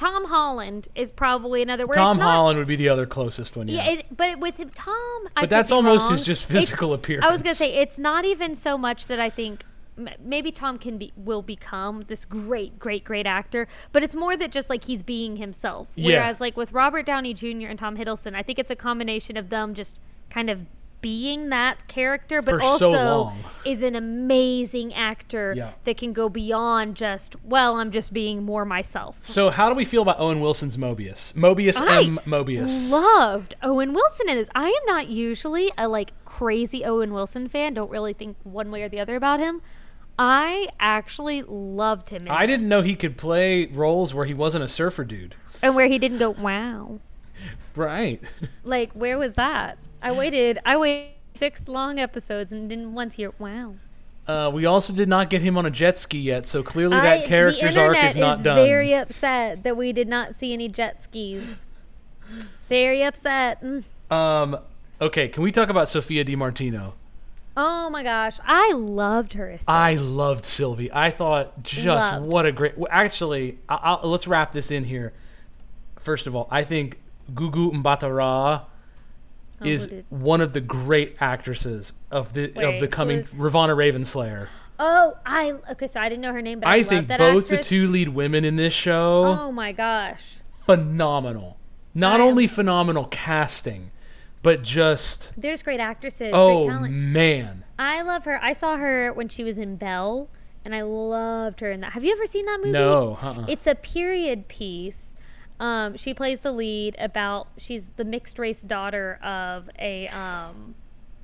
tom 0.00 0.24
holland 0.24 0.88
is 0.94 1.10
probably 1.12 1.62
another 1.62 1.86
where 1.86 1.96
Tom 1.96 2.16
not, 2.16 2.24
Holland 2.24 2.58
would 2.58 2.68
be 2.68 2.76
the 2.76 2.88
other 2.88 3.06
closest 3.06 3.56
one. 3.56 3.68
Yeah. 3.68 3.84
yeah, 3.84 3.90
it, 3.98 4.16
but 4.16 4.40
with 4.40 4.56
him, 4.56 4.70
Tom, 4.74 4.94
I 5.36 5.40
could 5.42 5.50
that's 5.50 5.70
almost 5.70 6.04
wrong. 6.04 6.12
his 6.12 6.22
just 6.22 6.44
It's- 6.50 6.60
physical 6.62 6.92
I 6.94 7.30
was 7.30 7.42
gonna 7.42 7.54
say 7.54 7.74
it's 7.76 7.98
not 7.98 8.24
even 8.24 8.54
so 8.54 8.78
much 8.78 9.06
that 9.08 9.20
I 9.20 9.28
think 9.30 9.64
maybe 10.24 10.50
Tom 10.50 10.78
can 10.78 10.96
be 10.98 11.12
will 11.16 11.42
become 11.42 12.02
this 12.08 12.24
great, 12.24 12.78
great, 12.78 13.04
great 13.04 13.26
actor, 13.26 13.68
but 13.92 14.02
it's 14.02 14.14
more 14.14 14.36
that 14.36 14.50
just 14.50 14.70
like 14.70 14.84
he's 14.84 15.02
being 15.02 15.36
himself. 15.36 15.92
Yeah. 15.94 16.20
Whereas 16.20 16.40
like 16.40 16.56
with 16.56 16.72
Robert 16.72 17.04
Downey 17.04 17.34
Jr. 17.34 17.66
and 17.68 17.78
Tom 17.78 17.96
Hiddleston, 17.96 18.34
I 18.34 18.42
think 18.42 18.58
it's 18.58 18.70
a 18.70 18.76
combination 18.76 19.36
of 19.36 19.50
them 19.50 19.74
just 19.74 19.98
kind 20.30 20.48
of 20.48 20.64
being 21.00 21.48
that 21.48 21.88
character, 21.88 22.42
but 22.42 22.56
For 22.56 22.62
also 22.62 22.90
long. 22.92 23.38
is 23.64 23.82
an 23.82 23.94
amazing 23.96 24.92
actor 24.94 25.54
Yeah. 25.56 25.70
that 25.84 25.96
can 25.96 26.12
go 26.12 26.28
beyond 26.28 26.96
just 26.96 27.36
well, 27.44 27.76
I'm 27.76 27.90
just 27.90 28.12
being 28.12 28.42
more 28.42 28.64
myself. 28.64 29.20
So 29.24 29.50
how 29.50 29.68
do 29.68 29.74
we 29.74 29.84
feel 29.84 30.02
about 30.02 30.20
Owen 30.20 30.40
Wilson's 30.40 30.76
Mobius? 30.76 31.32
Mobius 31.34 31.80
I 31.80 32.02
M. 32.02 32.20
Mobius. 32.26 32.90
loved 32.90 33.54
Owen 33.62 33.92
Wilson 33.94 34.28
in 34.28 34.36
this. 34.36 34.48
I 34.54 34.68
am 34.68 34.86
not 34.86 35.08
usually 35.08 35.72
a 35.78 35.88
like 35.88 36.12
crazy 36.24 36.84
Owen 36.84 37.12
Wilson 37.12 37.48
fan. 37.48 37.74
Don't 37.74 37.90
really 37.90 38.12
think 38.12 38.36
one 38.44 38.70
way 38.70 38.82
or 38.82 38.88
the 38.88 39.00
other 39.00 39.16
about 39.16 39.40
him. 39.40 39.62
I 40.18 40.68
actually 40.78 41.42
loved 41.42 42.10
him. 42.10 42.22
In 42.22 42.28
I 42.28 42.44
didn't 42.44 42.68
know 42.68 42.82
he 42.82 42.94
could 42.94 43.16
play 43.16 43.64
roles 43.66 44.12
where 44.12 44.26
he 44.26 44.34
wasn't 44.34 44.64
a 44.64 44.68
surfer 44.68 45.04
dude. 45.04 45.34
and 45.62 45.74
where 45.74 45.86
he 45.88 45.98
didn't 45.98 46.18
go 46.18 46.30
wow. 46.30 46.98
Right. 47.76 48.20
Like 48.64 48.92
where 48.92 49.16
was 49.16 49.34
that? 49.34 49.78
I 50.02 50.12
waited. 50.12 50.58
I 50.64 50.76
waited 50.76 51.10
six 51.34 51.68
long 51.68 51.98
episodes 51.98 52.52
and 52.52 52.68
didn't 52.68 52.94
once 52.94 53.14
hear 53.14 53.32
wow. 53.38 53.74
Uh, 54.26 54.50
we 54.52 54.64
also 54.66 54.92
did 54.92 55.08
not 55.08 55.28
get 55.30 55.42
him 55.42 55.56
on 55.58 55.66
a 55.66 55.70
jet 55.70 55.98
ski 55.98 56.18
yet, 56.18 56.46
so 56.46 56.62
clearly 56.62 56.96
I- 56.96 57.02
that 57.02 57.26
character's 57.26 57.74
the 57.74 57.80
arc 57.80 58.04
is 58.04 58.16
not 58.16 58.38
is 58.38 58.42
done. 58.42 58.56
very 58.56 58.94
upset 58.94 59.62
that 59.64 59.76
we 59.76 59.92
did 59.92 60.08
not 60.08 60.34
see 60.34 60.52
any 60.52 60.68
jet 60.68 61.02
skis. 61.02 61.66
Very 62.68 63.02
upset. 63.02 63.60
Mm. 63.62 63.82
Um, 64.10 64.58
okay, 65.00 65.28
can 65.28 65.42
we 65.42 65.50
talk 65.50 65.68
about 65.68 65.88
Sophia 65.88 66.22
Di 66.22 66.36
Martino? 66.36 66.94
Oh 67.56 67.90
my 67.90 68.04
gosh, 68.04 68.38
I 68.44 68.72
loved 68.72 69.32
her. 69.32 69.58
I 69.66 69.94
loved 69.94 70.46
Sylvie. 70.46 70.92
I 70.92 71.10
thought 71.10 71.62
just 71.64 72.12
Loved. 72.12 72.26
what 72.26 72.46
a 72.46 72.52
great. 72.52 72.74
Actually, 72.88 73.58
I, 73.68 73.74
I'll, 73.82 74.08
let's 74.08 74.28
wrap 74.28 74.52
this 74.52 74.70
in 74.70 74.84
here. 74.84 75.12
First 75.98 76.28
of 76.28 76.36
all, 76.36 76.46
I 76.50 76.62
think 76.62 77.00
Gugu 77.34 77.72
Mbatha-Raw 77.72 78.62
Oh, 79.62 79.66
is 79.66 79.92
one 80.08 80.40
of 80.40 80.52
the 80.52 80.60
great 80.60 81.16
actresses 81.20 81.92
of 82.10 82.32
the 82.32 82.44
of 82.66 82.80
the 82.80 82.88
coming 82.88 83.20
Ravonna 83.20 83.76
Renslayer. 83.76 84.48
Oh, 84.78 85.18
I 85.26 85.52
okay. 85.72 85.86
So 85.88 86.00
I 86.00 86.08
didn't 86.08 86.22
know 86.22 86.32
her 86.32 86.40
name, 86.42 86.60
but 86.60 86.68
I, 86.68 86.76
I 86.76 86.82
think 86.82 87.08
both 87.08 87.44
actress. 87.44 87.48
the 87.48 87.62
two 87.62 87.88
lead 87.88 88.08
women 88.08 88.44
in 88.44 88.56
this 88.56 88.72
show 88.72 89.24
Oh 89.26 89.52
my 89.52 89.72
gosh, 89.72 90.36
phenomenal. 90.64 91.58
Not 91.94 92.20
I 92.20 92.24
am- 92.24 92.30
only 92.30 92.46
phenomenal 92.46 93.04
casting, 93.06 93.90
but 94.42 94.62
just 94.62 95.32
they're 95.36 95.52
just 95.52 95.64
great 95.64 95.80
actresses. 95.80 96.30
oh 96.32 96.64
great 96.64 96.72
talent. 96.74 96.94
man. 96.94 97.64
I 97.78 98.02
love 98.02 98.24
her. 98.24 98.42
I 98.42 98.52
saw 98.54 98.76
her 98.76 99.12
when 99.12 99.28
she 99.28 99.42
was 99.44 99.58
in 99.58 99.76
Belle, 99.76 100.28
and 100.64 100.74
I 100.74 100.82
loved 100.82 101.60
her 101.60 101.70
in 101.70 101.80
that. 101.80 101.92
Have 101.92 102.04
you 102.04 102.12
ever 102.12 102.26
seen 102.26 102.46
that 102.46 102.58
movie? 102.60 102.72
No, 102.72 103.18
uh-uh. 103.20 103.44
It's 103.48 103.66
a 103.66 103.74
period 103.74 104.48
piece. 104.48 105.14
Um, 105.60 105.96
she 105.96 106.14
plays 106.14 106.40
the 106.40 106.50
lead 106.52 106.96
about 106.98 107.46
she's 107.58 107.90
the 107.90 108.04
mixed 108.04 108.38
race 108.38 108.62
daughter 108.62 109.18
of 109.22 109.68
a 109.78 110.08
um, 110.08 110.74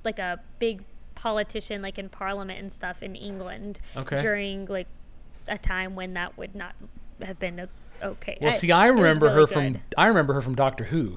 like 0.04 0.18
a 0.18 0.40
big 0.58 0.84
politician, 1.14 1.80
like 1.82 1.98
in 1.98 2.08
Parliament 2.10 2.60
and 2.60 2.70
stuff 2.72 3.02
in 3.02 3.16
England 3.16 3.80
Okay. 3.96 4.20
during 4.20 4.66
like 4.66 4.86
a 5.48 5.56
time 5.58 5.96
when 5.96 6.12
that 6.14 6.36
would 6.36 6.54
not 6.54 6.74
have 7.22 7.38
been 7.38 7.66
okay. 8.02 8.36
Well, 8.40 8.52
see, 8.52 8.70
I 8.70 8.88
remember 8.88 9.26
really 9.26 9.40
her 9.40 9.46
from. 9.46 9.78
I 9.96 10.06
remember 10.06 10.34
her 10.34 10.42
from 10.42 10.54
Doctor 10.54 10.84
Who. 10.84 11.16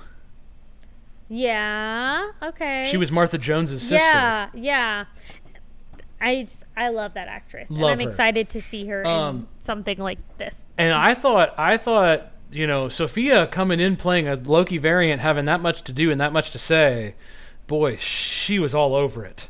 Yeah. 1.28 2.32
Okay. 2.42 2.88
She 2.90 2.98
was 2.98 3.12
Martha 3.12 3.38
Jones's 3.38 3.82
sister. 3.82 3.96
Yeah. 4.08 4.50
Yeah. 4.54 5.06
I 6.22 6.44
just, 6.44 6.64
I 6.76 6.90
love 6.90 7.14
that 7.14 7.28
actress, 7.30 7.70
and 7.70 7.80
Love 7.80 7.92
I'm 7.92 8.00
her. 8.02 8.08
excited 8.10 8.50
to 8.50 8.62
see 8.62 8.88
her 8.88 9.02
in 9.04 9.08
Um, 9.08 9.48
something 9.62 9.98
like 9.98 10.18
this. 10.38 10.66
And 10.78 10.94
I 10.94 11.14
thought 11.14 11.54
I 11.58 11.78
thought, 11.78 12.32
you 12.52 12.66
know, 12.66 12.90
Sophia 12.90 13.48
coming 13.48 13.80
in 13.80 13.96
playing 13.96 14.28
a 14.28 14.36
Loki 14.36 14.78
variant 14.78 15.22
having 15.22 15.46
that 15.46 15.62
much 15.62 15.84
to 15.84 15.94
do 15.94 16.12
and 16.12 16.20
that 16.20 16.34
much 16.34 16.52
to 16.52 16.60
say, 16.60 17.16
boy, 17.68 17.98
she 17.98 18.60
was 18.60 18.74
all 18.74 18.96
over 18.96 19.24
it. 19.26 19.50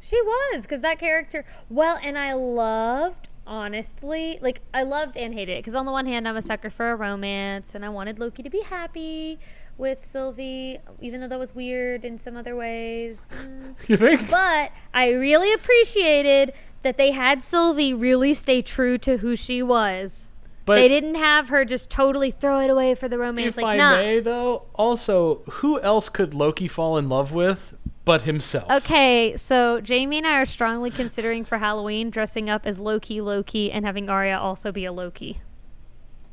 She 0.00 0.20
was 0.20 0.62
because 0.62 0.82
that 0.82 0.98
character. 0.98 1.44
Well, 1.68 1.98
and 2.02 2.16
I 2.16 2.34
loved 2.34 3.28
honestly, 3.46 4.38
like 4.42 4.60
I 4.74 4.82
loved 4.82 5.16
and 5.16 5.32
hated 5.32 5.52
it 5.52 5.58
because 5.60 5.74
on 5.74 5.86
the 5.86 5.92
one 5.92 6.06
hand, 6.06 6.26
I'm 6.26 6.36
a 6.36 6.42
sucker 6.42 6.70
for 6.70 6.90
a 6.90 6.96
romance, 6.96 7.74
and 7.74 7.84
I 7.84 7.88
wanted 7.88 8.18
Loki 8.18 8.42
to 8.42 8.50
be 8.50 8.60
happy 8.60 9.38
with 9.78 10.04
Sylvie, 10.04 10.78
even 11.00 11.20
though 11.20 11.28
that 11.28 11.38
was 11.38 11.54
weird 11.54 12.04
in 12.04 12.18
some 12.18 12.36
other 12.36 12.56
ways. 12.56 13.32
Mm. 13.36 13.74
You 13.88 13.96
think? 13.96 14.30
But 14.30 14.72
I 14.92 15.10
really 15.10 15.52
appreciated 15.52 16.52
that 16.82 16.96
they 16.96 17.12
had 17.12 17.42
Sylvie 17.42 17.92
really 17.94 18.34
stay 18.34 18.62
true 18.62 18.98
to 18.98 19.18
who 19.18 19.36
she 19.36 19.62
was. 19.62 20.30
But 20.66 20.74
they 20.76 20.88
didn't 20.88 21.14
have 21.14 21.48
her 21.48 21.64
just 21.64 21.90
totally 21.90 22.32
throw 22.32 22.60
it 22.60 22.68
away 22.68 22.94
for 22.96 23.08
the 23.08 23.18
romance. 23.18 23.56
if 23.56 23.56
like, 23.56 23.64
I 23.64 23.76
nah. 23.76 23.96
may 23.96 24.20
though, 24.20 24.64
also, 24.74 25.42
who 25.48 25.80
else 25.80 26.08
could 26.08 26.34
Loki 26.34 26.68
fall 26.68 26.98
in 26.98 27.08
love 27.08 27.32
with 27.32 27.74
but 28.04 28.22
himself? 28.22 28.70
Okay, 28.70 29.36
so 29.36 29.80
Jamie 29.80 30.18
and 30.18 30.26
I 30.26 30.40
are 30.40 30.44
strongly 30.46 30.90
considering 30.90 31.44
for 31.44 31.58
Halloween 31.58 32.10
dressing 32.10 32.50
up 32.50 32.66
as 32.66 32.80
Loki, 32.80 33.20
Loki, 33.20 33.70
and 33.70 33.86
having 33.86 34.10
Arya 34.10 34.36
also 34.38 34.72
be 34.72 34.84
a 34.84 34.92
Loki. 34.92 35.40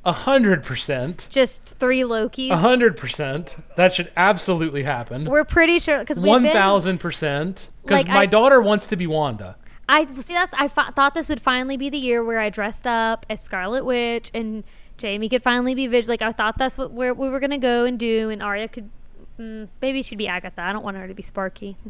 A 0.05 0.11
hundred 0.11 0.63
percent. 0.63 1.27
Just 1.29 1.75
three 1.79 2.01
Lokis. 2.01 2.51
A 2.51 2.57
hundred 2.57 2.97
percent. 2.97 3.55
That 3.77 3.93
should 3.93 4.11
absolutely 4.17 4.83
happen. 4.83 5.25
We're 5.25 5.45
pretty 5.45 5.79
sure 5.79 5.99
because 5.99 6.19
One 6.19 6.43
thousand 6.43 6.97
percent. 6.97 7.69
Because 7.83 8.05
my 8.07 8.21
I- 8.21 8.25
daughter 8.25 8.61
wants 8.61 8.87
to 8.87 8.97
be 8.97 9.07
Wanda. 9.07 9.55
I 9.89 10.05
see. 10.05 10.33
That's. 10.33 10.53
I 10.57 10.67
thought 10.67 11.13
this 11.13 11.29
would 11.29 11.41
finally 11.41 11.77
be 11.77 11.89
the 11.89 11.97
year 11.97 12.23
where 12.23 12.39
I 12.39 12.49
dressed 12.49 12.87
up 12.87 13.25
as 13.29 13.41
Scarlet 13.41 13.83
Witch 13.85 14.31
and 14.33 14.63
Jamie 14.97 15.29
could 15.29 15.43
finally 15.43 15.75
be 15.75 15.87
Vision. 15.87 16.09
Like 16.09 16.21
I 16.21 16.31
thought 16.31 16.57
that's 16.57 16.77
what 16.77 16.91
where 16.91 17.13
we 17.13 17.29
were 17.29 17.39
gonna 17.39 17.57
go 17.57 17.85
and 17.85 17.99
do, 17.99 18.29
and 18.29 18.41
Arya 18.41 18.67
could. 18.69 18.89
Mm, 19.39 19.67
maybe 19.81 20.01
she'd 20.03 20.17
be 20.17 20.27
Agatha. 20.27 20.61
I 20.61 20.71
don't 20.71 20.83
want 20.83 20.95
her 20.97 21.07
to 21.07 21.13
be 21.13 21.23
Sparky. 21.23 21.77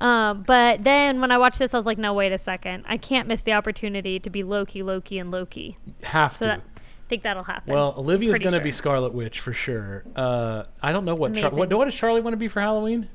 Um, 0.00 0.44
but 0.46 0.84
then 0.84 1.20
when 1.20 1.32
I 1.32 1.38
watched 1.38 1.58
this, 1.58 1.74
I 1.74 1.76
was 1.76 1.84
like, 1.84 1.98
no, 1.98 2.14
wait 2.14 2.30
a 2.30 2.38
second. 2.38 2.84
I 2.86 2.96
can't 2.98 3.26
miss 3.26 3.42
the 3.42 3.52
opportunity 3.54 4.20
to 4.20 4.30
be 4.30 4.44
Loki, 4.44 4.80
Loki, 4.80 5.18
and 5.18 5.32
Loki. 5.32 5.76
Have 6.04 6.36
So 6.36 6.44
to. 6.44 6.50
that, 6.52 6.60
I 6.60 7.08
think 7.08 7.24
that'll 7.24 7.42
happen. 7.42 7.72
Well, 7.74 7.94
Olivia's 7.98 8.38
going 8.38 8.52
to 8.52 8.58
sure. 8.58 8.64
be 8.64 8.70
Scarlet 8.70 9.12
Witch 9.12 9.40
for 9.40 9.52
sure. 9.52 10.04
Uh, 10.14 10.66
I 10.80 10.92
don't 10.92 11.04
know 11.04 11.16
what, 11.16 11.34
Char- 11.34 11.50
what 11.50 11.72
what 11.72 11.86
does 11.86 11.96
Charlie 11.96 12.20
want 12.20 12.32
to 12.34 12.36
be 12.38 12.46
for 12.46 12.60
Halloween. 12.60 13.08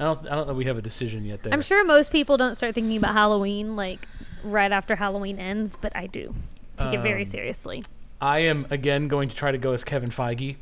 I 0.00 0.04
don't 0.04 0.26
I 0.26 0.34
don't 0.34 0.48
know. 0.48 0.54
We 0.54 0.64
have 0.64 0.78
a 0.78 0.82
decision 0.82 1.26
yet 1.26 1.42
there. 1.42 1.52
I'm 1.52 1.60
sure 1.62 1.84
most 1.84 2.10
people 2.10 2.38
don't 2.38 2.54
start 2.54 2.74
thinking 2.74 2.96
about 2.96 3.12
Halloween 3.12 3.76
like 3.76 4.08
right 4.42 4.72
after 4.72 4.96
Halloween 4.96 5.38
ends, 5.38 5.76
but 5.78 5.94
I 5.94 6.06
do. 6.06 6.34
Take 6.78 6.94
it 6.94 7.02
very 7.02 7.22
Um, 7.22 7.26
seriously. 7.26 7.84
I 8.22 8.40
am 8.40 8.66
again 8.70 9.08
going 9.08 9.28
to 9.28 9.36
try 9.36 9.52
to 9.52 9.58
go 9.58 9.72
as 9.72 9.84
Kevin 9.84 10.10
Feige. 10.10 10.56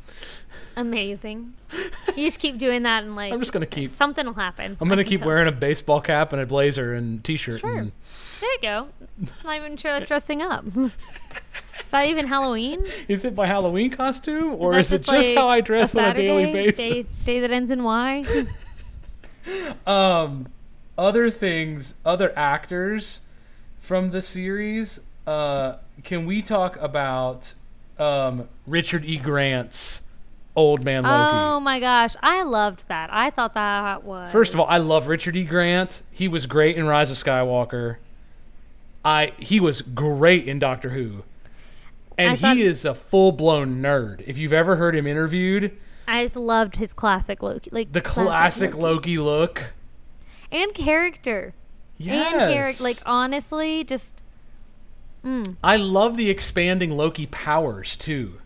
Amazing. 0.76 1.54
you 2.16 2.26
just 2.26 2.40
keep 2.40 2.58
doing 2.58 2.82
that 2.82 3.04
and 3.04 3.14
like 3.14 3.32
I'm 3.32 3.40
just 3.40 3.52
to 3.52 3.64
keep. 3.66 3.92
something 3.92 4.26
will 4.26 4.34
happen. 4.34 4.76
I'm 4.80 4.88
going 4.88 4.98
to 4.98 5.04
keep 5.04 5.24
wearing 5.24 5.46
a 5.48 5.52
baseball 5.52 6.00
cap 6.00 6.32
and 6.32 6.42
a 6.42 6.46
blazer 6.46 6.94
and 6.94 7.22
t-shirt. 7.22 7.60
Sure. 7.60 7.78
And 7.78 7.92
There 8.40 8.52
you 8.54 8.58
go. 8.60 8.88
I'm 9.20 9.28
not 9.44 9.56
even 9.56 9.76
sure 9.76 9.92
that's 9.98 10.08
dressing 10.08 10.42
up. 10.42 10.64
is 10.76 10.92
that 11.90 12.06
even 12.06 12.26
Halloween? 12.26 12.86
is 13.06 13.24
it 13.24 13.34
my 13.36 13.46
Halloween 13.46 13.90
costume 13.90 14.54
or 14.58 14.72
that 14.74 14.80
is, 14.80 14.92
it 14.92 14.98
just 15.04 15.08
like, 15.28 15.36
how 15.36 15.48
I 15.48 15.60
dress 15.60 15.94
on 15.96 16.04
a 16.04 16.14
daily 16.14 16.52
basis? 16.52 16.76
Day, 16.76 17.02
day 17.24 17.40
that 17.40 17.50
ends 17.52 17.70
in 17.70 17.84
Y. 17.84 18.24
um 19.86 20.46
other 20.96 21.30
things 21.30 21.94
other 22.04 22.32
actors 22.36 23.20
from 23.78 24.10
the 24.10 24.20
series 24.22 25.00
uh 25.26 25.76
can 26.02 26.26
we 26.26 26.42
talk 26.42 26.76
about 26.80 27.54
um 27.98 28.48
richard 28.66 29.04
e. 29.04 29.16
Grant's 29.16 30.02
old 30.56 30.84
man 30.84 31.04
loki? 31.04 31.14
Oh 31.16 31.60
my 31.60 31.78
gosh, 31.78 32.16
I 32.20 32.42
loved 32.42 32.88
that. 32.88 33.10
I 33.12 33.30
thought 33.30 33.54
that 33.54 34.02
was 34.02 34.32
first 34.32 34.54
of 34.54 34.60
all 34.60 34.66
i 34.68 34.76
love 34.78 35.06
richard 35.06 35.36
e. 35.36 35.44
Grant. 35.44 36.02
He 36.10 36.26
was 36.26 36.46
great 36.46 36.76
in 36.76 36.86
rise 36.86 37.10
of 37.10 37.16
skywalker. 37.16 37.96
I 39.04 39.32
he 39.38 39.60
was 39.60 39.82
great 39.82 40.48
in 40.48 40.58
doctor 40.58 40.90
who. 40.90 41.22
And 42.16 42.38
thought- 42.38 42.56
he 42.56 42.62
is 42.62 42.84
a 42.84 42.94
full-blown 42.96 43.80
nerd. 43.80 44.24
If 44.26 44.38
you've 44.38 44.52
ever 44.52 44.74
heard 44.76 44.96
him 44.96 45.06
interviewed 45.06 45.76
I 46.08 46.24
just 46.24 46.36
loved 46.36 46.76
his 46.76 46.92
classic 46.92 47.42
Loki, 47.42 47.70
like 47.70 47.92
the 47.92 48.00
classic 48.00 48.76
loki 48.76 49.18
look 49.18 49.74
and 50.50 50.74
character. 50.74 51.54
yes. 51.98 52.32
and 52.32 52.52
character. 52.52 52.82
Like 52.82 52.96
honestly, 53.06 53.84
just 53.84 54.22
mm. 55.24 55.56
i 55.62 55.76
love 55.76 56.16
the 56.16 56.30
expanding 56.30 56.96
loki 56.96 57.26
powers 57.26 57.96
too 57.96 58.40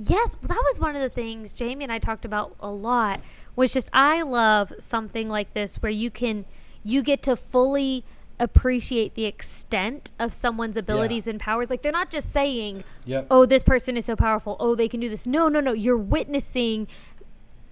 yes, 0.00 0.36
that 0.42 0.62
was 0.66 0.80
one 0.80 0.96
of 0.96 1.02
the 1.02 1.10
things 1.10 1.52
Jamie 1.52 1.84
and 1.84 1.92
I 1.92 1.98
talked 1.98 2.24
about 2.24 2.56
a 2.60 2.70
lot. 2.70 3.20
Was 3.56 3.72
just 3.72 3.90
I 3.92 4.22
love 4.22 4.72
something 4.78 5.28
like 5.28 5.52
this 5.52 5.76
where 5.76 5.92
you 5.92 6.10
can 6.10 6.46
you 6.82 7.02
get 7.02 7.22
to 7.24 7.36
fully 7.36 8.04
appreciate 8.40 9.14
the 9.14 9.26
extent 9.26 10.10
of 10.18 10.34
someone's 10.34 10.76
abilities 10.76 11.28
and 11.28 11.38
powers. 11.38 11.70
Like 11.70 11.82
they're 11.82 11.92
not 11.92 12.10
just 12.10 12.32
saying, 12.32 12.82
yep 13.06 13.26
"Oh, 13.30 13.46
this 13.46 13.62
person 13.62 13.96
is 13.96 14.06
so 14.06 14.16
powerful. 14.16 14.56
Oh, 14.58 14.74
they 14.74 14.88
can 14.88 14.98
do 14.98 15.08
this." 15.08 15.26
No, 15.26 15.48
no, 15.48 15.60
no. 15.60 15.72
You're 15.72 15.96
witnessing 15.96 16.88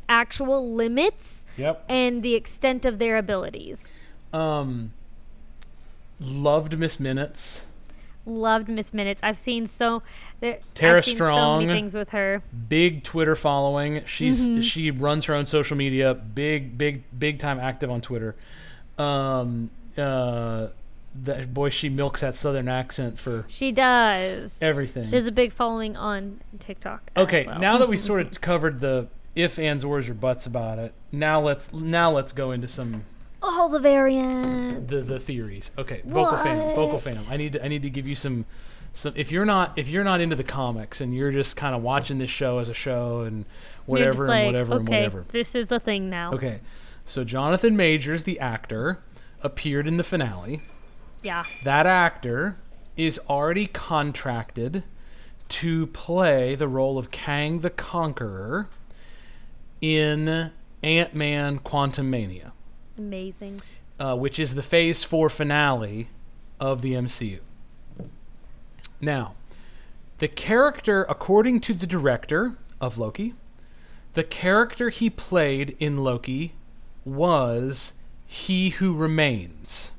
actual 0.09 0.73
limits 0.73 1.45
yep 1.57 1.85
and 1.89 2.23
the 2.23 2.35
extent 2.35 2.85
of 2.87 2.99
their 2.99 3.17
abilities. 3.19 3.93
Um, 4.33 4.93
loved 6.21 6.79
Miss 6.79 6.99
Minutes. 7.01 7.63
Loved 8.27 8.69
Miss 8.69 8.93
Minutes. 8.93 9.21
I've 9.23 9.39
seen 9.39 9.67
so 9.67 10.03
there, 10.41 10.59
Tara 10.75 11.03
seen 11.03 11.17
so 11.17 11.25
Strong. 11.25 11.67
many 11.67 11.79
things 11.79 11.95
with 11.95 12.11
her. 12.11 12.43
Big 12.69 13.03
Twitter 13.03 13.35
following. 13.35 14.03
She's 14.05 14.41
Mm-hmm. 14.49 14.61
she 14.61 14.91
runs 14.91 15.25
her 15.27 15.35
own 15.35 15.47
social 15.47 15.77
media. 15.77 16.15
Big 16.15 16.77
big 16.77 17.05
big 17.19 17.39
time 17.39 17.59
active 17.59 17.91
on 17.91 18.01
Twitter. 18.03 18.37
Um, 18.99 19.71
uh, 19.99 20.69
that 21.25 21.53
boy, 21.53 21.71
she 21.71 21.89
milks 21.89 22.21
that 22.21 22.35
southern 22.35 22.69
accent 22.69 23.19
for 23.19 23.45
She 23.49 23.73
does. 23.73 24.59
everything. 24.63 25.09
She 25.09 25.15
has 25.15 25.27
a 25.27 25.33
big 25.33 25.53
following 25.53 25.97
on 25.97 26.41
TikTok. 26.59 27.11
as 27.17 27.23
okay, 27.25 27.45
well. 27.47 27.59
now 27.59 27.79
that 27.79 27.89
we 27.89 27.97
sort 28.09 28.21
of 28.21 28.41
covered 28.41 28.81
the 28.81 29.09
if, 29.35 29.59
ands, 29.59 29.85
ors, 29.85 30.09
or 30.09 30.15
buts 30.15 30.47
about 30.47 30.79
it, 30.79 30.93
now 31.13 31.41
let's 31.41 31.73
now 31.73 32.11
let's 32.11 32.33
go 32.33 32.51
into 32.51 32.69
some 32.69 33.05
all 33.43 33.69
the 33.69 33.79
variants. 33.79 34.91
the 34.91 35.15
the 35.15 35.21
theories. 35.21 35.71
Okay, 35.79 36.03
vocal 36.05 36.37
fam, 36.37 36.75
vocal 36.75 36.99
fam. 36.99 37.17
I 37.31 37.37
need 37.37 37.53
to, 37.53 37.65
I 37.65 37.69
need 37.69 37.83
to 37.83 37.91
give 37.91 38.07
you 38.07 38.15
some 38.15 38.47
some. 38.93 39.13
If 39.17 39.31
you're 39.31 39.45
not 39.45 39.79
if 39.79 39.89
you're 39.89 40.05
not 40.05 40.21
into 40.21 40.37
the 40.37 40.45
comics 40.45 41.01
and 41.01 41.15
you're 41.15 41.33
just 41.33 41.57
kind 41.57 41.75
of 41.75 41.83
watching 41.83 42.19
this 42.19 42.31
show 42.31 42.59
as 42.59 42.69
a 42.69 42.75
show 42.75 43.21
and 43.21 43.45
whatever 43.87 44.27
like, 44.27 44.39
and 44.39 44.47
whatever 44.47 44.73
okay, 44.75 44.81
and 44.81 44.89
whatever. 44.89 45.25
This 45.29 45.55
is 45.55 45.69
the 45.69 45.79
thing 45.79 46.11
now. 46.11 46.33
Okay, 46.33 46.61
so 47.07 47.23
Jonathan 47.25 47.77
Majors, 47.77 48.25
the 48.25 48.41
actor, 48.41 48.99
appeared 49.43 49.87
in 49.87 49.97
the 49.97 50.05
finale. 50.05 50.63
Yeah. 51.23 51.45
That 51.65 51.87
actor 51.87 52.57
is 52.97 53.21
already 53.29 53.67
contracted 53.67 54.83
to 55.49 55.87
play 55.89 56.55
the 56.55 56.69
role 56.69 56.99
of 56.99 57.11
Kang 57.11 57.61
the 57.61 57.71
Conqueror 57.71 58.69
in 59.81 60.51
Ant 60.83 61.15
Man 61.15 61.59
Quantumania 61.61 62.53
Amazing. 62.97 63.61
uh, 63.99 64.17
which 64.17 64.39
is 64.39 64.55
the 64.55 64.63
Phase 64.63 65.05
4 65.05 65.29
finale 65.31 66.09
of 66.61 66.83
the 66.83 66.95
MCU. 66.95 67.39
Now, 69.01 69.35
the 70.19 70.29
character, 70.29 71.07
according 71.09 71.61
to 71.61 71.75
the 71.75 71.87
director 71.87 72.57
of 72.81 72.99
Loki, 72.99 73.35
the 74.15 74.25
character 74.25 74.89
he 74.89 75.09
played 75.09 75.77
in 75.79 75.99
Loki 75.99 76.55
was 77.05 77.93
He 78.31 78.69
Who 78.71 78.95
Remains. 78.95 79.91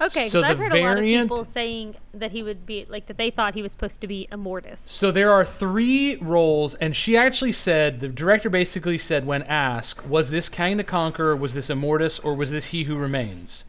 Okay, 0.00 0.24
because 0.26 0.32
So 0.32 0.42
I've 0.42 0.58
the 0.58 0.64
heard 0.64 0.72
a 0.72 0.82
lot 0.82 0.92
of 0.92 0.98
variant- 0.98 1.28
people 1.30 1.44
saying 1.44 1.96
that 2.12 2.32
he 2.32 2.42
would 2.42 2.64
be 2.66 2.86
like 2.88 3.06
that. 3.06 3.16
They 3.16 3.30
thought 3.30 3.54
he 3.54 3.62
was 3.62 3.72
supposed 3.72 4.00
to 4.00 4.06
be 4.06 4.28
Immortus. 4.30 4.78
So 4.78 5.10
there 5.10 5.32
are 5.32 5.44
three 5.44 6.16
roles, 6.16 6.74
and 6.76 6.94
she 6.96 7.16
actually 7.16 7.52
said, 7.52 8.00
the 8.00 8.08
director 8.08 8.48
basically 8.48 8.98
said, 8.98 9.26
when 9.26 9.42
asked, 9.42 10.06
was 10.06 10.30
this 10.30 10.48
Kang 10.48 10.76
the 10.76 10.84
Conqueror, 10.84 11.36
was 11.36 11.54
this 11.54 11.68
Immortus, 11.68 12.24
or 12.24 12.34
was 12.34 12.50
this 12.50 12.66
He 12.66 12.84
Who 12.84 12.96
Remains? 12.96 13.64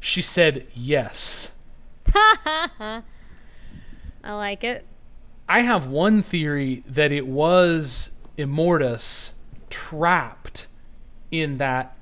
She 0.00 0.22
said, 0.22 0.66
yes. 0.74 1.50
I 2.14 3.02
like 4.24 4.64
it. 4.64 4.84
I 5.48 5.60
have 5.60 5.88
one 5.88 6.22
theory 6.22 6.84
that 6.86 7.10
it 7.10 7.26
was 7.26 8.12
Immortus 8.38 9.32
trapped 9.68 10.66
in 11.30 11.58
that 11.58 11.96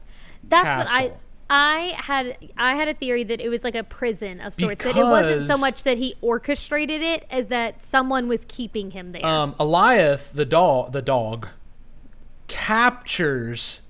That's 0.48 0.84
what 0.84 0.88
I. 0.90 1.12
I 1.50 1.94
had 1.96 2.36
I 2.58 2.74
had 2.74 2.88
a 2.88 2.94
theory 2.94 3.24
that 3.24 3.40
it 3.40 3.48
was 3.48 3.64
like 3.64 3.74
a 3.74 3.82
prison 3.82 4.38
of 4.42 4.52
sorts. 4.52 4.84
that 4.84 4.96
it 4.98 5.02
wasn't 5.02 5.46
so 5.46 5.56
much 5.56 5.82
that 5.84 5.96
he 5.96 6.14
orchestrated 6.20 7.00
it 7.00 7.24
as 7.30 7.46
that 7.46 7.82
someone 7.82 8.28
was 8.28 8.44
keeping 8.46 8.90
him 8.90 9.12
there. 9.12 9.24
Um, 9.24 9.54
Alioth, 9.54 10.30
the 10.32 10.44
dog, 10.44 10.92
the 10.92 11.00
dog, 11.00 11.48
captures 12.48 13.80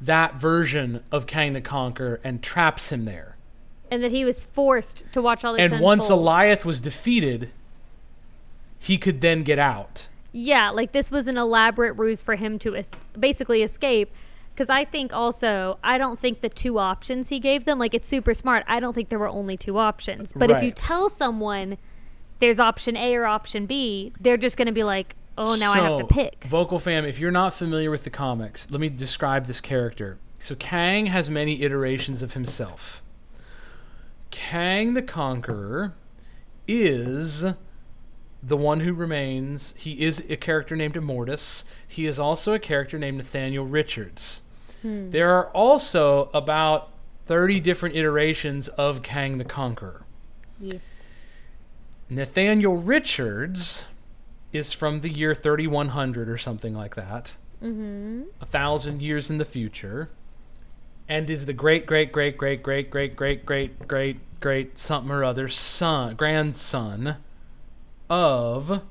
that 0.00 0.34
version 0.34 1.02
of 1.12 1.26
Kang 1.26 1.52
the 1.52 1.60
Conqueror 1.60 2.18
and 2.24 2.42
traps 2.42 2.90
him 2.90 3.04
there. 3.04 3.36
and 3.88 4.02
that 4.02 4.10
he 4.10 4.24
was 4.24 4.44
forced 4.44 5.04
to 5.12 5.22
watch 5.22 5.44
all 5.44 5.52
this 5.52 5.70
And 5.70 5.80
once. 5.80 6.08
Alioth 6.10 6.64
was 6.64 6.80
defeated, 6.80 7.50
he 8.80 8.98
could 8.98 9.20
then 9.20 9.44
get 9.44 9.60
out. 9.60 10.08
Yeah, 10.32 10.70
like 10.70 10.90
this 10.90 11.08
was 11.10 11.28
an 11.28 11.36
elaborate 11.36 11.92
ruse 11.92 12.20
for 12.20 12.34
him 12.34 12.58
to 12.58 12.74
es- 12.74 12.90
basically 13.18 13.62
escape. 13.62 14.10
Because 14.56 14.70
I 14.70 14.86
think 14.86 15.12
also, 15.12 15.78
I 15.84 15.98
don't 15.98 16.18
think 16.18 16.40
the 16.40 16.48
two 16.48 16.78
options 16.78 17.28
he 17.28 17.38
gave 17.38 17.66
them, 17.66 17.78
like 17.78 17.92
it's 17.92 18.08
super 18.08 18.32
smart. 18.32 18.64
I 18.66 18.80
don't 18.80 18.94
think 18.94 19.10
there 19.10 19.18
were 19.18 19.28
only 19.28 19.58
two 19.58 19.76
options. 19.76 20.32
But 20.32 20.50
if 20.50 20.62
you 20.62 20.70
tell 20.70 21.10
someone 21.10 21.76
there's 22.38 22.58
option 22.58 22.96
A 22.96 23.14
or 23.16 23.26
option 23.26 23.66
B, 23.66 24.14
they're 24.18 24.38
just 24.38 24.56
going 24.56 24.66
to 24.66 24.72
be 24.72 24.82
like, 24.82 25.14
oh, 25.36 25.56
now 25.60 25.72
I 25.72 25.80
have 25.80 25.98
to 25.98 26.06
pick. 26.06 26.44
Vocal 26.44 26.78
fam, 26.78 27.04
if 27.04 27.18
you're 27.18 27.30
not 27.30 27.52
familiar 27.52 27.90
with 27.90 28.04
the 28.04 28.10
comics, 28.10 28.66
let 28.70 28.80
me 28.80 28.88
describe 28.88 29.44
this 29.44 29.60
character. 29.60 30.18
So 30.38 30.54
Kang 30.54 31.06
has 31.06 31.28
many 31.28 31.60
iterations 31.60 32.22
of 32.22 32.32
himself. 32.32 33.02
Kang 34.30 34.94
the 34.94 35.02
Conqueror 35.02 35.94
is 36.66 37.44
the 38.42 38.56
one 38.56 38.80
who 38.80 38.94
remains. 38.94 39.74
He 39.76 40.02
is 40.02 40.24
a 40.30 40.36
character 40.38 40.76
named 40.76 40.94
Immortus. 40.94 41.64
He 41.86 42.06
is 42.06 42.18
also 42.18 42.54
a 42.54 42.58
character 42.58 42.98
named 42.98 43.18
Nathaniel 43.18 43.66
Richards. 43.66 44.40
There 45.10 45.30
are 45.30 45.48
also 45.48 46.30
about 46.32 46.90
30 47.26 47.60
different 47.60 47.96
iterations 47.96 48.68
of 48.68 49.02
Kang 49.02 49.38
the 49.38 49.44
Conqueror. 49.44 50.02
Yeah. 50.60 50.78
Nathaniel 52.08 52.76
Richards 52.76 53.84
is 54.52 54.72
from 54.72 55.00
the 55.00 55.10
year 55.10 55.34
3100 55.34 56.28
or 56.28 56.38
something 56.38 56.74
like 56.74 56.94
that. 56.94 57.34
Mm-hmm. 57.62 58.22
A 58.40 58.46
thousand 58.46 59.02
years 59.02 59.30
in 59.30 59.38
the 59.38 59.44
future. 59.44 60.10
And 61.08 61.30
is 61.30 61.46
the 61.46 61.52
great, 61.52 61.86
great, 61.86 62.10
great, 62.10 62.36
great, 62.36 62.62
great, 62.62 62.90
great, 62.90 63.16
great, 63.16 63.46
great, 63.46 63.86
great, 63.86 64.40
great 64.40 64.78
something 64.78 65.10
or 65.10 65.22
other 65.22 65.48
son, 65.48 66.16
grandson 66.16 67.16
of 68.10 68.82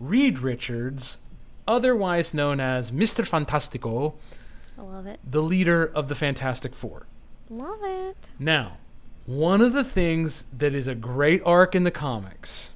Reed 0.00 0.40
Richards, 0.40 1.18
otherwise 1.66 2.34
known 2.34 2.60
as 2.60 2.90
Mr. 2.90 3.24
Fantastico, 3.26 4.14
I 4.78 4.82
love 4.82 5.06
it. 5.06 5.20
the 5.28 5.42
leader 5.42 5.84
of 5.84 6.08
the 6.08 6.14
Fantastic 6.14 6.74
Four. 6.74 7.06
Love 7.48 7.80
it. 7.82 8.16
Now, 8.38 8.78
one 9.26 9.60
of 9.60 9.72
the 9.72 9.84
things 9.84 10.44
that 10.56 10.74
is 10.74 10.88
a 10.88 10.94
great 10.94 11.40
arc 11.44 11.74
in 11.74 11.84
the 11.84 11.90
comics, 11.90 12.70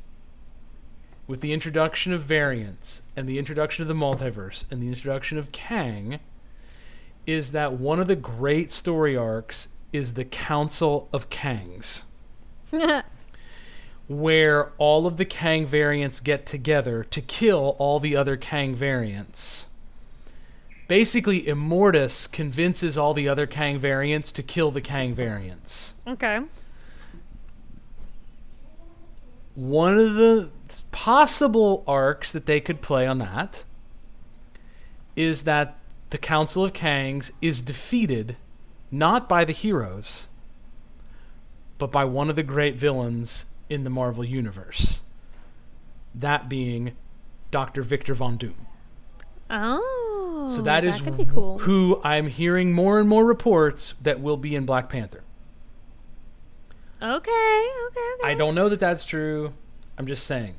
with 1.26 1.40
the 1.40 1.52
introduction 1.52 2.12
of 2.12 2.22
variants 2.22 3.02
and 3.14 3.28
the 3.28 3.38
introduction 3.38 3.82
of 3.82 3.88
the 3.88 3.94
multiverse 3.94 4.64
and 4.70 4.82
the 4.82 4.88
introduction 4.88 5.36
of 5.36 5.52
Kang, 5.52 6.20
is 7.26 7.52
that 7.52 7.74
one 7.74 8.00
of 8.00 8.06
the 8.06 8.16
great 8.16 8.72
story 8.72 9.14
arcs 9.16 9.68
is 9.92 10.14
the 10.14 10.24
Council 10.24 11.08
of 11.12 11.28
Kangs, 11.28 12.04
where 14.08 14.72
all 14.78 15.06
of 15.06 15.18
the 15.18 15.26
Kang 15.26 15.66
variants 15.66 16.20
get 16.20 16.46
together 16.46 17.04
to 17.04 17.20
kill 17.20 17.76
all 17.78 18.00
the 18.00 18.16
other 18.16 18.36
Kang 18.36 18.74
variants. 18.74 19.66
Basically, 20.88 21.42
Immortus 21.42 22.30
convinces 22.30 22.96
all 22.96 23.12
the 23.12 23.28
other 23.28 23.46
Kang 23.46 23.78
variants 23.78 24.32
to 24.32 24.42
kill 24.42 24.70
the 24.70 24.80
Kang 24.80 25.14
variants. 25.14 25.94
okay. 26.06 26.40
One 29.54 29.98
of 29.98 30.14
the 30.14 30.50
possible 30.92 31.82
arcs 31.86 32.30
that 32.30 32.46
they 32.46 32.60
could 32.60 32.80
play 32.80 33.06
on 33.06 33.18
that 33.18 33.64
is 35.16 35.42
that 35.42 35.78
the 36.10 36.18
Council 36.18 36.64
of 36.64 36.72
Kangs 36.72 37.32
is 37.42 37.60
defeated 37.60 38.36
not 38.90 39.28
by 39.28 39.44
the 39.44 39.52
heroes, 39.52 40.28
but 41.76 41.90
by 41.90 42.04
one 42.04 42.30
of 42.30 42.36
the 42.36 42.44
great 42.44 42.76
villains 42.76 43.46
in 43.68 43.82
the 43.82 43.90
Marvel 43.90 44.24
Universe. 44.24 45.02
That 46.14 46.48
being 46.48 46.92
Dr. 47.50 47.82
Victor 47.82 48.14
Von 48.14 48.36
Doom. 48.36 48.54
Oh. 49.50 50.07
Oh, 50.48 50.56
so 50.56 50.62
that 50.62 50.84
is 50.84 51.00
could 51.00 51.16
be 51.16 51.24
cool. 51.26 51.58
who 51.58 52.00
I'm 52.02 52.28
hearing 52.28 52.72
more 52.72 52.98
and 52.98 53.08
more 53.08 53.24
reports 53.24 53.94
that 54.02 54.20
will 54.20 54.36
be 54.36 54.54
in 54.56 54.64
Black 54.66 54.88
Panther. 54.88 55.22
Okay, 57.00 57.06
okay, 57.06 58.00
okay. 58.20 58.24
I 58.24 58.34
don't 58.36 58.54
know 58.54 58.68
that 58.68 58.80
that's 58.80 59.04
true. 59.04 59.52
I'm 59.96 60.06
just 60.06 60.26
saying. 60.26 60.54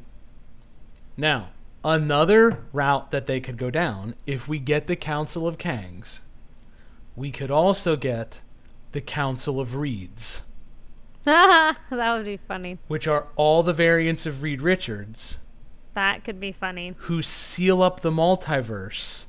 Now, 1.18 1.50
another 1.84 2.64
route 2.72 3.12
that 3.12 3.26
they 3.26 3.40
could 3.42 3.58
go 3.58 3.70
down, 3.70 4.16
if 4.26 4.48
we 4.48 4.60
get 4.60 4.88
the 4.88 4.96
Council 4.96 5.48
of 5.48 5.58
Kangs, 5.58 6.22
we 7.16 7.32
could 7.32 7.52
also 7.52 7.96
get 7.98 8.40
the 8.94 9.02
Council 9.02 9.60
of 9.60 9.76
Reeds, 9.76 10.42
that 11.26 11.76
would 11.92 12.26
be 12.26 12.38
funny. 12.48 12.78
which 12.88 13.08
are 13.08 13.28
all 13.36 13.62
the 13.62 13.74
variants 13.74 14.26
of 14.26 14.42
Reed 14.42 14.62
Richards 14.62 15.38
That 15.94 16.24
could 16.24 16.40
be 16.40 16.52
funny. 16.54 16.96
who 17.00 17.22
seal 17.22 17.84
up 17.84 18.00
the 18.00 18.10
multiverse 18.12 19.26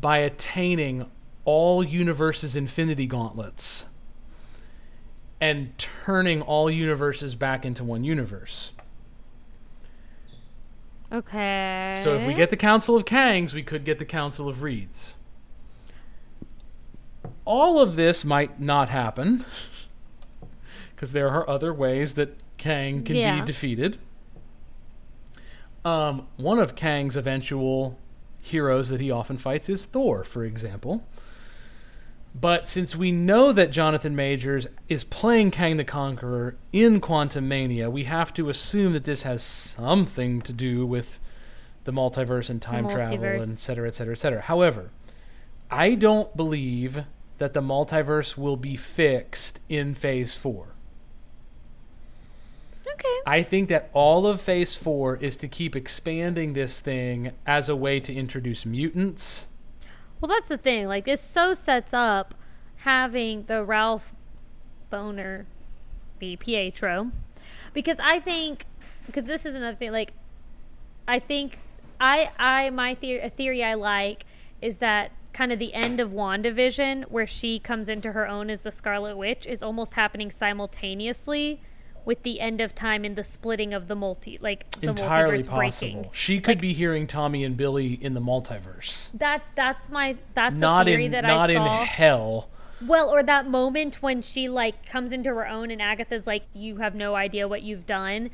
by 0.00 0.18
attaining 0.18 1.10
all 1.44 1.82
universes' 1.82 2.56
infinity 2.56 3.06
gauntlets 3.06 3.86
and 5.40 5.76
turning 5.78 6.40
all 6.42 6.70
universes 6.70 7.34
back 7.34 7.64
into 7.64 7.84
one 7.84 8.04
universe. 8.04 8.72
Okay. 11.12 11.92
So 11.96 12.14
if 12.14 12.26
we 12.26 12.34
get 12.34 12.50
the 12.50 12.56
Council 12.56 12.96
of 12.96 13.04
Kangs, 13.04 13.52
we 13.54 13.62
could 13.62 13.84
get 13.84 13.98
the 13.98 14.04
Council 14.04 14.48
of 14.48 14.62
Reeds. 14.62 15.14
All 17.44 17.78
of 17.78 17.94
this 17.96 18.24
might 18.24 18.60
not 18.60 18.88
happen 18.88 19.44
because 20.94 21.12
there 21.12 21.28
are 21.28 21.48
other 21.48 21.72
ways 21.72 22.14
that 22.14 22.36
Kang 22.56 23.04
can 23.04 23.16
Yeah. 23.16 23.40
be 23.40 23.46
defeated. 23.46 23.98
Um, 25.84 26.26
one 26.36 26.58
of 26.58 26.74
Kang's 26.74 27.16
eventual 27.16 27.98
heroes 28.44 28.90
that 28.90 29.00
he 29.00 29.10
often 29.10 29.38
fights 29.38 29.70
is 29.70 29.86
Thor, 29.86 30.22
for 30.22 30.44
example. 30.44 31.02
But 32.38 32.68
since 32.68 32.94
we 32.94 33.10
know 33.10 33.52
that 33.52 33.70
Jonathan 33.70 34.14
Majors 34.14 34.66
is 34.88 35.02
playing 35.02 35.50
Kang 35.50 35.78
the 35.78 35.84
Conqueror 35.84 36.56
in 36.72 37.00
Quantumania, 37.00 37.90
we 37.90 38.04
have 38.04 38.34
to 38.34 38.50
assume 38.50 38.92
that 38.92 39.04
this 39.04 39.22
has 39.22 39.42
something 39.42 40.42
to 40.42 40.52
do 40.52 40.84
with 40.84 41.20
the 41.84 41.92
multiverse 41.92 42.50
and 42.50 42.60
time 42.60 42.86
travel 42.88 43.18
multiverse. 43.18 43.42
and 43.42 43.52
et 43.52 43.58
cetera, 43.58 43.88
et 43.88 43.94
cetera, 43.94 44.12
et 44.12 44.18
cetera. 44.18 44.42
However, 44.42 44.90
I 45.70 45.94
don't 45.94 46.36
believe 46.36 47.04
that 47.38 47.54
the 47.54 47.62
multiverse 47.62 48.36
will 48.36 48.56
be 48.56 48.76
fixed 48.76 49.60
in 49.68 49.94
Phase 49.94 50.34
4. 50.34 50.73
Okay. 52.86 53.18
I 53.26 53.42
think 53.42 53.68
that 53.70 53.90
all 53.92 54.26
of 54.26 54.40
Phase 54.40 54.76
4 54.76 55.16
is 55.16 55.36
to 55.36 55.48
keep 55.48 55.74
expanding 55.74 56.52
this 56.52 56.80
thing 56.80 57.32
as 57.46 57.68
a 57.68 57.76
way 57.76 58.00
to 58.00 58.12
introduce 58.12 58.66
mutants. 58.66 59.46
Well, 60.20 60.28
that's 60.28 60.48
the 60.48 60.58
thing. 60.58 60.86
Like, 60.86 61.04
this 61.04 61.20
so 61.20 61.54
sets 61.54 61.94
up 61.94 62.34
having 62.76 63.44
the 63.44 63.64
Ralph 63.64 64.14
Bohner 64.92 65.46
be 66.18 66.36
Pietro. 66.36 67.10
Because 67.72 67.98
I 68.00 68.20
think, 68.20 68.66
because 69.06 69.24
this 69.24 69.46
is 69.46 69.54
another 69.54 69.76
thing, 69.76 69.92
like, 69.92 70.12
I 71.08 71.18
think, 71.18 71.58
I, 72.00 72.30
I, 72.38 72.70
my 72.70 72.94
theory, 72.94 73.20
a 73.20 73.30
theory 73.30 73.64
I 73.64 73.74
like 73.74 74.24
is 74.60 74.78
that 74.78 75.12
kind 75.32 75.52
of 75.52 75.58
the 75.58 75.74
end 75.74 76.00
of 76.00 76.12
WandaVision, 76.12 77.10
where 77.10 77.26
she 77.26 77.58
comes 77.58 77.88
into 77.88 78.12
her 78.12 78.26
own 78.26 78.48
as 78.50 78.60
the 78.60 78.70
Scarlet 78.70 79.16
Witch, 79.16 79.46
is 79.46 79.62
almost 79.62 79.94
happening 79.94 80.30
simultaneously 80.30 81.60
with 82.04 82.22
the 82.22 82.40
end 82.40 82.60
of 82.60 82.74
time 82.74 83.04
and 83.04 83.16
the 83.16 83.24
splitting 83.24 83.72
of 83.72 83.88
the 83.88 83.96
multi, 83.96 84.38
like, 84.40 84.70
the 84.80 84.88
Entirely 84.88 85.38
multiverse 85.38 85.48
possible. 85.48 85.56
breaking. 85.92 86.10
She 86.12 86.40
could 86.40 86.60
be 86.60 86.72
hearing 86.72 87.06
Tommy 87.06 87.44
and 87.44 87.56
Billy 87.56 87.94
in 87.94 88.14
the 88.14 88.20
multiverse. 88.20 89.10
That's 89.14 89.50
that's 89.50 89.88
my 89.88 90.16
that's 90.34 90.58
not 90.58 90.86
a 90.86 90.90
theory 90.90 91.06
in 91.06 91.12
that 91.12 91.24
not 91.24 91.50
I 91.50 91.54
in 91.54 91.86
hell. 91.86 92.48
Well, 92.84 93.08
or 93.08 93.22
that 93.22 93.48
moment 93.48 94.02
when 94.02 94.20
she 94.20 94.48
like 94.48 94.86
comes 94.86 95.12
into 95.12 95.30
her 95.30 95.48
own 95.48 95.70
and 95.70 95.80
Agatha's 95.80 96.26
like, 96.26 96.42
"You 96.52 96.76
have 96.78 96.94
no 96.94 97.14
idea 97.14 97.48
what 97.48 97.62
you've 97.62 97.86
done," 97.86 98.30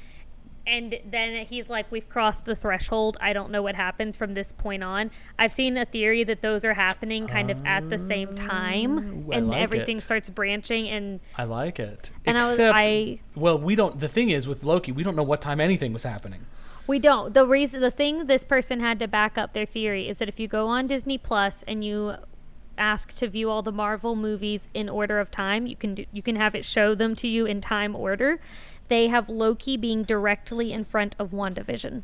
and 0.70 0.98
then 1.04 1.44
he's 1.46 1.68
like, 1.68 1.90
"We've 1.90 2.08
crossed 2.08 2.44
the 2.44 2.54
threshold. 2.56 3.16
I 3.20 3.32
don't 3.32 3.50
know 3.50 3.60
what 3.60 3.74
happens 3.74 4.16
from 4.16 4.34
this 4.34 4.52
point 4.52 4.82
on." 4.84 5.10
I've 5.38 5.52
seen 5.52 5.76
a 5.76 5.84
theory 5.84 6.24
that 6.24 6.40
those 6.40 6.64
are 6.64 6.74
happening 6.74 7.26
kind 7.26 7.50
of 7.50 7.64
at 7.66 7.90
the 7.90 7.98
same 7.98 8.34
time, 8.36 9.24
oh, 9.28 9.32
I 9.32 9.36
and 9.38 9.48
like 9.48 9.60
everything 9.62 9.96
it. 9.96 10.02
starts 10.02 10.30
branching. 10.30 10.88
And 10.88 11.20
I 11.36 11.44
like 11.44 11.78
it. 11.80 12.10
And 12.24 12.38
I 12.38 12.42
was- 12.42 12.52
Except, 12.58 12.74
I- 12.74 13.20
well, 13.34 13.58
we 13.58 13.74
don't. 13.74 13.98
The 14.00 14.08
thing 14.08 14.30
is, 14.30 14.46
with 14.48 14.62
Loki, 14.64 14.92
we 14.92 15.02
don't 15.02 15.16
know 15.16 15.22
what 15.22 15.40
time 15.42 15.60
anything 15.60 15.92
was 15.92 16.04
happening. 16.04 16.46
we 16.86 16.98
don't. 16.98 17.34
The 17.34 17.46
reason, 17.46 17.80
the 17.80 17.90
thing 17.90 18.26
this 18.26 18.42
person 18.42 18.80
had 18.80 18.98
to 19.00 19.06
back 19.06 19.38
up 19.38 19.52
their 19.52 19.66
theory 19.66 20.08
is 20.08 20.18
that 20.18 20.28
if 20.28 20.40
you 20.40 20.48
go 20.48 20.66
on 20.66 20.86
Disney 20.88 21.18
Plus 21.18 21.62
and 21.68 21.84
you 21.84 22.14
ask 22.76 23.14
to 23.14 23.28
view 23.28 23.48
all 23.50 23.62
the 23.62 23.70
Marvel 23.70 24.16
movies 24.16 24.66
in 24.74 24.88
order 24.88 25.20
of 25.20 25.30
time, 25.30 25.66
you 25.66 25.76
can 25.76 25.94
do, 25.94 26.04
you 26.12 26.22
can 26.22 26.34
have 26.36 26.54
it 26.54 26.64
show 26.64 26.94
them 26.94 27.14
to 27.14 27.28
you 27.28 27.44
in 27.46 27.60
time 27.60 27.94
order. 27.94 28.40
They 28.91 29.07
have 29.07 29.28
Loki 29.28 29.76
being 29.76 30.03
directly 30.03 30.72
in 30.72 30.82
front 30.82 31.14
of 31.16 31.30
WandaVision. 31.30 32.03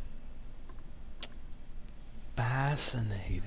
Fascinating. 2.36 3.42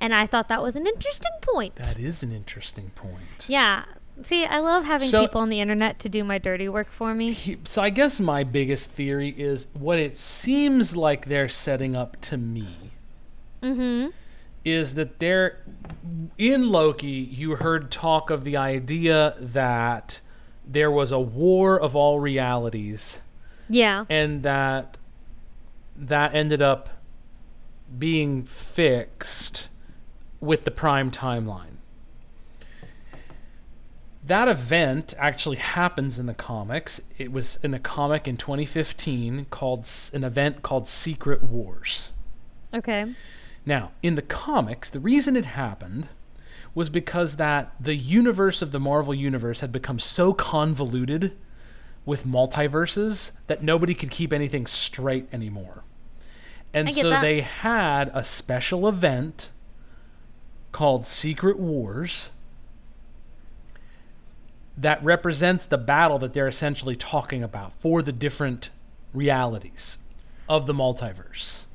And 0.00 0.14
I 0.14 0.26
thought 0.28 0.48
that 0.48 0.62
was 0.62 0.76
an 0.76 0.86
interesting 0.86 1.32
point. 1.40 1.74
That 1.76 1.98
is 1.98 2.22
an 2.22 2.30
interesting 2.30 2.90
point. 2.94 3.46
Yeah. 3.48 3.84
See, 4.22 4.44
I 4.46 4.60
love 4.60 4.84
having 4.84 5.08
So- 5.10 5.22
people 5.22 5.40
on 5.40 5.48
the 5.48 5.60
internet 5.60 5.98
to 6.00 6.08
do 6.08 6.22
my 6.22 6.38
dirty 6.38 6.68
work 6.68 6.88
for 6.92 7.14
me. 7.14 7.32
He- 7.32 7.58
So 7.64 7.82
I 7.82 7.90
guess 7.90 8.20
my 8.20 8.44
biggest 8.44 8.92
theory 8.92 9.30
is 9.36 9.66
what 9.74 9.98
it 9.98 10.16
seems 10.16 10.94
like 10.96 11.26
they're 11.26 11.48
setting 11.48 11.96
up 11.96 12.20
to 12.22 12.36
me 12.36 12.92
Mm-hmm. 13.60 14.10
is 14.64 14.94
that 14.94 15.18
they're 15.18 15.58
in 16.38 16.70
Loki. 16.70 17.08
You 17.08 17.56
heard 17.56 17.90
talk 17.90 18.30
of 18.30 18.44
the 18.44 18.56
idea 18.56 19.34
that 19.40 20.20
there 20.66 20.90
was 20.90 21.12
a 21.12 21.20
war 21.20 21.78
of 21.78 21.94
all 21.94 22.18
realities, 22.20 23.20
Yeah. 23.68 24.04
and 24.08 24.42
that 24.42 24.98
that 25.96 26.34
ended 26.34 26.60
up 26.60 26.90
being 27.98 28.44
fixed 28.44 29.68
with 30.40 30.64
the 30.64 30.70
prime 30.70 31.10
timeline. 31.10 31.76
That 34.24 34.48
event 34.48 35.14
actually 35.18 35.56
happens 35.56 36.18
in 36.18 36.26
the 36.26 36.34
comics. 36.34 37.00
It 37.16 37.30
was 37.30 37.58
in 37.62 37.72
a 37.74 37.78
comic 37.78 38.26
in 38.26 38.36
2015 38.36 39.46
called 39.50 39.88
an 40.12 40.24
event 40.24 40.62
called 40.62 40.88
Secret 40.88 41.44
Wars. 41.44 42.10
Okay. 42.74 43.14
Now, 43.64 43.92
in 44.02 44.16
the 44.16 44.22
comics, 44.22 44.90
the 44.90 45.00
reason 45.00 45.36
it 45.36 45.46
happened 45.46 46.08
was 46.76 46.90
because 46.90 47.36
that 47.36 47.72
the 47.80 47.96
universe 47.96 48.60
of 48.60 48.70
the 48.70 48.78
Marvel 48.78 49.14
universe 49.14 49.60
had 49.60 49.72
become 49.72 49.98
so 49.98 50.34
convoluted 50.34 51.34
with 52.04 52.26
multiverses 52.26 53.30
that 53.46 53.62
nobody 53.62 53.94
could 53.94 54.10
keep 54.10 54.30
anything 54.30 54.66
straight 54.66 55.26
anymore. 55.32 55.84
And 56.74 56.92
so 56.92 57.08
that. 57.08 57.22
they 57.22 57.40
had 57.40 58.10
a 58.12 58.22
special 58.22 58.86
event 58.86 59.50
called 60.70 61.06
Secret 61.06 61.58
Wars 61.58 62.30
that 64.76 65.02
represents 65.02 65.64
the 65.64 65.78
battle 65.78 66.18
that 66.18 66.34
they're 66.34 66.46
essentially 66.46 66.94
talking 66.94 67.42
about 67.42 67.72
for 67.72 68.02
the 68.02 68.12
different 68.12 68.68
realities 69.14 69.96
of 70.46 70.66
the 70.66 70.74
multiverse 70.74 71.65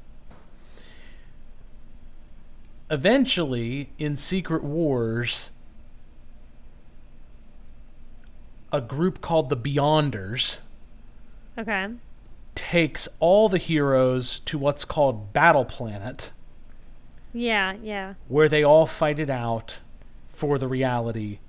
eventually 2.91 3.89
in 3.97 4.15
Secret 4.17 4.63
Wars, 4.63 5.49
a 8.71 8.81
group 8.81 9.21
called 9.21 9.49
the 9.49 9.57
Beyonders 9.57 10.59
Okay. 11.57 11.87
takes 12.55 13.07
all 13.19 13.49
the 13.49 13.57
heroes 13.57 14.39
to 14.41 14.57
what's 14.57 14.85
called 14.85 15.33
Battle 15.33 15.65
Planet, 15.65 16.31
Yeah, 17.33 17.73
yeah. 17.81 18.13
where 18.27 18.47
they 18.49 18.63
all 18.63 18.85
fight 18.85 19.19
it 19.19 19.29
out 19.29 19.79
for 20.29 20.57
the 20.57 20.67
reality. 20.67 21.39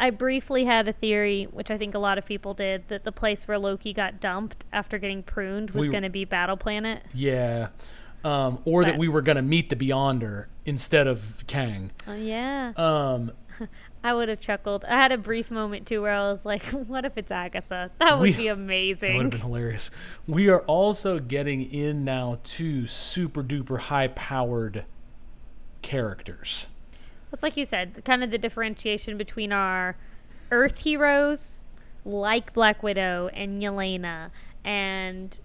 I 0.00 0.10
briefly 0.10 0.64
had 0.64 0.88
a 0.88 0.92
theory, 0.92 1.44
which 1.52 1.70
I 1.70 1.78
think 1.78 1.94
a 1.94 1.98
lot 1.98 2.18
of 2.18 2.26
people 2.26 2.54
did, 2.54 2.88
that 2.88 3.04
the 3.04 3.12
place 3.12 3.46
where 3.46 3.58
Loki 3.58 3.92
got 3.92 4.18
dumped 4.20 4.64
after 4.72 4.98
getting 4.98 5.22
pruned 5.22 5.70
was 5.70 5.86
We- 5.86 5.92
going 5.92 6.02
to 6.02 6.10
be 6.10 6.24
Battle 6.24 6.56
Planet. 6.56 7.02
Yeah. 7.14 7.68
Um, 8.24 8.60
or 8.64 8.84
that 8.84 8.98
we 8.98 9.08
were 9.08 9.22
going 9.22 9.36
to 9.36 9.42
meet 9.42 9.68
the 9.70 9.76
Beyonder 9.76 10.46
instead 10.64 11.06
of 11.06 11.44
Kang. 11.46 11.90
Oh, 12.06 12.14
yeah. 12.14 12.72
Um, 12.76 13.32
I 14.04 14.14
would 14.14 14.28
have 14.28 14.40
chuckled. 14.40 14.84
I 14.84 14.96
had 15.00 15.12
a 15.12 15.18
brief 15.18 15.50
moment 15.50 15.86
too 15.86 16.02
where 16.02 16.12
I 16.12 16.30
was 16.30 16.44
like, 16.46 16.62
what 16.70 17.04
if 17.04 17.16
it's 17.18 17.30
Agatha? 17.30 17.90
That 17.98 18.18
would 18.18 18.30
We- 18.30 18.36
be 18.36 18.48
amazing." 18.48 19.10
That 19.10 19.14
would 19.16 19.22
have 19.24 19.30
been 19.32 19.40
hilarious. 19.50 19.90
We 20.26 20.48
are 20.48 20.60
also 20.62 21.18
getting 21.18 21.62
in 21.70 22.04
now 22.04 22.38
to 22.44 22.86
super 22.86 23.42
duper 23.42 23.78
high 23.78 24.08
powered 24.08 24.84
characters. 25.82 26.66
It's 27.32 27.42
like 27.42 27.56
you 27.56 27.64
said, 27.64 28.02
kind 28.04 28.22
of 28.22 28.30
the 28.30 28.38
differentiation 28.38 29.16
between 29.16 29.52
our 29.52 29.96
Earth 30.50 30.84
heroes, 30.84 31.62
like 32.04 32.52
Black 32.52 32.82
Widow 32.82 33.30
and 33.32 33.58
Yelena, 33.58 34.30
and. 34.64 35.38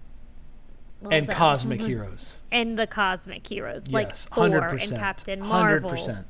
well, 1.01 1.13
and 1.13 1.27
the- 1.27 1.33
cosmic 1.33 1.81
heroes. 1.89 2.33
And 2.51 2.77
the 2.79 2.87
cosmic 2.87 3.45
heroes, 3.47 3.89
like 3.89 4.09
yes, 4.09 4.25
Thor 4.25 4.43
hundred 4.45 4.61
and 4.63 4.79
percent, 4.79 4.99
Captain 5.01 5.39
Marvel. 5.41 5.89
percent. 5.89 6.27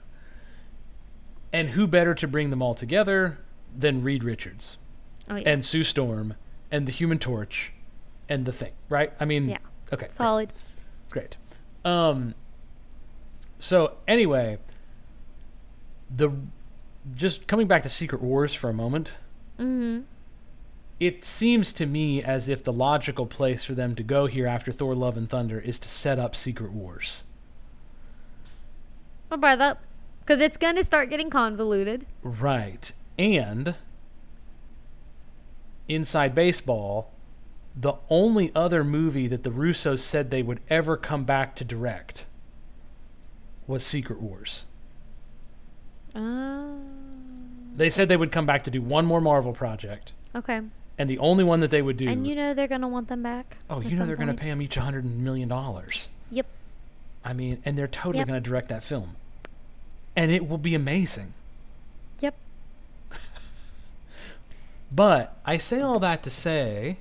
And 1.54 1.70
who 1.70 1.88
better 1.88 2.14
to 2.16 2.28
bring 2.28 2.50
them 2.50 2.62
all 2.62 2.74
together 2.76 3.38
than 3.76 4.02
Reed 4.04 4.24
Richards 4.24 4.78
Oh, 5.30 5.36
yeah. 5.38 5.50
and 5.50 5.64
Sue 5.64 5.84
Storm 5.84 6.34
and 6.72 6.88
the 6.88 6.92
Human 6.92 7.20
Torch 7.20 7.72
and 8.28 8.46
the 8.46 8.52
Thing, 8.52 8.74
right? 8.90 9.14
I 9.20 9.26
mean, 9.26 9.50
Yeah. 9.50 9.58
okay, 9.94 10.08
Solid. 10.10 10.52
great. 11.12 11.38
Um, 11.86 12.34
so 13.60 13.98
anyway, 14.08 14.58
the 16.14 16.32
just 17.16 17.48
coming 17.48 17.68
back 17.68 17.84
to 17.84 17.90
Secret 17.90 18.22
Wars 18.22 18.54
for 18.54 18.70
a 18.70 18.74
moment. 18.74 19.14
hmm 19.58 20.00
it 21.00 21.24
seems 21.24 21.72
to 21.74 21.86
me 21.86 22.24
as 22.24 22.50
if 22.50 22.64
the 22.64 22.74
logical 22.74 23.26
place 23.26 23.64
for 23.64 23.74
them 23.74 23.96
to 23.96 24.04
go 24.04 24.26
here 24.26 24.48
after 24.48 24.72
Thor 24.72 24.96
Love 24.96 25.18
and 25.18 25.30
Thunder 25.30 25.60
is 25.60 25.78
to 25.80 25.90
set 25.90 26.18
up 26.18 26.36
Secret 26.36 26.72
Wars. 26.72 27.24
I'll 29.30 29.38
buy 29.38 29.56
that. 29.56 29.80
Because 30.22 30.42
it's 30.42 30.58
going 30.58 30.76
to 30.76 30.84
start 30.84 31.10
getting 31.10 31.30
convoluted. 31.30 32.06
Right. 32.22 32.92
And 33.18 33.76
inside 35.88 36.36
baseball, 36.36 37.12
the 37.76 37.94
only 38.10 38.52
other 38.56 38.84
movie 38.84 39.28
that 39.28 39.44
the 39.44 39.52
Russos 39.52 40.00
said 40.00 40.32
they 40.32 40.44
would 40.44 40.60
ever 40.70 40.98
come 40.98 41.24
back 41.24 41.56
to 41.58 41.64
direct 41.64 42.26
was 43.68 43.86
Secret 43.86 44.20
Wars. 44.20 44.66
Uh, 46.16 46.66
They 47.76 47.90
said 47.90 48.10
they 48.10 48.18
would 48.18 48.32
come 48.32 48.46
back 48.48 48.64
to 48.64 48.72
do 48.72 48.82
one 48.82 49.06
more 49.06 49.22
Marvel 49.22 49.54
project, 49.54 50.14
okay. 50.34 50.62
And 50.98 51.10
the 51.10 51.20
only 51.20 51.44
one 51.44 51.60
that 51.60 51.72
they 51.72 51.82
would 51.82 51.98
do. 51.98 52.08
And 52.10 52.26
you 52.26 52.36
know 52.36 52.54
they're 52.54 52.68
going 52.68 52.82
to 52.82 52.88
want 52.88 53.08
them 53.08 53.22
back. 53.24 53.58
oh, 53.70 53.80
you 53.82 53.96
know 53.96 54.06
they're 54.06 54.16
going 54.16 54.28
to 54.28 54.34
pay 54.34 54.50
them 54.50 54.62
each 54.62 54.78
a 54.78 54.82
hundred 54.82 55.06
million 55.06 55.48
dollars. 55.48 56.10
Yep. 56.32 56.46
I 57.24 57.34
mean, 57.34 57.62
and 57.66 57.78
they're 57.78 57.88
totally 57.88 58.20
Yep. 58.20 58.28
going 58.28 58.44
to 58.44 58.50
direct 58.50 58.70
that 58.70 58.84
film. 58.84 59.16
And 60.16 60.32
it 60.32 60.48
will 60.48 60.58
be 60.58 60.74
amazing. 60.76 61.34
Yep. 62.20 62.36
But 64.92 65.38
I 65.46 65.58
say 65.58 65.82
all 65.82 66.00
that 66.00 66.24
to 66.24 66.30
say, 66.30 66.98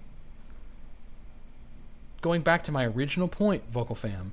going 2.20 2.42
back 2.42 2.64
to 2.64 2.72
my 2.72 2.84
original 2.84 3.28
point, 3.28 3.62
Vocal 3.70 3.94
Fam, 3.94 4.32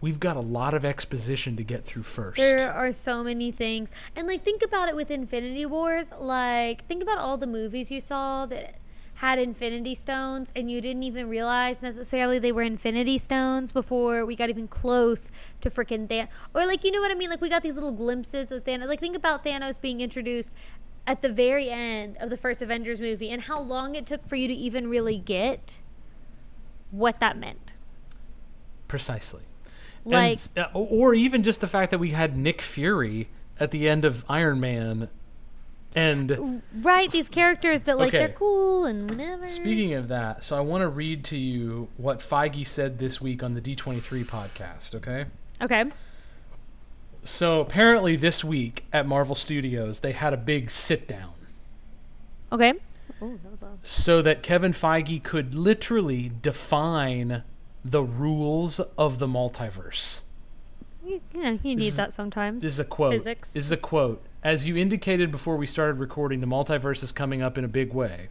we've 0.00 0.18
got 0.18 0.36
a 0.36 0.40
lot 0.40 0.72
of 0.72 0.84
exposition 0.84 1.56
to 1.56 1.62
get 1.62 1.84
through 1.84 2.04
first. 2.04 2.38
There 2.38 2.72
are 2.72 2.92
so 2.92 3.22
many 3.22 3.52
things. 3.52 3.90
And 4.14 4.26
like 4.26 4.42
think 4.42 4.62
about 4.62 4.88
it 4.88 4.96
with 4.96 5.10
Infinity 5.10 5.66
Wars, 5.66 6.10
like 6.18 6.86
think 6.86 7.02
about 7.02 7.18
all 7.18 7.36
the 7.36 7.46
movies 7.46 7.90
you 7.90 8.00
saw 8.00 8.46
that 8.46 8.76
had 9.16 9.38
infinity 9.38 9.94
stones 9.94 10.52
and 10.54 10.70
you 10.70 10.80
didn't 10.80 11.02
even 11.02 11.28
realize 11.28 11.82
necessarily 11.82 12.38
they 12.38 12.52
were 12.52 12.62
infinity 12.62 13.16
stones 13.16 13.72
before 13.72 14.26
we 14.26 14.36
got 14.36 14.50
even 14.50 14.68
close 14.68 15.30
to 15.62 15.70
freaking 15.70 16.06
Thanos. 16.06 16.28
Or 16.54 16.66
like 16.66 16.84
you 16.84 16.90
know 16.90 17.00
what 17.00 17.10
I 17.10 17.14
mean? 17.14 17.30
Like 17.30 17.40
we 17.40 17.48
got 17.48 17.62
these 17.62 17.74
little 17.74 17.92
glimpses 17.92 18.52
of 18.52 18.64
Thanos. 18.64 18.86
Like 18.86 19.00
think 19.00 19.16
about 19.16 19.44
Thanos 19.44 19.80
being 19.80 20.00
introduced 20.00 20.52
at 21.06 21.22
the 21.22 21.32
very 21.32 21.70
end 21.70 22.16
of 22.18 22.28
the 22.28 22.36
first 22.36 22.60
Avengers 22.60 23.00
movie 23.00 23.30
and 23.30 23.42
how 23.42 23.58
long 23.58 23.94
it 23.94 24.04
took 24.04 24.26
for 24.26 24.36
you 24.36 24.48
to 24.48 24.54
even 24.54 24.88
really 24.88 25.18
get 25.18 25.76
what 26.90 27.18
that 27.20 27.38
meant. 27.38 27.72
Precisely. 28.86 29.42
Like 30.04 30.38
and, 30.54 30.66
uh, 30.66 30.78
or 30.78 31.14
even 31.14 31.42
just 31.42 31.60
the 31.60 31.66
fact 31.66 31.90
that 31.90 31.98
we 31.98 32.10
had 32.10 32.36
Nick 32.36 32.60
Fury 32.60 33.28
at 33.58 33.70
the 33.70 33.88
end 33.88 34.04
of 34.04 34.24
Iron 34.28 34.60
Man. 34.60 35.08
And 35.96 36.62
right, 36.82 37.10
these 37.10 37.28
characters 37.30 37.82
that 37.82 37.98
like 37.98 38.08
Okay. 38.08 38.18
they're 38.18 38.28
cool 38.28 38.84
and 38.84 39.10
whatever. 39.10 39.46
speaking 39.46 39.94
of 39.94 40.08
that, 40.08 40.44
so 40.44 40.56
I 40.56 40.60
want 40.60 40.82
to 40.82 40.88
read 40.88 41.24
to 41.26 41.38
you 41.38 41.88
what 41.96 42.18
Feige 42.18 42.66
said 42.66 42.98
this 42.98 43.18
week 43.20 43.42
on 43.42 43.54
the 43.54 43.62
D23 43.62 44.24
podcast, 44.26 44.94
okay? 44.94 45.24
Okay. 45.62 45.84
So 47.24 47.60
apparently 47.60 48.14
this 48.16 48.44
week 48.44 48.84
at 48.92 49.06
Marvel 49.06 49.34
Studios, 49.34 50.00
they 50.00 50.12
had 50.12 50.32
a 50.32 50.36
big 50.36 50.70
sit 50.70 51.08
down 51.08 51.32
Okay. 52.52 52.74
Oh, 53.20 53.38
that 53.42 53.50
was 53.50 53.62
loud. 53.62 53.78
so 53.82 54.20
that 54.22 54.42
Kevin 54.42 54.72
Feige 54.72 55.22
could 55.22 55.54
literally 55.54 56.30
define 56.42 57.42
the 57.84 58.02
rules 58.02 58.78
of 58.98 59.18
the 59.18 59.26
multiverse. 59.26 60.20
Yeah, 61.04 61.18
you 61.34 61.42
know, 61.42 61.58
you 61.62 61.76
need 61.76 61.86
is- 61.88 61.96
that 61.96 62.12
sometimes. 62.12 62.60
This 62.62 62.74
is 62.74 62.80
a 62.80 62.84
quote. 62.84 63.12
Physics. 63.14 63.52
This 63.52 63.64
is 63.66 63.72
a 63.72 63.76
quote. 63.76 64.22
As 64.46 64.68
you 64.68 64.76
indicated 64.76 65.32
before 65.32 65.56
we 65.56 65.66
started 65.66 65.98
recording, 65.98 66.38
the 66.38 66.46
multiverse 66.46 67.02
is 67.02 67.10
coming 67.10 67.42
up 67.42 67.58
in 67.58 67.64
a 67.64 67.68
big 67.68 67.92
way. 67.92 68.28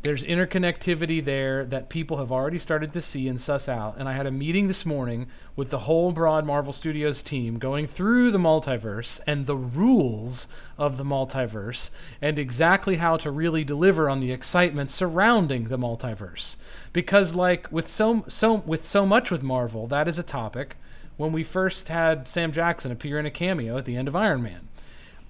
There's 0.00 0.24
interconnectivity 0.24 1.22
there 1.22 1.66
that 1.66 1.90
people 1.90 2.16
have 2.16 2.32
already 2.32 2.58
started 2.58 2.94
to 2.94 3.02
see 3.02 3.28
and 3.28 3.38
suss 3.38 3.68
out. 3.68 3.98
And 3.98 4.08
I 4.08 4.14
had 4.14 4.24
a 4.24 4.30
meeting 4.30 4.66
this 4.66 4.86
morning 4.86 5.26
with 5.54 5.68
the 5.68 5.80
whole 5.80 6.10
broad 6.10 6.46
Marvel 6.46 6.72
Studios 6.72 7.22
team 7.22 7.58
going 7.58 7.86
through 7.86 8.30
the 8.30 8.38
multiverse 8.38 9.20
and 9.26 9.44
the 9.44 9.58
rules 9.58 10.48
of 10.78 10.96
the 10.96 11.04
multiverse 11.04 11.90
and 12.22 12.38
exactly 12.38 12.96
how 12.96 13.18
to 13.18 13.30
really 13.30 13.62
deliver 13.62 14.08
on 14.08 14.20
the 14.20 14.32
excitement 14.32 14.90
surrounding 14.90 15.64
the 15.64 15.76
multiverse. 15.76 16.56
Because 16.94 17.34
like 17.34 17.70
with 17.70 17.88
so 17.88 18.24
so 18.26 18.54
with 18.64 18.86
so 18.86 19.04
much 19.04 19.30
with 19.30 19.42
Marvel, 19.42 19.86
that 19.88 20.08
is 20.08 20.18
a 20.18 20.22
topic 20.22 20.76
when 21.18 21.32
we 21.32 21.44
first 21.44 21.88
had 21.88 22.26
Sam 22.26 22.52
Jackson 22.52 22.90
appear 22.90 23.18
in 23.18 23.26
a 23.26 23.30
cameo 23.30 23.76
at 23.76 23.84
the 23.84 23.96
end 23.96 24.08
of 24.08 24.16
Iron 24.16 24.42
Man. 24.42 24.68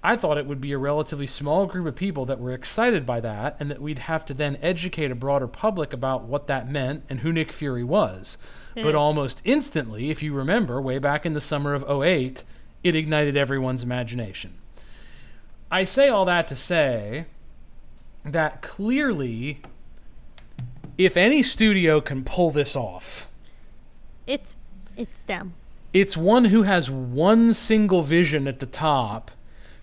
I 0.07 0.15
thought 0.15 0.37
it 0.37 0.45
would 0.45 0.61
be 0.61 0.71
a 0.71 0.77
relatively 0.77 1.27
small 1.27 1.65
group 1.65 1.85
of 1.85 1.97
people 1.97 2.25
that 2.27 2.39
were 2.39 2.53
excited 2.53 3.05
by 3.05 3.19
that, 3.19 3.57
and 3.59 3.69
that 3.69 3.81
we'd 3.81 3.99
have 3.99 4.23
to 4.27 4.33
then 4.33 4.57
educate 4.61 5.11
a 5.11 5.15
broader 5.15 5.49
public 5.49 5.91
about 5.91 6.23
what 6.23 6.47
that 6.47 6.71
meant 6.71 7.03
and 7.09 7.19
who 7.19 7.33
Nick 7.33 7.51
Fury 7.51 7.83
was. 7.83 8.37
Hmm. 8.73 8.83
But 8.83 8.95
almost 8.95 9.41
instantly, 9.43 10.09
if 10.09 10.23
you 10.23 10.33
remember, 10.33 10.81
way 10.81 10.97
back 10.97 11.25
in 11.25 11.33
the 11.33 11.41
summer 11.41 11.73
of 11.73 11.83
08, 11.89 12.45
it 12.85 12.95
ignited 12.95 13.35
everyone's 13.35 13.83
imagination. 13.83 14.53
I 15.69 15.83
say 15.83 16.07
all 16.07 16.23
that 16.23 16.47
to 16.47 16.55
say 16.55 17.25
that 18.23 18.61
clearly, 18.61 19.59
if 20.97 21.17
any 21.17 21.43
studio 21.43 21.99
can 21.99 22.23
pull 22.23 22.51
this 22.51 22.77
off, 22.77 23.27
It's 24.25 24.55
it's 24.95 25.23
them. 25.23 25.55
it's 25.91 26.15
one 26.15 26.45
who 26.45 26.63
has 26.63 26.89
one 26.89 27.53
single 27.53 28.03
vision 28.03 28.47
at 28.47 28.59
the 28.59 28.65
top 28.65 29.31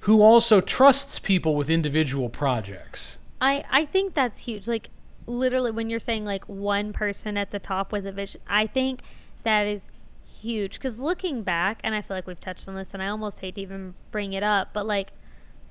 who 0.04 0.20
also 0.20 0.60
trusts 0.60 1.18
people 1.18 1.56
with 1.56 1.70
individual 1.70 2.28
projects. 2.28 3.16
I 3.40 3.64
I 3.70 3.84
think 3.86 4.12
that's 4.12 4.40
huge. 4.40 4.68
Like 4.68 4.90
literally 5.26 5.70
when 5.70 5.88
you're 5.88 5.98
saying 5.98 6.26
like 6.26 6.44
one 6.44 6.92
person 6.92 7.38
at 7.38 7.50
the 7.50 7.58
top 7.58 7.90
with 7.90 8.06
a 8.06 8.12
vision, 8.12 8.42
I 8.46 8.66
think 8.66 9.00
that 9.44 9.66
is 9.66 9.88
huge 10.26 10.78
cuz 10.78 11.00
looking 11.00 11.42
back 11.42 11.80
and 11.82 11.94
I 11.94 12.02
feel 12.02 12.18
like 12.18 12.26
we've 12.26 12.40
touched 12.40 12.68
on 12.68 12.74
this 12.74 12.92
and 12.92 13.02
I 13.02 13.08
almost 13.08 13.40
hate 13.40 13.54
to 13.54 13.62
even 13.62 13.94
bring 14.10 14.34
it 14.34 14.42
up, 14.42 14.74
but 14.74 14.86
like 14.86 15.12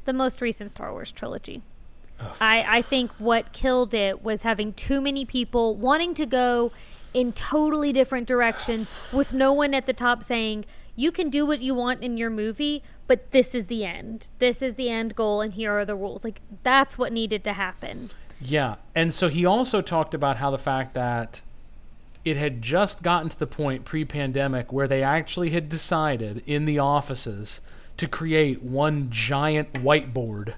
the 0.05 0.13
most 0.13 0.41
recent 0.41 0.71
Star 0.71 0.91
Wars 0.91 1.11
trilogy. 1.11 1.61
I 2.41 2.65
I 2.67 2.81
think 2.81 3.11
what 3.19 3.53
killed 3.53 3.93
it 3.93 4.23
was 4.23 4.41
having 4.41 4.73
too 4.73 4.99
many 4.99 5.25
people 5.25 5.75
wanting 5.75 6.15
to 6.15 6.25
go 6.25 6.71
in 7.13 7.33
totally 7.33 7.93
different 7.93 8.27
directions 8.27 8.89
with 9.11 9.31
no 9.31 9.53
one 9.53 9.75
at 9.75 9.85
the 9.85 9.93
top 9.93 10.23
saying 10.23 10.65
you 10.95 11.11
can 11.11 11.29
do 11.29 11.45
what 11.45 11.61
you 11.61 11.73
want 11.73 12.01
in 12.01 12.17
your 12.17 12.29
movie, 12.29 12.83
but 13.07 13.31
this 13.31 13.53
is 13.53 13.67
the 13.67 13.85
end. 13.85 14.29
This 14.39 14.61
is 14.61 14.75
the 14.75 14.89
end 14.89 15.15
goal 15.15 15.41
and 15.41 15.53
here 15.53 15.73
are 15.73 15.85
the 15.85 15.95
rules. 15.95 16.23
Like 16.23 16.41
that's 16.63 16.97
what 16.97 17.11
needed 17.11 17.43
to 17.43 17.53
happen. 17.53 18.11
Yeah. 18.39 18.75
And 18.95 19.13
so 19.13 19.29
he 19.29 19.45
also 19.45 19.81
talked 19.81 20.13
about 20.13 20.37
how 20.37 20.51
the 20.51 20.57
fact 20.57 20.93
that 20.93 21.41
it 22.25 22.37
had 22.37 22.61
just 22.61 23.03
gotten 23.03 23.29
to 23.29 23.37
the 23.37 23.47
point 23.47 23.85
pre 23.85 24.05
pandemic 24.05 24.71
where 24.71 24.87
they 24.87 25.03
actually 25.03 25.49
had 25.51 25.69
decided 25.69 26.41
in 26.45 26.65
the 26.65 26.79
offices 26.79 27.61
to 27.97 28.07
create 28.07 28.63
one 28.63 29.09
giant 29.09 29.73
whiteboard 29.73 30.55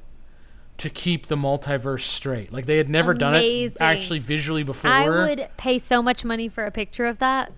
to 0.77 0.89
keep 0.89 1.27
the 1.27 1.35
multiverse 1.35 2.01
straight. 2.01 2.51
Like 2.51 2.65
they 2.65 2.77
had 2.77 2.89
never 2.89 3.13
done 3.13 3.33
it 3.35 3.39
Amazing. 3.39 3.77
actually 3.79 4.19
visually 4.19 4.63
before. 4.63 4.91
I 4.91 5.09
would 5.09 5.49
pay 5.57 5.79
so 5.79 6.01
much 6.01 6.25
money 6.25 6.49
for 6.49 6.65
a 6.65 6.71
picture 6.71 7.05
of 7.05 7.19
that. 7.19 7.51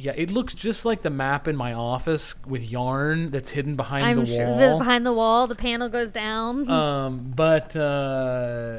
Yeah, 0.00 0.12
it 0.14 0.30
looks 0.30 0.54
just 0.54 0.84
like 0.84 1.02
the 1.02 1.10
map 1.10 1.48
in 1.48 1.56
my 1.56 1.72
office 1.72 2.36
with 2.46 2.62
yarn 2.62 3.32
that's 3.32 3.50
hidden 3.50 3.74
behind 3.74 4.06
I'm 4.06 4.18
the 4.18 4.26
sure 4.26 4.46
wall. 4.46 4.56
the, 4.56 4.84
behind 4.84 5.04
the 5.04 5.12
wall, 5.12 5.48
the 5.48 5.56
panel 5.56 5.88
goes 5.88 6.12
down. 6.12 6.70
um, 6.70 7.32
but 7.34 7.74
uh, 7.74 8.78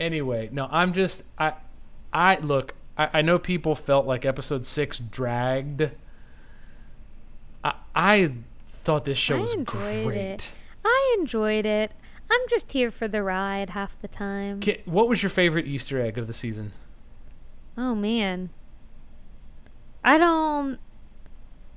anyway, 0.00 0.48
no, 0.50 0.68
I'm 0.68 0.92
just 0.92 1.22
I, 1.38 1.52
I 2.12 2.38
look. 2.38 2.74
I, 2.98 3.10
I 3.14 3.22
know 3.22 3.38
people 3.38 3.76
felt 3.76 4.06
like 4.06 4.24
episode 4.24 4.66
six 4.66 4.98
dragged. 4.98 5.88
I 7.62 7.74
I 7.94 8.32
thought 8.82 9.04
this 9.04 9.18
show 9.18 9.38
I 9.38 9.42
was 9.42 9.54
great. 9.64 10.16
it. 10.16 10.52
I 10.84 11.16
enjoyed 11.20 11.64
it. 11.64 11.92
I'm 12.28 12.40
just 12.50 12.72
here 12.72 12.90
for 12.90 13.06
the 13.06 13.22
ride 13.22 13.70
half 13.70 13.96
the 14.02 14.08
time. 14.08 14.60
What 14.84 15.08
was 15.08 15.22
your 15.22 15.30
favorite 15.30 15.68
Easter 15.68 16.00
egg 16.00 16.18
of 16.18 16.26
the 16.26 16.32
season? 16.34 16.72
Oh 17.78 17.94
man. 17.94 18.50
I 20.04 20.18
don't 20.18 20.78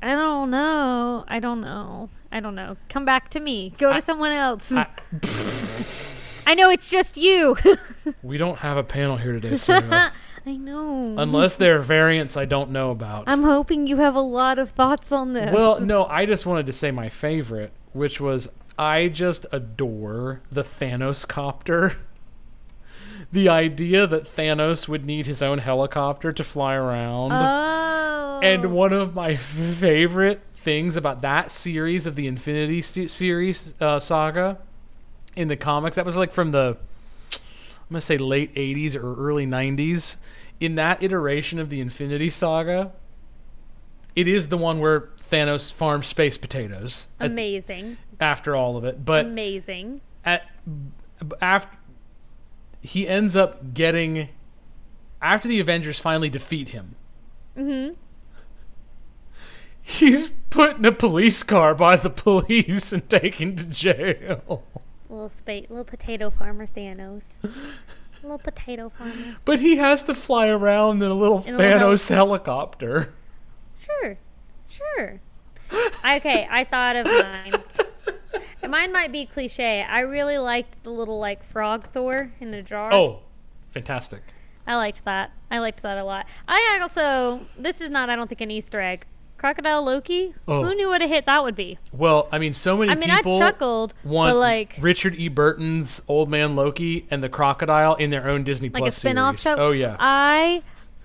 I 0.01 0.11
don't 0.15 0.49
know. 0.49 1.25
I 1.27 1.39
don't 1.39 1.61
know. 1.61 2.09
I 2.31 2.39
don't 2.39 2.55
know. 2.55 2.77
Come 2.87 3.05
back 3.05 3.29
to 3.29 3.39
me. 3.39 3.73
Go 3.77 3.89
to 3.89 3.95
I- 3.95 3.99
someone 3.99 4.31
else. 4.31 4.71
I, 4.71 4.87
I 6.51 6.55
know 6.55 6.69
it's 6.69 6.89
just 6.89 7.17
you. 7.17 7.57
we 8.23 8.37
don't 8.37 8.59
have 8.59 8.77
a 8.77 8.83
panel 8.83 9.17
here 9.17 9.33
today, 9.33 9.57
Sarah. 9.57 10.13
I 10.45 10.55
know. 10.55 11.15
unless 11.17 11.57
there 11.57 11.77
are 11.77 11.81
variants 11.81 12.37
I 12.37 12.45
don't 12.45 12.71
know 12.71 12.91
about. 12.91 13.25
I'm 13.27 13.43
hoping 13.43 13.85
you 13.87 13.97
have 13.97 14.15
a 14.15 14.21
lot 14.21 14.57
of 14.57 14.71
thoughts 14.71 15.11
on 15.11 15.33
this. 15.33 15.53
Well, 15.53 15.81
no, 15.81 16.05
I 16.05 16.25
just 16.25 16.45
wanted 16.45 16.65
to 16.67 16.73
say 16.73 16.91
my 16.91 17.09
favorite, 17.09 17.71
which 17.91 18.21
was 18.21 18.47
I 18.77 19.09
just 19.09 19.45
adore 19.51 20.41
the 20.49 20.63
Thanos 20.63 21.27
copter. 21.27 21.97
The 23.31 23.49
idea 23.49 24.07
that 24.07 24.23
Thanos 24.23 24.87
would 24.87 25.05
need 25.05 25.25
his 25.27 25.41
own 25.43 25.59
helicopter 25.59 26.31
to 26.31 26.43
fly 26.43 26.73
around. 26.75 27.31
Oh. 27.31 28.39
and 28.41 28.71
one 28.71 28.93
of 28.93 29.13
my 29.13 29.35
favorite 29.35 30.41
things 30.53 30.95
about 30.97 31.21
that 31.21 31.51
series 31.51 32.07
of 32.07 32.15
the 32.15 32.25
Infinity 32.27 32.81
series 32.81 33.75
uh, 33.79 33.99
saga 33.99 34.57
in 35.35 35.47
the 35.47 35.55
comics, 35.55 35.95
that 35.95 36.05
was 36.05 36.17
like 36.17 36.31
from 36.31 36.51
the, 36.51 36.77
I'm 37.31 37.39
going 37.89 37.95
to 37.97 38.01
say 38.01 38.17
late 38.17 38.53
80s 38.55 38.95
or 38.95 39.15
early 39.15 39.45
90s. 39.45 40.17
In 40.59 40.75
that 40.75 41.01
iteration 41.01 41.59
of 41.59 41.69
the 41.69 41.79
Infinity 41.79 42.29
Saga, 42.29 42.91
it 44.15 44.27
is 44.27 44.49
the 44.49 44.57
one 44.57 44.79
where 44.79 45.09
Thanos 45.21 45.71
farms 45.71 46.07
space 46.07 46.37
potatoes 46.37 47.07
at- 47.19 47.31
amazing. 47.31 47.97
after 48.19 48.55
all 48.55 48.75
of 48.75 48.83
it. 48.83 49.05
But 49.05 49.25
amazing. 49.27 50.01
at 50.25 50.43
after 51.41 51.77
he 52.81 53.07
ends 53.07 53.35
up 53.35 53.73
getting 53.73 54.29
after 55.21 55.47
the 55.47 55.59
Avengers 55.59 55.99
finally 55.99 56.29
defeat 56.29 56.69
him. 56.69 56.95
Mhm. 57.57 57.95
He's 59.81 60.29
put 60.49 60.77
in 60.77 60.85
a 60.85 60.91
police 60.91 61.41
car 61.43 61.73
by 61.75 61.95
the 61.95 62.09
police 62.09 62.93
and 62.93 63.07
taken 63.09 63.55
to 63.55 63.63
jail. 63.65 64.63
Little 65.09 65.29
spa- 65.29 65.65
little 65.69 65.83
potato 65.83 66.29
farmer 66.29 66.67
Thanos. 66.67 67.43
little 68.21 68.37
potato 68.37 68.89
farmer. 68.89 69.37
But 69.45 69.59
he 69.59 69.77
has 69.77 70.03
to 70.03 70.13
fly 70.15 70.47
around 70.47 71.01
in 71.01 71.09
a 71.09 71.15
little 71.15 71.43
In 71.45 71.55
a 71.55 71.57
little 71.57 71.89
Thanos 71.93 72.07
helicopter. 72.09 73.13
Sure. 73.79 74.17
Sure. 74.69 75.19
okay, 76.05 76.47
I 76.49 76.63
thought 76.63 76.95
of 76.95 77.05
mine. 77.07 77.53
Mine 78.69 78.91
might 78.91 79.11
be 79.11 79.25
cliche. 79.25 79.81
I 79.81 80.01
really 80.01 80.37
liked 80.37 80.83
the 80.83 80.91
little 80.91 81.19
like 81.19 81.43
frog 81.43 81.87
Thor 81.91 82.31
in 82.39 82.51
the 82.51 82.61
jar. 82.61 82.93
Oh, 82.93 83.21
fantastic. 83.69 84.21
I 84.67 84.75
liked 84.75 85.03
that. 85.05 85.31
I 85.49 85.59
liked 85.59 85.81
that 85.81 85.97
a 85.97 86.03
lot. 86.03 86.27
I 86.47 86.77
also 86.81 87.41
this 87.57 87.81
is 87.81 87.89
not 87.89 88.09
I 88.09 88.15
don't 88.15 88.27
think 88.27 88.41
an 88.41 88.51
Easter 88.51 88.79
egg. 88.79 89.05
Crocodile 89.37 89.83
Loki. 89.83 90.35
Oh. 90.49 90.65
Who 90.65 90.75
knew 90.75 90.89
what 90.89 91.01
a 91.01 91.07
hit 91.07 91.25
that 91.25 91.43
would 91.43 91.55
be? 91.55 91.77
Well, 91.93 92.27
I 92.29 92.39
mean, 92.39 92.53
so 92.53 92.75
many 92.75 92.91
I 92.91 92.95
mean, 92.95 93.09
people 93.09 93.37
I 93.37 93.39
chuckled, 93.39 93.93
want 94.03 94.33
but 94.33 94.37
like 94.37 94.75
Richard 94.79 95.15
E. 95.15 95.29
Burton's 95.29 96.01
Old 96.09 96.29
Man 96.29 96.57
Loki 96.57 97.07
and 97.09 97.23
the 97.23 97.29
Crocodile 97.29 97.95
in 97.95 98.09
their 98.09 98.27
own 98.27 98.43
Disney 98.43 98.67
like 98.69 98.81
Plus 98.81 98.97
a 98.97 98.99
spin-off 98.99 99.39
series. 99.39 99.57
show. 99.57 99.63
Oh 99.63 99.71
yeah. 99.71 99.95
I 99.97 100.61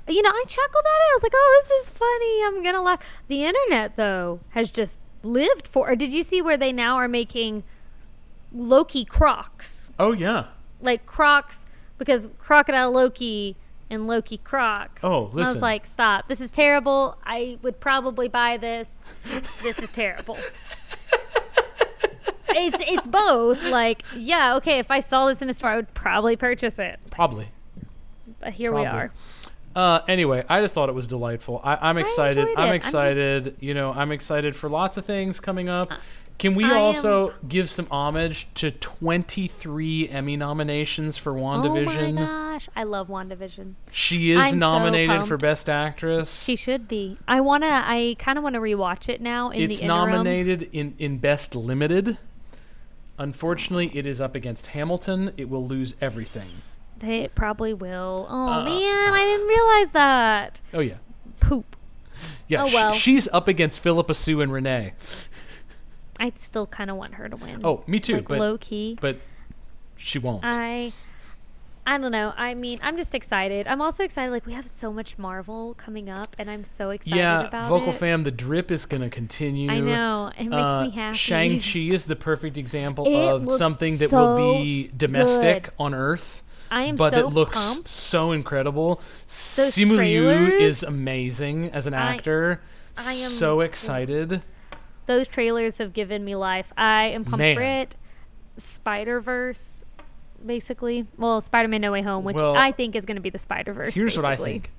you 0.09 0.21
know, 0.21 0.31
I 0.31 0.45
chuckled 0.47 0.85
at 0.85 0.89
it. 0.89 1.11
I 1.13 1.15
was 1.15 1.23
like, 1.23 1.33
"Oh, 1.35 1.61
this 1.63 1.71
is 1.83 1.91
funny. 1.91 2.45
I'm 2.45 2.63
going 2.63 2.75
to 2.75 2.83
laugh." 2.83 3.01
The 3.29 3.45
internet 3.45 3.97
though 3.97 4.41
has 4.51 4.71
just 4.71 5.01
lived 5.25 5.67
for. 5.67 5.91
Or 5.91 5.97
did 5.97 6.13
you 6.13 6.23
see 6.23 6.43
where 6.43 6.57
they 6.57 6.73
now 6.73 6.97
are 6.97 7.09
making 7.09 7.65
Loki 8.53 9.05
Crocs? 9.05 9.91
oh 9.99 10.13
yeah. 10.13 10.47
Like 10.81 11.07
Crocs 11.07 11.65
because 11.99 12.35
Crocodile 12.39 12.93
Loki 12.93 13.57
and 13.89 14.07
Loki 14.07 14.39
Crocs. 14.39 15.03
Oh, 15.03 15.31
And 15.33 15.43
I 15.43 15.53
was 15.53 15.63
like, 15.63 15.87
"Stop. 15.87 16.29
This 16.29 16.41
is 16.41 16.51
terrible. 16.51 17.17
I 17.25 17.59
would 17.63 17.81
probably 17.81 18.29
buy 18.29 18.57
this. 18.57 19.05
This 19.63 19.79
is 19.79 19.91
terrible." 19.91 20.37
it's 22.49 22.79
it's 22.87 23.07
both. 23.07 23.63
Like, 23.65 24.03
yeah, 24.17 24.57
okay, 24.57 24.79
if 24.79 24.91
I 24.91 25.01
saw 25.01 25.27
this 25.27 25.43
in 25.43 25.51
a 25.51 25.55
store, 25.55 25.71
I 25.71 25.77
would 25.77 25.93
probably 25.95 26.37
purchase 26.37 26.79
it. 26.79 26.99
Probably. 27.11 27.49
But 28.41 28.55
here 28.55 28.73
we 28.73 28.85
are. 28.85 29.13
Uh, 29.75 30.01
anyway, 30.07 30.45
I 30.49 30.61
just 30.61 30.75
thought 30.75 30.89
it 30.89 30.95
was 30.95 31.09
delightful. 31.09 31.61
I, 31.65 31.77
I'm 31.89 31.99
excited. 31.99 32.47
I'm 32.57 32.59
I'm- 32.59 32.75
excited. 32.75 33.57
you 33.61 33.75
know, 33.75 33.93
I'm 33.93 34.13
excited 34.13 34.55
for 34.55 34.69
lots 34.69 34.97
of 34.97 35.05
things 35.05 35.41
coming 35.41 35.69
up. 35.69 35.91
Can 36.39 36.55
we 36.57 36.65
I 36.65 36.75
also 36.75 37.33
give 37.47 37.71
some 37.71 37.87
homage 37.93 38.49
to 38.55 38.73
23 38.73 40.09
Emmy 40.09 40.37
nominations 40.37 41.17
for 41.17 41.33
WandaVision? 41.33 42.09
Oh 42.09 42.13
my 42.13 42.21
gosh, 42.27 42.69
I 42.75 42.83
love 42.83 43.07
WandaVision. 43.09 43.75
She 43.93 44.33
is 44.33 44.39
I'm 44.39 44.53
so 44.53 44.57
nominated 44.57 45.29
for. 45.29 45.37
Best 45.37 45.69
Actress. 45.69 46.43
She 46.43 46.57
should 46.57 46.89
be. 46.89 47.19
I 47.29 47.41
wanna. 47.41 47.83
I 47.85 48.17
kind 48.19 48.37
of 48.37 48.43
want 48.43 48.55
to 48.55 48.61
rewatch 48.61 49.09
it 49.09 49.21
now. 49.21 49.51
In 49.51 49.71
it's 49.71 49.81
nominated 49.83 50.69
in, 50.73 50.95
in 50.99 51.19
Best 51.19 51.55
Limited. 51.55 52.19
Unfortunately, 53.17 53.91
it 53.97 54.05
is 54.07 54.21
up 54.21 54.35
against 54.35 54.69
Hamilton. 54.69 55.33
It 55.37 55.49
will 55.49 55.67
lose 55.67 55.95
everything. 56.01 56.63
It 57.05 57.35
probably 57.35 57.75
will. 57.75 58.27
Oh 58.29 58.49
Uh, 58.49 58.65
man, 58.65 59.13
I 59.13 59.25
didn't 59.25 59.47
realize 59.47 59.91
that. 59.93 60.61
Oh 60.73 60.81
yeah, 60.81 60.97
Poop. 61.41 61.77
yeah. 62.49 62.63
Oh, 62.65 62.69
sh- 62.69 62.75
well. 62.75 62.93
she's 62.93 63.29
up 63.29 63.49
against 63.49 63.81
Phillipa 63.81 64.15
Soo 64.15 64.41
and 64.41 64.53
Renee. 64.53 64.95
I 66.19 66.33
still 66.37 66.67
kind 66.67 66.91
of 66.91 66.97
want 66.97 67.15
her 67.15 67.29
to 67.29 67.37
win. 67.37 67.61
Oh, 67.65 67.83
me 67.87 67.99
too. 68.01 68.17
like 68.17 68.29
but 68.29 68.39
low 68.39 68.57
key. 68.59 68.97
but 69.01 69.19
she 69.97 70.19
won't. 70.19 70.45
I 70.45 70.93
I 71.87 71.99
don't 71.99 72.13
know. 72.13 72.33
I 72.35 72.55
mean, 72.55 72.79
I'm 72.83 72.97
just 72.97 73.15
excited. 73.15 73.67
I'm 73.67 73.83
also 73.83 74.05
excited 74.05 74.31
like 74.33 74.47
we 74.47 74.55
have 74.55 74.67
so 74.67 74.91
much 74.91 75.19
Marvel 75.19 75.75
coming 75.75 76.09
up 76.09 76.35
and 76.39 76.49
I'm 76.51 76.65
so 76.65 76.89
excited 76.91 77.19
yeah, 77.19 77.43
about 77.49 77.67
vocal 77.67 77.91
it. 77.91 77.97
fam, 77.97 78.23
the 78.23 78.31
drip 78.31 78.71
is 78.71 78.87
gonna 78.87 79.11
continue. 79.11 79.71
I 79.71 79.81
know. 79.81 80.31
It 80.39 80.45
makes 80.45 80.55
Uh, 80.63 80.85
me 80.85 80.91
happy. 80.93 81.17
Shang 81.19 81.61
Chi 81.61 81.81
is 81.81 82.07
the 82.07 82.17
perfect 82.17 82.57
example 82.57 83.05
It 83.07 83.15
of 83.29 83.51
something 83.59 83.99
that 83.99 84.09
so 84.11 84.17
will 84.37 84.37
be 84.63 84.91
domestic 84.97 85.65
good. 85.65 85.73
on 85.79 85.93
Earth. 85.95 86.43
I 86.75 86.83
am 86.85 86.97
but 86.97 87.13
so 87.13 87.21
it 87.29 87.33
looks 87.33 87.55
pumped. 87.55 87.89
so 87.89 88.33
incredible. 88.33 88.97
Those 89.29 89.75
Simu 89.77 89.97
Liu 89.97 90.29
is 90.29 90.83
amazing 90.83 91.71
as 91.71 91.87
an 91.87 91.95
I- 91.95 92.17
actor. 92.17 92.61
I 92.97 93.13
am- 93.13 93.31
so 93.31 93.61
excited. 93.61 94.43
Those 95.07 95.29
trailers 95.29 95.79
have 95.79 95.93
given 95.93 96.25
me 96.25 96.35
life. 96.35 96.73
I 96.77 97.05
am 97.07 97.25
pumped 97.25 97.39
for 97.55 97.63
it. 97.63 97.95
Spider 98.57 99.21
Verse, 99.21 99.85
basically. 100.45 101.07
Well, 101.17 101.41
Spider 101.41 101.69
Man 101.69 101.81
No 101.83 101.93
Way 101.93 102.03
Home, 102.03 102.25
which 102.25 102.37
Well, 102.37 102.57
I 102.57 102.73
think 102.73 102.97
is 102.97 103.05
going 103.05 103.17
to 103.17 103.21
be 103.23 103.31
the 103.31 103.39
Spider 103.39 103.73
Verse. 103.73 103.95
Here's 103.95 104.17
what 104.17 104.25
I 104.25 104.35
think. 104.37 104.73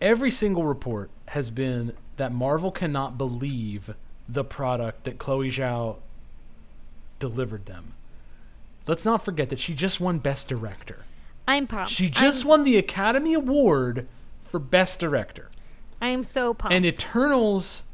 Every 0.00 0.30
single 0.30 0.64
report 0.64 1.10
has 1.26 1.50
been 1.50 1.92
that 2.16 2.32
Marvel 2.32 2.70
cannot 2.70 3.18
believe 3.18 3.94
the 4.28 4.44
product 4.44 5.04
that 5.04 5.18
Chloe 5.18 5.50
Zhao 5.50 5.96
delivered 7.18 7.66
them. 7.66 7.94
Let's 8.88 9.04
not 9.04 9.24
forget 9.24 9.50
that 9.50 9.60
she 9.60 9.74
just 9.74 10.00
won 10.00 10.18
Best 10.18 10.48
Director. 10.48 11.04
I'm 11.46 11.66
pumped. 11.66 11.90
She 11.90 12.10
just 12.10 12.42
I'm, 12.42 12.48
won 12.48 12.64
the 12.64 12.76
Academy 12.76 13.34
Award 13.34 14.08
for 14.42 14.58
Best 14.58 14.98
Director. 14.98 15.50
I 16.00 16.08
am 16.08 16.24
so 16.24 16.54
pumped. 16.54 16.74
And 16.74 16.84
Eternals 16.84 17.84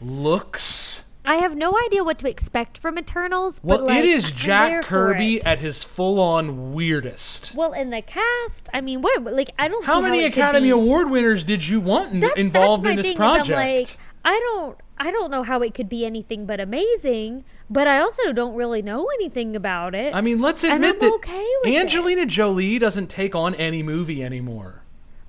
looks 0.00 1.02
I 1.26 1.36
have 1.36 1.56
no 1.56 1.74
idea 1.86 2.04
what 2.04 2.18
to 2.18 2.28
expect 2.28 2.76
from 2.76 2.98
Eternals. 2.98 3.60
well. 3.62 3.78
but, 3.78 3.86
like, 3.86 3.98
it 4.00 4.04
is 4.04 4.30
Jack 4.30 4.84
Kirby 4.84 5.42
at 5.42 5.58
his 5.58 5.82
full-on 5.82 6.74
weirdest. 6.74 7.54
Well, 7.54 7.72
in 7.72 7.88
the 7.90 8.02
cast, 8.02 8.68
I 8.74 8.82
mean, 8.82 9.00
what? 9.00 9.22
Like, 9.24 9.50
I 9.58 9.68
don't. 9.68 9.84
How 9.86 10.00
many 10.00 10.22
could 10.22 10.32
Academy 10.32 10.68
Award 10.68 11.10
winners 11.10 11.42
did 11.44 11.66
you 11.66 11.80
want 11.80 12.12
in, 12.12 12.20
That's, 12.20 12.36
involved 12.36 12.84
that's 12.84 12.90
in 12.90 12.96
this 12.96 13.06
thing, 13.06 13.16
project? 13.16 13.50
Like, 13.50 13.96
I 14.24 14.38
don't, 14.38 14.78
I 14.98 15.10
don't 15.10 15.30
know 15.30 15.42
how 15.42 15.60
it 15.62 15.74
could 15.74 15.88
be 15.88 16.04
anything 16.06 16.46
but 16.46 16.60
amazing. 16.60 17.44
But 17.68 17.86
I 17.88 17.98
also 17.98 18.32
don't 18.32 18.54
really 18.54 18.82
know 18.82 19.06
anything 19.14 19.56
about 19.56 19.94
it. 19.94 20.14
I 20.14 20.20
mean, 20.20 20.40
let's 20.40 20.62
admit 20.64 20.94
I'm 20.94 20.98
that 21.00 21.12
okay 21.14 21.46
with 21.62 21.72
it. 21.72 21.76
Angelina 21.80 22.26
Jolie 22.26 22.78
doesn't 22.78 23.08
take 23.08 23.34
on 23.34 23.54
any 23.56 23.82
movie 23.82 24.22
anymore. 24.22 24.82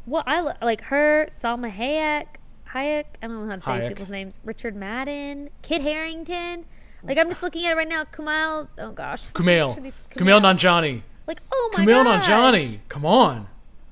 well, 0.06 0.24
I 0.28 0.42
like 0.64 0.82
her, 0.84 1.26
Salma 1.30 1.72
Hayek, 1.72 2.26
Hayek. 2.70 3.06
I 3.24 3.28
don't 3.28 3.42
know 3.44 3.48
how 3.50 3.56
to 3.56 3.60
say 3.60 3.80
these 3.80 3.88
people's 3.88 4.10
names. 4.12 4.40
Richard 4.44 4.76
Madden, 4.76 5.50
Kit 5.62 5.82
Harington. 5.82 6.66
Like 7.04 7.18
I'm 7.18 7.28
just 7.30 7.42
looking 7.44 7.66
at 7.66 7.72
it 7.74 7.76
right 7.76 7.88
now. 7.88 8.04
Kumail. 8.04 8.68
Oh 8.80 8.92
gosh. 8.92 9.30
Kumail, 9.30 9.82
these- 9.82 9.96
Kumail 10.12 10.42
Nanjiani, 10.42 11.02
Like 11.28 11.40
oh 11.52 11.70
my 11.74 11.86
Kumail 11.86 12.04
gosh. 12.04 12.26
Nanjiani. 12.26 12.80
Come 12.90 13.06
on, 13.06 13.48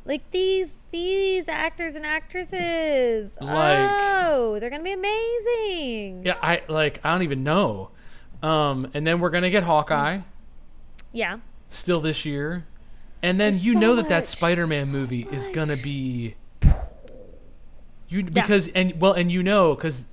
Like 0.05 0.29
these 0.31 0.75
these 0.91 1.47
actors 1.47 1.95
and 1.95 2.05
actresses. 2.05 3.37
Like- 3.39 3.89
oh, 3.91 4.57
they're 4.59 4.69
gonna 4.69 4.83
be 4.83 4.91
amazing. 4.93 6.25
yeah, 6.25 6.35
I 6.41 6.61
like. 6.67 6.99
I 7.03 7.11
don't 7.11 7.23
even 7.23 7.43
know. 7.43 7.89
Um, 8.41 8.89
and 8.93 9.07
then 9.07 9.19
we're 9.21 9.29
gonna 9.29 9.49
get 9.49 9.63
Hawkeye 9.63 10.19
Yeah. 11.13 11.37
still 11.69 12.01
this 12.01 12.25
year, 12.25 12.65
and 13.21 13.39
then 13.39 13.53
There's 13.53 13.65
you 13.65 13.73
so 13.73 13.79
know 13.79 13.95
that 13.95 14.09
that 14.09 14.27
Spider-Man 14.27 14.87
so 14.87 14.91
movie 14.91 15.25
is 15.31 15.47
gonna 15.49 15.77
be 15.77 16.35
you 18.09 18.23
because 18.23 18.67
and 18.69 18.99
well 18.99 19.13
and 19.13 19.31
you 19.31 19.41
know 19.43 19.73
because 19.75 20.07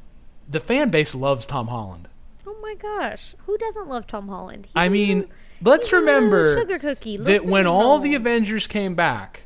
the 0.48 0.60
fan 0.60 0.90
base 0.90 1.14
loves 1.14 1.46
Tom 1.46 1.66
Holland. 1.68 2.08
Oh 2.46 2.56
my 2.62 2.74
gosh, 2.74 3.34
who 3.46 3.58
doesn't 3.58 3.88
love 3.88 4.06
Tom 4.06 4.28
Holland? 4.28 4.66
He's 4.66 4.72
I 4.76 4.88
mean, 4.88 5.26
let's 5.62 5.86
he's 5.86 5.92
a 5.92 5.96
little 5.96 6.14
remember 6.14 6.56
sugar 6.56 6.78
cookie. 6.78 7.16
that 7.16 7.44
when 7.44 7.66
all 7.66 7.98
the 7.98 8.14
Avengers 8.14 8.66
came 8.68 8.94
back, 8.94 9.42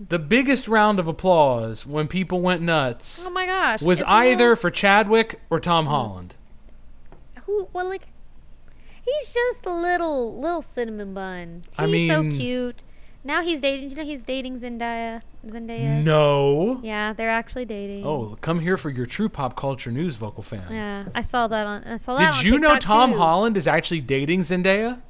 the 0.00 0.18
biggest 0.18 0.66
round 0.66 0.98
of 0.98 1.06
applause 1.06 1.86
when 1.86 2.08
people 2.08 2.40
went 2.40 2.60
nuts 2.60 3.24
oh 3.26 3.30
my 3.30 3.46
gosh 3.46 3.80
was 3.80 4.00
it's 4.00 4.08
either 4.08 4.48
little- 4.48 4.56
for 4.56 4.70
Chadwick 4.70 5.40
or 5.50 5.60
Tom 5.60 5.86
mm. 5.86 5.88
Holland. 5.88 6.34
who 7.44 7.68
well 7.72 7.88
like 7.88 8.08
he's 9.04 9.32
just 9.32 9.66
a 9.66 9.72
little 9.72 10.38
little 10.40 10.62
cinnamon 10.62 11.14
bun. 11.14 11.64
He's 11.70 11.78
I 11.78 11.86
mean- 11.86 12.10
so 12.10 12.36
cute. 12.36 12.82
Now 13.26 13.40
he's 13.40 13.62
dating. 13.62 13.88
You 13.88 13.96
know 13.96 14.04
he's 14.04 14.22
dating 14.22 14.60
Zendaya. 14.60 15.22
Zendaya. 15.46 16.04
No. 16.04 16.78
Yeah, 16.82 17.14
they're 17.14 17.30
actually 17.30 17.64
dating. 17.64 18.04
Oh, 18.04 18.36
come 18.42 18.60
here 18.60 18.76
for 18.76 18.90
your 18.90 19.06
true 19.06 19.30
pop 19.30 19.56
culture 19.56 19.90
news, 19.90 20.16
vocal 20.16 20.42
fam. 20.42 20.70
Yeah, 20.70 21.06
I 21.14 21.22
saw 21.22 21.48
that 21.48 21.66
on. 21.66 21.84
I 21.84 21.96
saw 21.96 22.16
that. 22.16 22.34
Did 22.34 22.44
you 22.44 22.58
know 22.58 22.76
Tom 22.76 23.12
too. 23.12 23.16
Holland 23.16 23.56
is 23.56 23.66
actually 23.66 24.02
dating 24.02 24.40
Zendaya? 24.40 25.00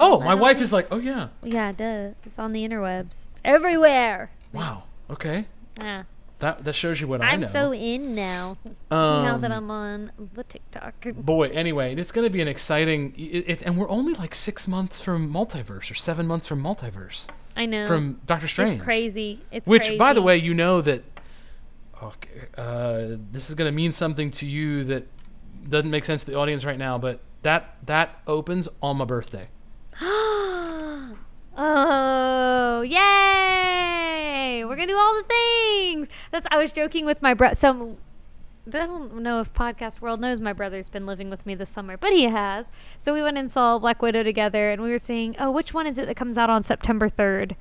Oh, 0.00 0.20
my 0.20 0.34
wife 0.34 0.60
is 0.60 0.72
like, 0.72 0.88
oh 0.90 0.98
yeah. 0.98 1.28
Yeah, 1.42 1.70
it 1.70 1.76
does. 1.76 2.14
It's 2.24 2.38
on 2.38 2.52
the 2.52 2.66
interwebs. 2.66 3.28
It's 3.32 3.42
everywhere. 3.44 4.30
Wow. 4.52 4.84
Okay. 5.10 5.46
Yeah. 5.78 6.04
That 6.40 6.64
that 6.64 6.72
shows 6.74 7.00
you 7.00 7.06
what 7.06 7.20
I 7.22 7.28
I'm 7.30 7.42
know. 7.42 7.48
so 7.48 7.72
in 7.72 8.14
now. 8.14 8.56
now 8.90 9.38
that 9.38 9.50
Um, 9.50 9.56
I'm 9.64 9.70
on 9.70 10.10
the 10.34 10.42
TikTok. 10.44 10.94
boy 11.16 11.48
anyway 11.50 11.94
it's 11.94 12.10
going 12.12 12.26
to 12.26 12.30
be 12.30 12.40
an 12.42 12.48
exciting 12.48 13.14
it, 13.16 13.44
it, 13.48 13.62
and 13.62 13.76
we're 13.78 13.88
only 13.88 14.14
like 14.14 14.34
six 14.34 14.66
months 14.66 15.00
from 15.00 15.32
multiverse 15.32 15.90
or 15.90 15.94
seven 15.94 16.26
months 16.26 16.46
from 16.48 16.60
multiverse 16.62 17.28
I 17.56 17.66
know. 17.66 17.86
from 17.86 18.20
doctor 18.26 18.48
strange 18.48 18.74
It's 18.74 18.84
crazy. 18.84 19.40
It's 19.52 19.68
which 19.68 19.96
by 19.96 20.12
the 20.12 20.20
way 20.22 20.36
you 20.36 20.54
know 20.54 20.80
that 20.82 21.04
okay, 22.02 22.48
uh, 22.58 23.16
this 23.30 23.48
is 23.48 23.54
going 23.54 23.68
to 23.70 23.74
mean 23.74 23.92
something 23.92 24.30
to 24.32 24.46
you 24.46 24.84
that 24.84 25.06
doesn't 25.68 25.90
make 25.90 26.04
sense 26.04 26.24
to 26.24 26.30
the 26.32 26.36
audience 26.36 26.64
right 26.64 26.78
now 26.78 26.98
but 26.98 27.20
that 27.42 27.76
that 27.86 28.20
opens 28.26 28.68
on 28.82 28.96
my 28.98 29.04
birthday 29.04 29.48
oh, 30.00 31.14
yay! 32.82 34.64
We're 34.64 34.74
gonna 34.74 34.88
do 34.88 34.96
all 34.96 35.14
the 35.14 35.22
things. 35.22 36.08
That's. 36.32 36.46
I 36.50 36.58
was 36.58 36.72
joking 36.72 37.06
with 37.06 37.22
my 37.22 37.32
brother. 37.34 37.54
So 37.54 37.96
I 38.66 38.70
don't 38.70 39.22
know 39.22 39.40
if 39.40 39.52
podcast 39.52 40.00
world 40.00 40.20
knows 40.20 40.40
my 40.40 40.52
brother's 40.52 40.88
been 40.88 41.06
living 41.06 41.30
with 41.30 41.46
me 41.46 41.54
this 41.54 41.70
summer, 41.70 41.96
but 41.96 42.12
he 42.12 42.24
has. 42.24 42.72
So 42.98 43.14
we 43.14 43.22
went 43.22 43.38
and 43.38 43.52
saw 43.52 43.78
Black 43.78 44.02
Widow 44.02 44.24
together, 44.24 44.70
and 44.70 44.82
we 44.82 44.90
were 44.90 44.98
saying, 44.98 45.36
"Oh, 45.38 45.52
which 45.52 45.72
one 45.72 45.86
is 45.86 45.96
it 45.96 46.06
that 46.06 46.16
comes 46.16 46.36
out 46.36 46.50
on 46.50 46.64
September 46.64 47.08
third? 47.08 47.54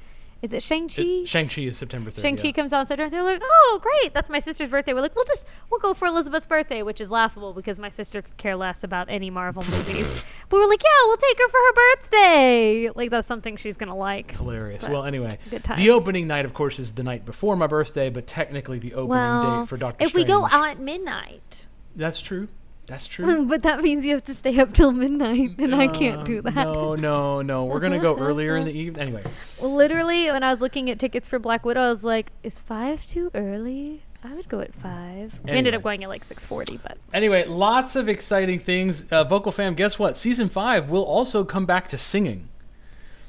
Is 0.43 0.51
it 0.51 0.61
Shang 0.61 0.89
Chi?" 0.89 1.23
Shang-Chi 1.25 1.61
is 1.61 1.77
September 1.77 2.11
3rd 2.11 2.21
Shang 2.21 2.35
Chi 2.35 2.47
yeah. 2.47 2.51
comes 2.51 2.73
out 2.73 2.81
on 2.81 2.85
September. 2.85 3.09
They're 3.09 3.23
like, 3.23 3.41
"Oh, 3.41 3.79
great! 3.81 4.13
That's 4.13 4.29
my 4.29 4.39
sister's 4.39 4.67
birthday." 4.67 4.93
We're 4.93 5.01
like, 5.01 5.15
"We'll 5.15 5.25
just 5.25 5.47
we'll 5.71 5.79
go 5.79 5.93
for 5.93 6.05
Elizabeth's 6.05 6.45
birthday," 6.45 6.83
which 6.83 6.99
is 6.99 7.09
laughable 7.09 7.53
because 7.53 7.79
my 7.79 7.89
sister 7.89 8.21
could 8.21 8.35
care 8.35 8.57
less 8.57 8.83
about 8.83 9.09
any 9.09 9.29
Marvel 9.29 9.63
movies. 9.71 10.25
But 10.49 10.57
we're 10.57 10.67
like, 10.67 10.83
"Yeah, 10.83 10.89
we'll 11.05 11.17
take 11.17 11.37
her 11.39 11.47
for 11.47 11.57
her 11.57 11.73
birthday." 11.73 12.89
Like 12.93 13.09
that's 13.09 13.27
something 13.27 13.55
she's 13.55 13.77
gonna 13.77 13.95
like. 13.95 14.31
hilarious 14.31 14.83
But 14.83 14.91
well 14.91 15.05
anyway 15.05 15.37
the 15.49 15.89
opening 15.89 16.27
night 16.27 16.45
of 16.45 16.53
course 16.53 16.79
is 16.79 16.93
the 16.93 17.03
night 17.03 17.25
before 17.25 17.55
my 17.55 17.67
birthday 17.67 18.09
but 18.09 18.27
technically 18.27 18.79
the 18.79 18.93
opening 18.93 19.09
Well, 19.09 19.61
date 19.61 19.69
for 19.69 19.77
doctor 19.77 20.03
if 20.03 20.09
strange 20.09 20.27
we 20.27 20.33
go 20.33 20.45
out 20.45 20.71
at 20.71 20.79
midnight, 20.79 21.67
that's 21.95 22.19
true 22.21 22.49
that's 22.85 23.07
true 23.07 23.45
but 23.47 23.63
that 23.63 23.81
means 23.81 24.05
you 24.05 24.13
have 24.13 24.23
to 24.25 24.33
stay 24.33 24.59
up 24.59 24.73
till 24.73 24.91
midnight, 24.91 25.55
and 25.57 25.73
I 25.73 25.87
can't 25.87 26.25
do 26.25 26.39
Uh, 26.39 26.41
that. 26.41 26.55
No, 26.55 26.95
no, 26.95 27.41
no. 27.41 27.65
We're 27.65 27.79
gonna 27.79 27.99
go 27.99 28.17
earlier 28.17 28.55
in 28.57 28.65
the 28.65 28.77
evening. 28.77 29.01
Anyway, 29.01 29.23
Literally, 29.61 30.29
when 30.31 30.43
I 30.43 30.51
was 30.51 30.61
looking 30.61 30.89
at 30.89 30.99
tickets 30.99 31.27
for 31.27 31.39
Black 31.39 31.63
Widow, 31.65 31.81
I 31.81 31.89
was 31.89 32.03
like, 32.03 32.31
"Is 32.43 32.59
five 32.59 33.05
too 33.07 33.31
early?" 33.33 34.03
I 34.25 34.33
would 34.33 34.47
go 34.47 34.61
at 34.61 34.73
five. 34.73 35.37
We 35.43 35.51
ended 35.51 35.75
up 35.75 35.83
going 35.83 36.01
at 36.03 36.09
like 36.09 36.23
six 36.23 36.45
forty, 36.45 36.77
but 36.77 36.97
anyway, 37.13 37.45
lots 37.45 37.95
of 37.95 38.07
exciting 38.07 38.59
things. 38.59 39.05
Uh, 39.11 39.23
Vocal 39.25 39.51
fam, 39.51 39.73
guess 39.75 39.97
what? 39.99 40.15
Season 40.15 40.47
five 40.49 40.89
will 40.89 41.03
also 41.03 41.43
come 41.43 41.65
back 41.65 41.87
to 41.89 41.97
singing. 41.97 42.47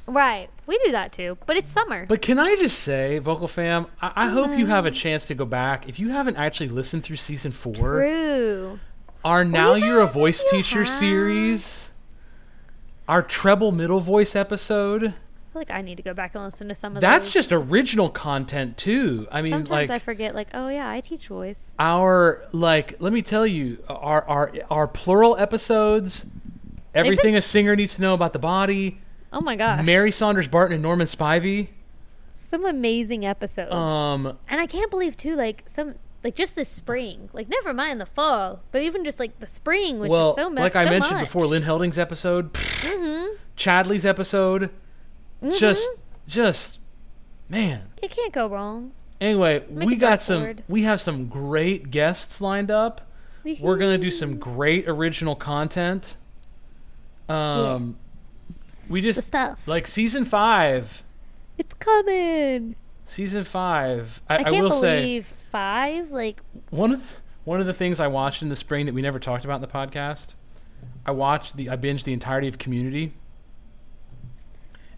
right, 0.06 0.48
we 0.66 0.78
do 0.84 0.92
that 0.92 1.12
too. 1.12 1.36
But 1.46 1.56
it's 1.56 1.68
summer. 1.68 2.06
But 2.06 2.22
can 2.22 2.38
I 2.38 2.54
just 2.56 2.78
say, 2.80 3.18
Vocal 3.18 3.48
fam, 3.48 3.86
I, 4.02 4.12
I 4.16 4.28
hope 4.28 4.56
you 4.58 4.66
have 4.66 4.86
a 4.86 4.90
chance 4.90 5.24
to 5.26 5.34
go 5.34 5.44
back. 5.44 5.88
If 5.88 5.98
you 5.98 6.10
haven't 6.10 6.36
actually 6.36 6.68
listened 6.68 7.02
through 7.04 7.16
season 7.16 7.50
four, 7.52 7.72
True. 8.00 8.78
Our 9.24 9.44
Now 9.44 9.74
You're 9.74 10.00
a 10.00 10.06
Voice 10.06 10.44
Teacher 10.50 10.84
series, 10.84 11.90
our 13.08 13.22
treble 13.22 13.72
middle 13.72 14.00
voice 14.00 14.36
episode, 14.36 15.04
I 15.04 15.10
feel 15.52 15.60
like 15.60 15.70
I 15.70 15.82
need 15.82 15.96
to 15.96 16.02
go 16.02 16.14
back 16.14 16.34
and 16.34 16.44
listen 16.44 16.68
to 16.68 16.74
some 16.74 16.96
of 16.96 17.00
that's 17.00 17.26
those. 17.26 17.32
just 17.32 17.52
original 17.52 18.08
content 18.10 18.76
too. 18.76 19.26
I 19.30 19.40
mean, 19.40 19.52
Sometimes 19.52 19.88
like 19.88 19.90
I 19.90 19.98
forget, 20.00 20.34
like, 20.34 20.48
oh 20.52 20.68
yeah, 20.68 20.90
I 20.90 21.00
teach 21.00 21.28
voice. 21.28 21.74
our 21.78 22.46
like 22.52 22.96
let 23.00 23.12
me 23.12 23.22
tell 23.22 23.46
you 23.46 23.78
our 23.88 24.24
our 24.24 24.52
our 24.70 24.88
plural 24.88 25.36
episodes 25.38 26.26
everything 26.94 27.34
a 27.34 27.38
s- 27.38 27.46
singer 27.46 27.74
needs 27.76 27.94
to 27.96 28.02
know 28.02 28.14
about 28.14 28.32
the 28.32 28.38
body 28.38 29.00
Oh 29.32 29.40
my 29.40 29.56
gosh, 29.56 29.84
mary 29.84 30.12
saunders 30.12 30.46
barton 30.48 30.74
and 30.74 30.82
norman 30.82 31.06
spivey 31.08 31.68
some 32.32 32.64
amazing 32.64 33.24
episodes. 33.24 33.72
um 33.72 34.38
and 34.48 34.60
I 34.60 34.66
can't 34.66 34.90
believe 34.90 35.16
too, 35.16 35.34
like 35.36 35.62
some, 35.66 35.94
like 36.24 36.34
just 36.34 36.56
this 36.56 36.68
spring, 36.70 37.28
like 37.32 37.48
never 37.48 37.72
mind 37.74 38.00
the 38.00 38.06
fall, 38.06 38.62
but 38.72 38.80
even 38.82 39.04
just 39.04 39.18
like 39.20 39.38
the 39.40 39.46
spring 39.46 39.98
was 40.00 40.10
well 40.10 40.28
just 40.30 40.36
so 40.36 40.50
much. 40.50 40.62
like 40.62 40.74
i 40.76 40.84
so 40.84 40.90
mentioned 40.90 41.16
much. 41.18 41.26
before 41.26 41.46
lynn 41.46 41.62
helding's 41.62 41.98
episode 41.98 42.52
Mhm. 42.54 43.36
Chadley's 43.56 44.04
episode, 44.06 44.70
just 45.58 45.86
just 46.26 46.80
man. 47.48 47.82
You 48.02 48.08
can't 48.08 48.32
go 48.32 48.46
wrong. 48.48 48.92
Anyway, 49.20 49.62
Make 49.70 49.86
we 49.86 49.94
got 49.96 50.20
some 50.22 50.40
forward. 50.40 50.62
we 50.68 50.82
have 50.82 51.00
some 51.00 51.28
great 51.28 51.90
guests 51.90 52.40
lined 52.40 52.70
up. 52.70 53.02
We're 53.60 53.76
gonna 53.76 53.98
do 53.98 54.10
some 54.10 54.38
great 54.38 54.88
original 54.88 55.36
content. 55.36 56.16
Um, 57.28 57.96
we 58.88 59.00
the 59.00 59.08
just 59.08 59.24
stuff. 59.26 59.60
like 59.66 59.86
season 59.86 60.24
five. 60.24 61.02
it's 61.58 61.74
coming. 61.74 62.74
Season 63.06 63.44
five. 63.44 64.20
I, 64.28 64.36
I, 64.36 64.38
I 64.38 64.42
can't 64.44 64.62
will 64.62 64.72
say 64.72 65.00
believe 65.00 65.26
five. 65.54 66.10
Like 66.10 66.40
one 66.70 66.92
of 66.92 67.16
one 67.44 67.60
of 67.60 67.66
the 67.66 67.74
things 67.74 68.00
I 68.00 68.08
watched 68.08 68.42
in 68.42 68.48
the 68.48 68.56
spring 68.56 68.86
that 68.86 68.94
we 68.94 69.02
never 69.02 69.20
talked 69.20 69.44
about 69.44 69.56
in 69.56 69.60
the 69.60 69.68
podcast. 69.68 70.34
I 71.06 71.12
watched 71.12 71.56
the 71.56 71.70
I 71.70 71.76
binged 71.76 72.04
the 72.04 72.12
entirety 72.12 72.48
of 72.48 72.58
Community. 72.58 73.14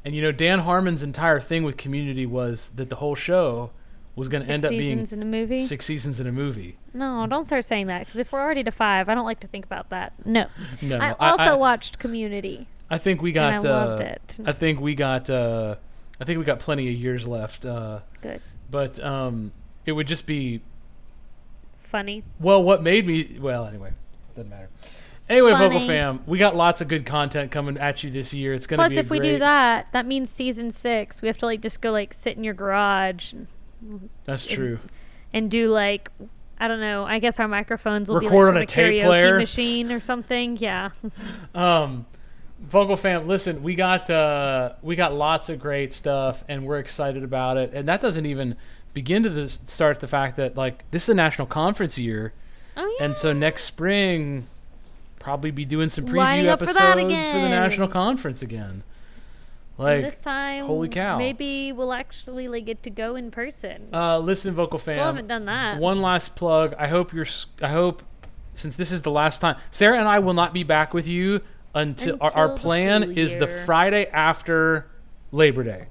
And 0.04 0.14
you 0.14 0.22
know 0.22 0.32
Dan 0.32 0.60
Harmon's 0.60 1.02
entire 1.02 1.40
thing 1.40 1.62
with 1.62 1.76
Community 1.76 2.24
was 2.24 2.70
that 2.76 2.88
the 2.88 2.96
whole 2.96 3.14
show 3.14 3.70
was 4.14 4.28
going 4.28 4.42
to 4.42 4.50
end 4.50 4.64
up 4.64 4.70
being 4.70 4.98
seasons 4.98 5.12
in 5.12 5.20
a 5.20 5.26
movie. 5.26 5.58
six 5.58 5.84
seasons 5.84 6.20
in 6.20 6.26
a 6.26 6.32
movie. 6.32 6.78
No, 6.94 7.26
don't 7.26 7.44
start 7.44 7.66
saying 7.66 7.88
that 7.88 8.06
because 8.06 8.18
if 8.18 8.32
we're 8.32 8.40
already 8.40 8.64
to 8.64 8.70
five, 8.70 9.10
I 9.10 9.14
don't 9.14 9.26
like 9.26 9.40
to 9.40 9.46
think 9.46 9.66
about 9.66 9.90
that. 9.90 10.14
No. 10.24 10.46
No, 10.80 10.96
I 10.96 11.10
I- 11.10 11.30
also 11.32 11.44
I- 11.44 11.54
watched 11.54 11.98
Community. 11.98 12.66
I 12.88 12.98
think 12.98 13.20
we 13.20 13.32
got. 13.32 13.52
I 13.52 13.58
loved 13.58 14.00
uh, 14.00 14.04
it. 14.04 14.38
I 14.46 14.52
think 14.52 14.80
we 14.80 14.94
got. 14.94 15.28
Uh, 15.28 15.74
I 16.20 16.24
think 16.24 16.38
we 16.38 16.44
got 16.44 16.60
plenty 16.60 16.88
of 16.88 16.94
years 16.94 17.26
left. 17.26 17.66
Uh, 17.66 18.00
Good. 18.22 18.40
but 18.70 19.02
um, 19.02 19.50
it 19.86 19.92
would 19.92 20.06
just 20.06 20.26
be 20.26 20.60
Funny. 21.78 22.24
well. 22.40 22.62
What 22.62 22.82
made 22.82 23.06
me 23.06 23.38
well 23.40 23.64
anyway 23.66 23.92
doesn't 24.34 24.50
matter. 24.50 24.68
Anyway, 25.28 25.52
Vocal 25.52 25.80
Fam, 25.80 26.20
we 26.26 26.38
got 26.38 26.54
lots 26.54 26.80
of 26.80 26.86
good 26.86 27.04
content 27.04 27.50
coming 27.50 27.76
at 27.78 28.04
you 28.04 28.10
this 28.10 28.32
year. 28.32 28.54
It's 28.54 28.66
gonna 28.66 28.80
Plus, 28.82 28.90
be 28.90 28.96
a 28.96 29.00
if 29.00 29.10
we 29.10 29.18
do 29.18 29.38
that, 29.40 29.88
that 29.92 30.06
means 30.06 30.30
season 30.30 30.70
six. 30.70 31.20
We 31.20 31.26
have 31.26 31.38
to 31.38 31.46
like 31.46 31.62
just 31.62 31.80
go 31.80 31.90
like 31.90 32.14
sit 32.14 32.36
in 32.36 32.44
your 32.44 32.54
garage 32.54 33.32
and, 33.32 33.48
That's 34.24 34.46
true. 34.46 34.78
and 35.32 35.50
do 35.50 35.70
like 35.70 36.10
I 36.58 36.68
don't 36.68 36.80
know. 36.80 37.04
I 37.04 37.18
guess 37.18 37.40
our 37.40 37.48
microphones 37.48 38.08
will 38.08 38.20
be 38.20 38.26
Record 38.26 38.46
like 38.46 38.48
on 38.48 38.54
from 38.54 38.62
a 38.62 38.66
tape 38.66 39.04
player. 39.04 39.38
machine 39.38 39.92
or 39.92 40.00
something. 40.00 40.56
Yeah. 40.58 40.90
Um, 41.54 42.06
Vocal 42.60 42.96
Fam, 42.96 43.26
listen, 43.26 43.62
we 43.62 43.74
got 43.74 44.08
uh, 44.08 44.74
we 44.80 44.96
got 44.96 45.12
lots 45.14 45.48
of 45.48 45.58
great 45.58 45.92
stuff, 45.92 46.44
and 46.48 46.64
we're 46.64 46.78
excited 46.78 47.22
about 47.24 47.56
it. 47.56 47.72
And 47.74 47.88
that 47.88 48.00
doesn't 48.00 48.26
even 48.26 48.56
begin 48.96 49.22
to 49.22 49.28
this, 49.28 49.60
start 49.66 50.00
the 50.00 50.06
fact 50.06 50.36
that 50.36 50.56
like 50.56 50.90
this 50.90 51.02
is 51.02 51.10
a 51.10 51.14
national 51.14 51.46
conference 51.46 51.98
year. 51.98 52.32
Oh 52.78 52.96
yeah. 52.98 53.04
And 53.04 53.14
so 53.14 53.34
next 53.34 53.64
spring, 53.64 54.46
probably 55.18 55.50
be 55.50 55.66
doing 55.66 55.90
some 55.90 56.06
preview 56.06 56.16
Lining 56.16 56.48
up 56.48 56.60
for 56.60 56.64
episodes 56.64 57.02
for, 57.02 57.06
the 57.06 57.48
national 57.50 57.88
conference 57.88 58.40
again. 58.40 58.70
And 58.70 58.82
Like, 59.76 60.02
this 60.02 60.22
time, 60.22 60.64
holy 60.64 60.88
cow. 60.88 61.18
Maybe 61.18 61.72
we'll 61.72 61.92
actually 61.92 62.48
like 62.48 62.64
get 62.64 62.82
to 62.84 62.90
go 62.90 63.16
in 63.16 63.30
person. 63.30 63.90
uh, 63.92 64.18
listen, 64.18 64.54
vocal 64.54 64.78
Still 64.78 64.94
fam. 64.94 65.04
haven't 65.04 65.28
done 65.28 65.44
that. 65.44 65.78
One 65.78 66.00
last 66.00 66.34
plug. 66.34 66.74
I 66.78 66.86
hope 66.86 67.12
you're. 67.12 67.26
I 67.60 67.68
hope 67.68 68.02
since 68.54 68.76
this 68.76 68.90
is 68.92 69.02
the 69.02 69.10
last 69.10 69.42
time, 69.42 69.56
Sarah 69.70 69.98
and 69.98 70.08
I 70.08 70.20
will 70.20 70.32
not 70.32 70.54
be 70.54 70.62
back 70.62 70.94
with 70.94 71.06
you 71.06 71.42
until, 71.74 72.16
our, 72.22 72.30
our 72.30 72.44
Until 72.44 72.56
the 72.56 72.62
plan 72.62 73.12
is 73.12 73.36
the. 73.36 73.46
Friday 73.46 74.06
after 74.06 74.86
Labor 75.32 75.64
Day. 75.64 75.88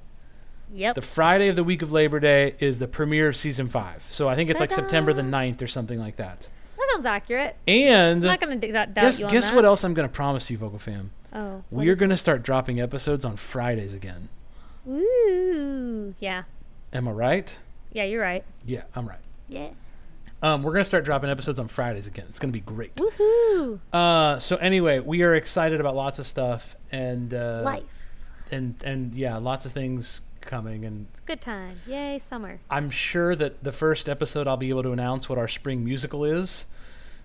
Yep. 0.76 0.96
The 0.96 1.02
Friday 1.02 1.48
of 1.48 1.56
the 1.56 1.64
week 1.64 1.82
of 1.82 1.92
Labor 1.92 2.20
Day 2.20 2.56
is 2.60 2.80
the 2.80 2.88
premiere 2.88 3.30
of 3.30 3.38
season 3.38 3.70
five. 3.70 4.06
So 4.12 4.28
I 4.28 4.36
think 4.36 4.50
it's 4.50 4.60
like 4.60 4.70
Ta-da. 4.70 4.82
September 4.82 5.14
the 5.14 5.22
9th 5.22 5.62
or 5.62 5.68
something 5.68 5.98
like 6.00 6.18
that. 6.18 6.50
that 6.78 6.88
sounds 6.94 7.06
accurate. 7.06 7.56
And 7.68 8.20
I'm 8.24 8.28
not 8.28 8.40
gonna 8.42 8.58
do 8.58 8.74
that. 8.74 8.94
Doubt 8.94 9.02
guess 9.02 9.20
you 9.22 9.26
on 9.28 9.32
guess 9.32 9.50
that. 9.50 9.56
what 9.56 9.64
else 9.66 9.84
I'm 9.86 9.94
going 9.94 10.08
to 10.08 10.14
promise 10.14 10.50
you, 10.50 10.58
vocal 10.58 10.78
fam. 10.80 11.12
Oh. 11.34 11.64
We 11.72 11.90
are 11.90 11.96
going 11.96 12.10
to 12.12 12.18
start 12.18 12.44
dropping 12.44 12.80
episodes 12.82 13.24
on 13.26 13.36
Fridays 13.38 13.94
again. 13.94 14.30
Ooh. 14.88 16.14
Yeah. 16.20 16.44
Am 16.94 17.08
I 17.08 17.12
right? 17.12 17.58
Yeah, 17.92 18.04
you're 18.04 18.22
right. 18.22 18.44
Yeah, 18.66 18.84
I'm 18.96 19.08
right. 19.08 19.20
Yeah. 19.48 19.70
Um, 20.42 20.64
we're 20.64 20.72
going 20.74 20.82
to 20.84 20.88
start 20.88 21.06
dropping 21.06 21.30
episodes 21.30 21.60
on 21.60 21.68
Fridays 21.68 22.08
again. 22.08 22.26
It's 22.30 22.40
going 22.40 22.52
to 22.52 22.58
be 22.58 22.62
great. 22.62 22.96
Woohoo. 22.96 23.80
Uh, 23.92 24.40
so 24.40 24.58
anyway, 24.58 25.00
we 25.00 25.24
are 25.24 25.34
excited 25.36 25.80
about 25.80 25.96
lots 25.96 26.20
of 26.20 26.28
stuff 26.28 26.76
and 26.92 27.34
uh, 27.34 27.62
Life. 27.64 27.84
and 28.52 28.76
and 28.84 29.14
yeah, 29.16 29.38
lots 29.38 29.66
of 29.66 29.72
things 29.72 30.22
coming. 30.46 30.86
And 30.86 31.08
It's 31.12 31.20
a 31.20 31.24
good 31.24 31.42
time. 31.42 31.78
Yay, 31.88 32.20
summer. 32.20 32.60
I'm 32.70 32.90
sure 32.90 33.36
that 33.36 33.64
the 33.64 33.72
first 33.72 34.08
episode 34.08 34.48
I'll 34.48 34.58
be 34.58 34.70
able 34.70 34.84
to 34.84 34.92
announce 34.92 35.28
what 35.28 35.38
our 35.38 35.48
spring 35.48 35.84
musical 35.84 36.24
is. 36.24 36.66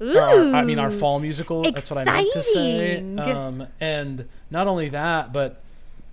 Ooh. 0.03 0.19
Our- 0.19 0.55
I 0.55 0.65
mean, 0.65 0.79
our 0.79 0.91
fall 0.91 1.21
musical. 1.21 1.63
That's 1.63 1.91
what 1.91 1.99
I 1.99 2.05
meant 2.05 2.33
to 2.33 2.43
say. 2.43 3.17
Um, 3.19 3.67
and 3.81 4.27
not 4.51 4.67
only 4.67 4.89
that, 4.89 5.33
but 5.33 5.63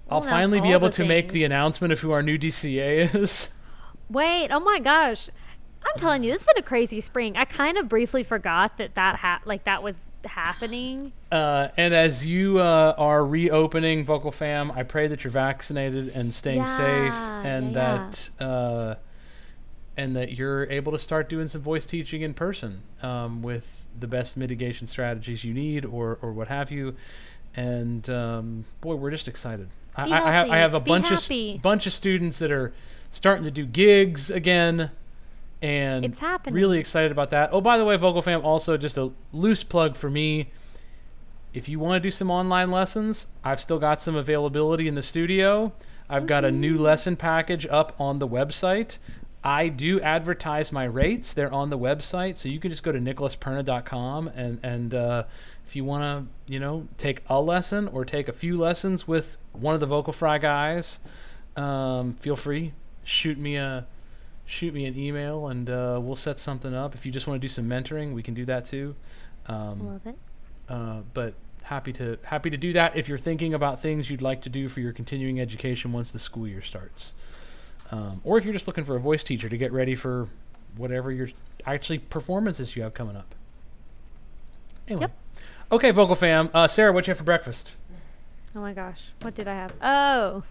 I'll 0.09 0.21
We'll 0.21 0.29
finally 0.29 0.61
be 0.61 0.71
able 0.73 0.89
to 0.91 1.05
make 1.05 1.31
the 1.31 1.43
announcement 1.45 1.93
of 1.93 1.99
who 1.99 2.11
our 2.11 2.21
new 2.21 2.37
DCA 2.37 3.13
is. 3.15 3.49
Wait. 4.09 4.49
Oh 4.51 4.59
my 4.59 4.79
gosh. 4.79 5.29
I'm 5.85 5.99
telling 5.99 6.23
you, 6.23 6.31
this 6.31 6.41
has 6.41 6.45
been 6.53 6.57
a 6.61 6.65
crazy 6.67 6.99
spring. 7.01 7.37
I 7.37 7.45
kind 7.45 7.77
of 7.77 7.87
briefly 7.87 8.23
forgot 8.23 8.77
that 8.77 8.95
that 8.95 9.17
ha- 9.17 9.41
like 9.45 9.63
that 9.65 9.81
was 9.83 10.05
happening. 10.27 11.11
Uh, 11.31 11.69
and 11.77 11.93
as 11.93 12.25
you 12.25 12.59
uh, 12.59 12.93
are 12.97 13.25
reopening 13.25 14.03
Vocal 14.05 14.31
Fam, 14.31 14.71
I 14.71 14.83
pray 14.83 15.07
that 15.07 15.23
you're 15.23 15.31
vaccinated 15.31 16.09
and 16.09 16.33
staying 16.33 16.65
safe, 16.67 17.13
and 17.13 17.73
yeah, 17.73 18.09
that 18.37 18.45
uh, 18.45 18.95
and 19.97 20.15
that 20.15 20.33
you're 20.33 20.65
able 20.69 20.91
to 20.91 20.99
start 20.99 21.27
doing 21.29 21.47
some 21.47 21.61
voice 21.61 21.85
teaching 21.85 22.21
in 22.21 22.33
person 22.33 22.81
um, 23.01 23.41
with 23.41 23.83
the 23.99 24.07
best 24.07 24.37
mitigation 24.37 24.85
strategies 24.87 25.43
you 25.43 25.53
need, 25.53 25.85
or 25.85 26.19
or 26.21 26.31
what 26.31 26.47
have 26.49 26.71
you. 26.71 26.95
And 27.55 28.07
um, 28.09 28.65
boy, 28.81 28.95
we're 28.95 29.11
just 29.11 29.27
excited. 29.27 29.69
I, 29.95 30.03
I, 30.03 30.31
have 30.31 30.49
I 30.51 30.57
have 30.57 30.75
a 30.75 30.79
Be 30.79 30.89
bunch 30.89 31.05
of 31.11 31.19
happy. 31.19 31.55
s- 31.55 31.61
bunch 31.61 31.87
of 31.87 31.93
students 31.93 32.37
that 32.39 32.51
are 32.51 32.71
starting 33.09 33.45
to 33.45 33.51
do 33.51 33.65
gigs 33.65 34.29
again. 34.29 34.91
And 35.61 36.05
It's 36.05 36.19
happening. 36.19 36.55
really 36.55 36.79
excited 36.79 37.11
about 37.11 37.31
that. 37.31 37.49
Oh, 37.51 37.61
by 37.61 37.77
the 37.77 37.85
way, 37.85 37.97
Vocal 37.97 38.21
Fam, 38.21 38.45
also 38.45 38.77
just 38.77 38.97
a 38.97 39.11
loose 39.31 39.63
plug 39.63 39.95
for 39.95 40.09
me 40.09 40.51
if 41.57 41.67
you 41.67 41.79
want 41.79 41.95
to 41.95 41.99
do 41.99 42.11
some 42.11 42.29
online 42.29 42.69
lessons, 42.69 43.25
I've 43.43 43.59
still 43.59 43.79
got 43.79 43.99
some 43.99 44.15
availability 44.15 44.87
in 44.87 44.95
the 44.95 45.01
studio. 45.01 45.73
I've 46.07 46.27
got 46.27 46.45
a 46.45 46.51
new 46.51 46.77
lesson 46.77 47.15
package 47.15 47.65
up 47.65 47.95
on 47.99 48.19
the 48.19 48.27
website. 48.27 48.99
I 49.43 49.69
do 49.69 49.99
advertise 50.01 50.71
my 50.71 50.83
rates. 50.83 51.33
They're 51.33 51.51
on 51.51 51.69
the 51.69 51.77
website, 51.77 52.37
so 52.37 52.47
you 52.47 52.59
can 52.59 52.69
just 52.69 52.83
go 52.83 52.91
to 52.91 52.99
nicholasperna.com 52.99 54.27
and 54.35 54.59
and 54.61 54.93
uh, 54.93 55.23
if 55.65 55.75
you 55.75 55.83
want 55.83 56.03
to, 56.47 56.51
you 56.53 56.59
know, 56.59 56.87
take 56.97 57.23
a 57.27 57.41
lesson 57.41 57.87
or 57.87 58.05
take 58.05 58.27
a 58.27 58.33
few 58.33 58.57
lessons 58.57 59.07
with 59.07 59.37
one 59.53 59.73
of 59.73 59.79
the 59.79 59.85
Vocal 59.87 60.13
Fry 60.13 60.37
guys, 60.37 60.99
um, 61.55 62.13
feel 62.19 62.35
free. 62.35 62.73
Shoot 63.03 63.37
me 63.37 63.55
a 63.55 63.85
shoot 64.47 64.73
me 64.73 64.85
an 64.85 64.97
email 64.97 65.47
and 65.49 65.69
uh, 65.69 65.99
we'll 66.01 66.15
set 66.15 66.39
something 66.39 66.73
up. 66.73 66.95
If 66.95 67.05
you 67.05 67.11
just 67.11 67.27
want 67.27 67.39
to 67.39 67.45
do 67.45 67.49
some 67.49 67.65
mentoring, 67.69 68.13
we 68.13 68.23
can 68.23 68.33
do 68.33 68.45
that 68.45 68.65
too. 68.65 68.95
Um, 69.45 69.85
Love 69.87 70.07
it. 70.07 70.15
uh, 70.69 71.01
but 71.13 71.35
happy 71.63 71.91
to 71.91 72.17
happy 72.23 72.49
to 72.49 72.55
do 72.57 72.71
that 72.73 72.95
if 72.95 73.09
you're 73.09 73.17
thinking 73.17 73.53
about 73.53 73.81
things 73.81 74.09
you'd 74.09 74.21
like 74.21 74.41
to 74.41 74.49
do 74.49 74.69
for 74.69 74.79
your 74.79 74.93
continuing 74.93 75.39
education 75.39 75.91
once 75.91 76.11
the 76.11 76.19
school 76.19 76.47
year 76.47 76.61
starts, 76.61 77.13
um, 77.91 78.21
or 78.23 78.37
if 78.37 78.45
you're 78.45 78.53
just 78.53 78.67
looking 78.67 78.85
for 78.85 78.95
a 78.95 78.99
voice 78.99 79.23
teacher 79.23 79.49
to 79.49 79.57
get 79.57 79.71
ready 79.71 79.95
for 79.95 80.29
whatever 80.75 81.11
your 81.11 81.27
actually 81.65 81.99
performances 81.99 82.75
you 82.75 82.81
have 82.83 82.93
coming 82.93 83.15
up. 83.17 83.35
Anyway. 84.87 85.01
Yep. 85.01 85.17
Okay, 85.69 85.91
vocal 85.91 86.15
fam. 86.15 86.49
Uh, 86.53 86.67
Sarah, 86.67 86.93
what 86.93 87.05
you 87.05 87.11
have 87.11 87.17
for 87.17 87.25
breakfast? 87.25 87.73
Oh 88.55 88.61
my 88.61 88.71
gosh. 88.71 89.09
What 89.21 89.35
did 89.35 89.47
I 89.47 89.53
have? 89.53 89.73
Oh. 89.81 90.43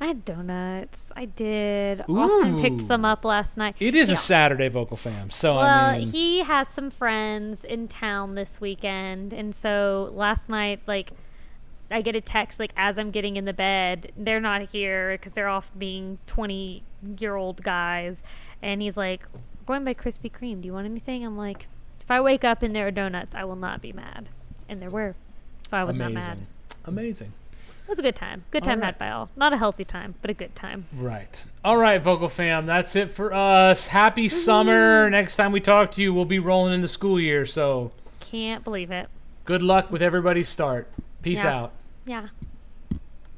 I 0.00 0.06
had 0.06 0.24
donuts. 0.24 1.10
I 1.16 1.24
did. 1.24 2.02
Austin 2.08 2.60
picked 2.60 2.82
some 2.82 3.04
up 3.04 3.24
last 3.24 3.56
night. 3.56 3.76
It 3.80 3.94
is 3.94 4.08
Yeah. 4.08 4.14
a 4.14 4.16
Saturday, 4.18 4.68
vocal 4.68 4.96
fam. 4.96 5.30
So 5.30 5.54
Well, 5.54 5.64
I 5.64 5.98
mean, 6.00 6.08
he 6.08 6.40
has 6.40 6.68
some 6.68 6.90
friends 6.90 7.64
in 7.64 7.88
town 7.88 8.34
this 8.34 8.60
weekend, 8.60 9.32
and 9.32 9.54
so 9.54 10.10
last 10.14 10.48
night, 10.48 10.80
like, 10.86 11.12
I 11.90 12.02
get 12.02 12.16
a 12.16 12.20
text 12.20 12.58
like 12.58 12.72
as 12.76 12.98
I'm 12.98 13.10
getting 13.10 13.36
in 13.36 13.44
the 13.44 13.52
bed. 13.52 14.10
They're 14.16 14.40
not 14.40 14.62
here 14.70 15.12
because 15.12 15.32
they're 15.32 15.48
off 15.48 15.70
being 15.78 16.18
20 16.26 16.82
year 17.18 17.36
old 17.36 17.62
guys, 17.62 18.22
and 18.60 18.82
he's 18.82 18.96
like, 18.96 19.22
"Going 19.66 19.84
by 19.84 19.94
Krispy 19.94 20.30
Kreme. 20.30 20.60
Do 20.60 20.66
you 20.66 20.72
want 20.72 20.86
anything?" 20.86 21.24
I'm 21.24 21.38
like, 21.38 21.68
"If 22.00 22.10
I 22.10 22.20
wake 22.20 22.42
up 22.44 22.62
and 22.62 22.74
there 22.74 22.86
are 22.88 22.90
donuts, 22.90 23.34
I 23.36 23.44
will 23.44 23.54
not 23.56 23.80
be 23.80 23.92
mad." 23.92 24.28
And 24.68 24.82
there 24.82 24.90
were, 24.90 25.14
so 25.70 25.76
I 25.76 25.84
was 25.84 25.94
amazing, 25.94 26.14
not 26.14 26.24
mad. 26.28 26.38
amazing. 26.86 27.32
It 27.86 27.90
was 27.90 28.00
a 28.00 28.02
good 28.02 28.16
time. 28.16 28.42
Good 28.50 28.64
time 28.64 28.80
right. 28.80 28.86
had 28.86 28.98
by 28.98 29.10
all. 29.10 29.30
Not 29.36 29.52
a 29.52 29.56
healthy 29.56 29.84
time, 29.84 30.16
but 30.20 30.28
a 30.28 30.34
good 30.34 30.56
time. 30.56 30.86
Right. 30.92 31.44
All 31.64 31.76
right, 31.76 32.02
vocal 32.02 32.26
fam. 32.28 32.66
That's 32.66 32.96
it 32.96 33.12
for 33.12 33.32
us. 33.32 33.86
Happy 33.86 34.28
summer. 34.28 35.08
Next 35.08 35.36
time 35.36 35.52
we 35.52 35.60
talk 35.60 35.92
to 35.92 36.02
you, 36.02 36.12
we'll 36.12 36.24
be 36.24 36.40
rolling 36.40 36.74
into 36.74 36.88
school 36.88 37.20
year. 37.20 37.46
So 37.46 37.92
Can't 38.18 38.64
believe 38.64 38.90
it. 38.90 39.08
good 39.44 39.62
luck 39.62 39.92
with 39.92 40.02
everybody's 40.02 40.48
start. 40.48 40.88
Peace 41.22 41.44
Yeah. 41.44 41.56
out. 41.56 41.72
Yeah. 42.06 42.28